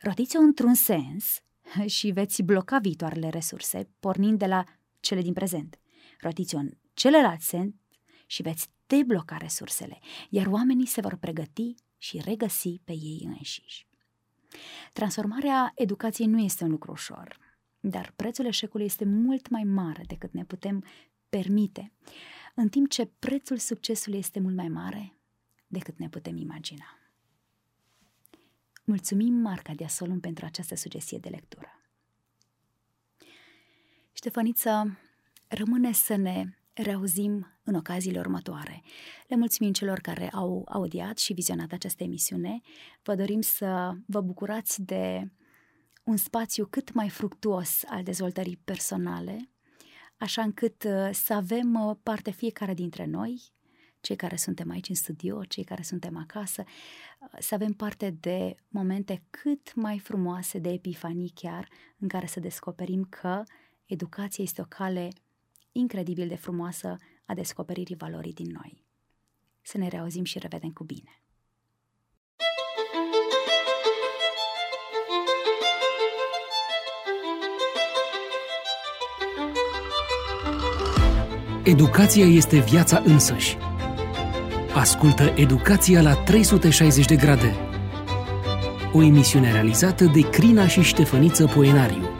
Rotiți-o 0.00 0.40
într-un 0.40 0.74
sens 0.74 1.40
și 1.86 2.10
veți 2.10 2.42
bloca 2.42 2.78
viitoarele 2.78 3.28
resurse, 3.28 3.90
pornind 4.00 4.38
de 4.38 4.46
la 4.46 4.64
cele 5.00 5.22
din 5.22 5.32
prezent. 5.32 5.78
Rotiți-o 6.20 6.58
în 6.58 6.70
celălalt 6.94 7.40
sens 7.40 7.74
și 8.26 8.42
veți 8.42 8.68
debloca 8.86 9.36
resursele, 9.36 9.98
iar 10.30 10.46
oamenii 10.46 10.86
se 10.86 11.00
vor 11.00 11.16
pregăti 11.16 11.74
și 11.98 12.20
regăsi 12.24 12.80
pe 12.84 12.92
ei 12.92 13.22
înșiși. 13.24 13.86
Transformarea 14.92 15.72
educației 15.74 16.26
nu 16.26 16.38
este 16.38 16.64
un 16.64 16.70
lucru 16.70 16.90
ușor, 16.90 17.38
dar 17.80 18.12
prețul 18.16 18.44
eșecului 18.44 18.86
este 18.86 19.04
mult 19.04 19.48
mai 19.48 19.64
mare 19.64 20.02
decât 20.06 20.32
ne 20.32 20.44
putem 20.44 20.84
permite, 21.28 21.92
în 22.54 22.68
timp 22.68 22.88
ce 22.88 23.06
prețul 23.06 23.56
succesului 23.56 24.18
este 24.18 24.40
mult 24.40 24.54
mai 24.54 24.68
mare 24.68 25.18
decât 25.66 25.98
ne 25.98 26.08
putem 26.08 26.36
imagina. 26.36 26.98
Mulțumim 28.84 29.34
Marca 29.34 29.74
de 29.74 29.86
Solum 29.86 30.20
pentru 30.20 30.44
această 30.44 30.74
sugestie 30.74 31.18
de 31.18 31.28
lectură. 31.28 31.72
Ștefăniță, 34.12 34.98
rămâne 35.48 35.92
să 35.92 36.16
ne 36.16 36.57
reauzim 36.82 37.60
în 37.62 37.74
ocaziile 37.74 38.18
următoare. 38.18 38.82
Le 39.26 39.36
mulțumim 39.36 39.72
celor 39.72 39.98
care 39.98 40.28
au 40.28 40.66
audiat 40.68 41.18
și 41.18 41.32
vizionat 41.32 41.72
această 41.72 42.02
emisiune. 42.02 42.60
Vă 43.02 43.14
dorim 43.14 43.40
să 43.40 43.92
vă 44.06 44.20
bucurați 44.20 44.82
de 44.82 45.32
un 46.04 46.16
spațiu 46.16 46.66
cât 46.66 46.92
mai 46.92 47.08
fructuos 47.08 47.82
al 47.86 48.02
dezvoltării 48.02 48.60
personale, 48.64 49.50
așa 50.16 50.42
încât 50.42 50.84
uh, 50.84 51.10
să 51.12 51.32
avem 51.34 51.74
uh, 51.74 51.96
parte 52.02 52.30
fiecare 52.30 52.74
dintre 52.74 53.04
noi, 53.04 53.42
cei 54.00 54.16
care 54.16 54.36
suntem 54.36 54.70
aici 54.70 54.88
în 54.88 54.94
studio, 54.94 55.44
cei 55.44 55.64
care 55.64 55.82
suntem 55.82 56.16
acasă, 56.16 56.64
uh, 56.66 57.38
să 57.38 57.54
avem 57.54 57.72
parte 57.72 58.10
de 58.10 58.54
momente 58.68 59.24
cât 59.30 59.74
mai 59.74 59.98
frumoase, 59.98 60.58
de 60.58 60.68
epifanii 60.68 61.32
chiar, 61.34 61.68
în 61.98 62.08
care 62.08 62.26
să 62.26 62.40
descoperim 62.40 63.06
că 63.10 63.42
educația 63.84 64.44
este 64.44 64.60
o 64.60 64.64
cale 64.68 65.08
incredibil 65.72 66.28
de 66.28 66.36
frumoasă 66.36 66.96
a 67.24 67.34
descoperirii 67.34 67.96
valorii 67.96 68.32
din 68.32 68.50
noi. 68.52 68.84
Să 69.62 69.78
ne 69.78 69.88
reauzim 69.88 70.24
și 70.24 70.38
revedem 70.38 70.70
cu 70.70 70.84
bine! 70.84 71.22
Educația 81.64 82.26
este 82.26 82.58
viața 82.58 83.02
însăși. 83.04 83.56
Ascultă 84.74 85.32
Educația 85.36 86.02
la 86.02 86.14
360 86.14 87.06
de 87.06 87.16
grade. 87.16 87.56
O 88.92 89.02
emisiune 89.02 89.52
realizată 89.52 90.04
de 90.04 90.28
Crina 90.30 90.66
și 90.66 90.82
Ștefăniță 90.82 91.46
Poenariu 91.46 92.17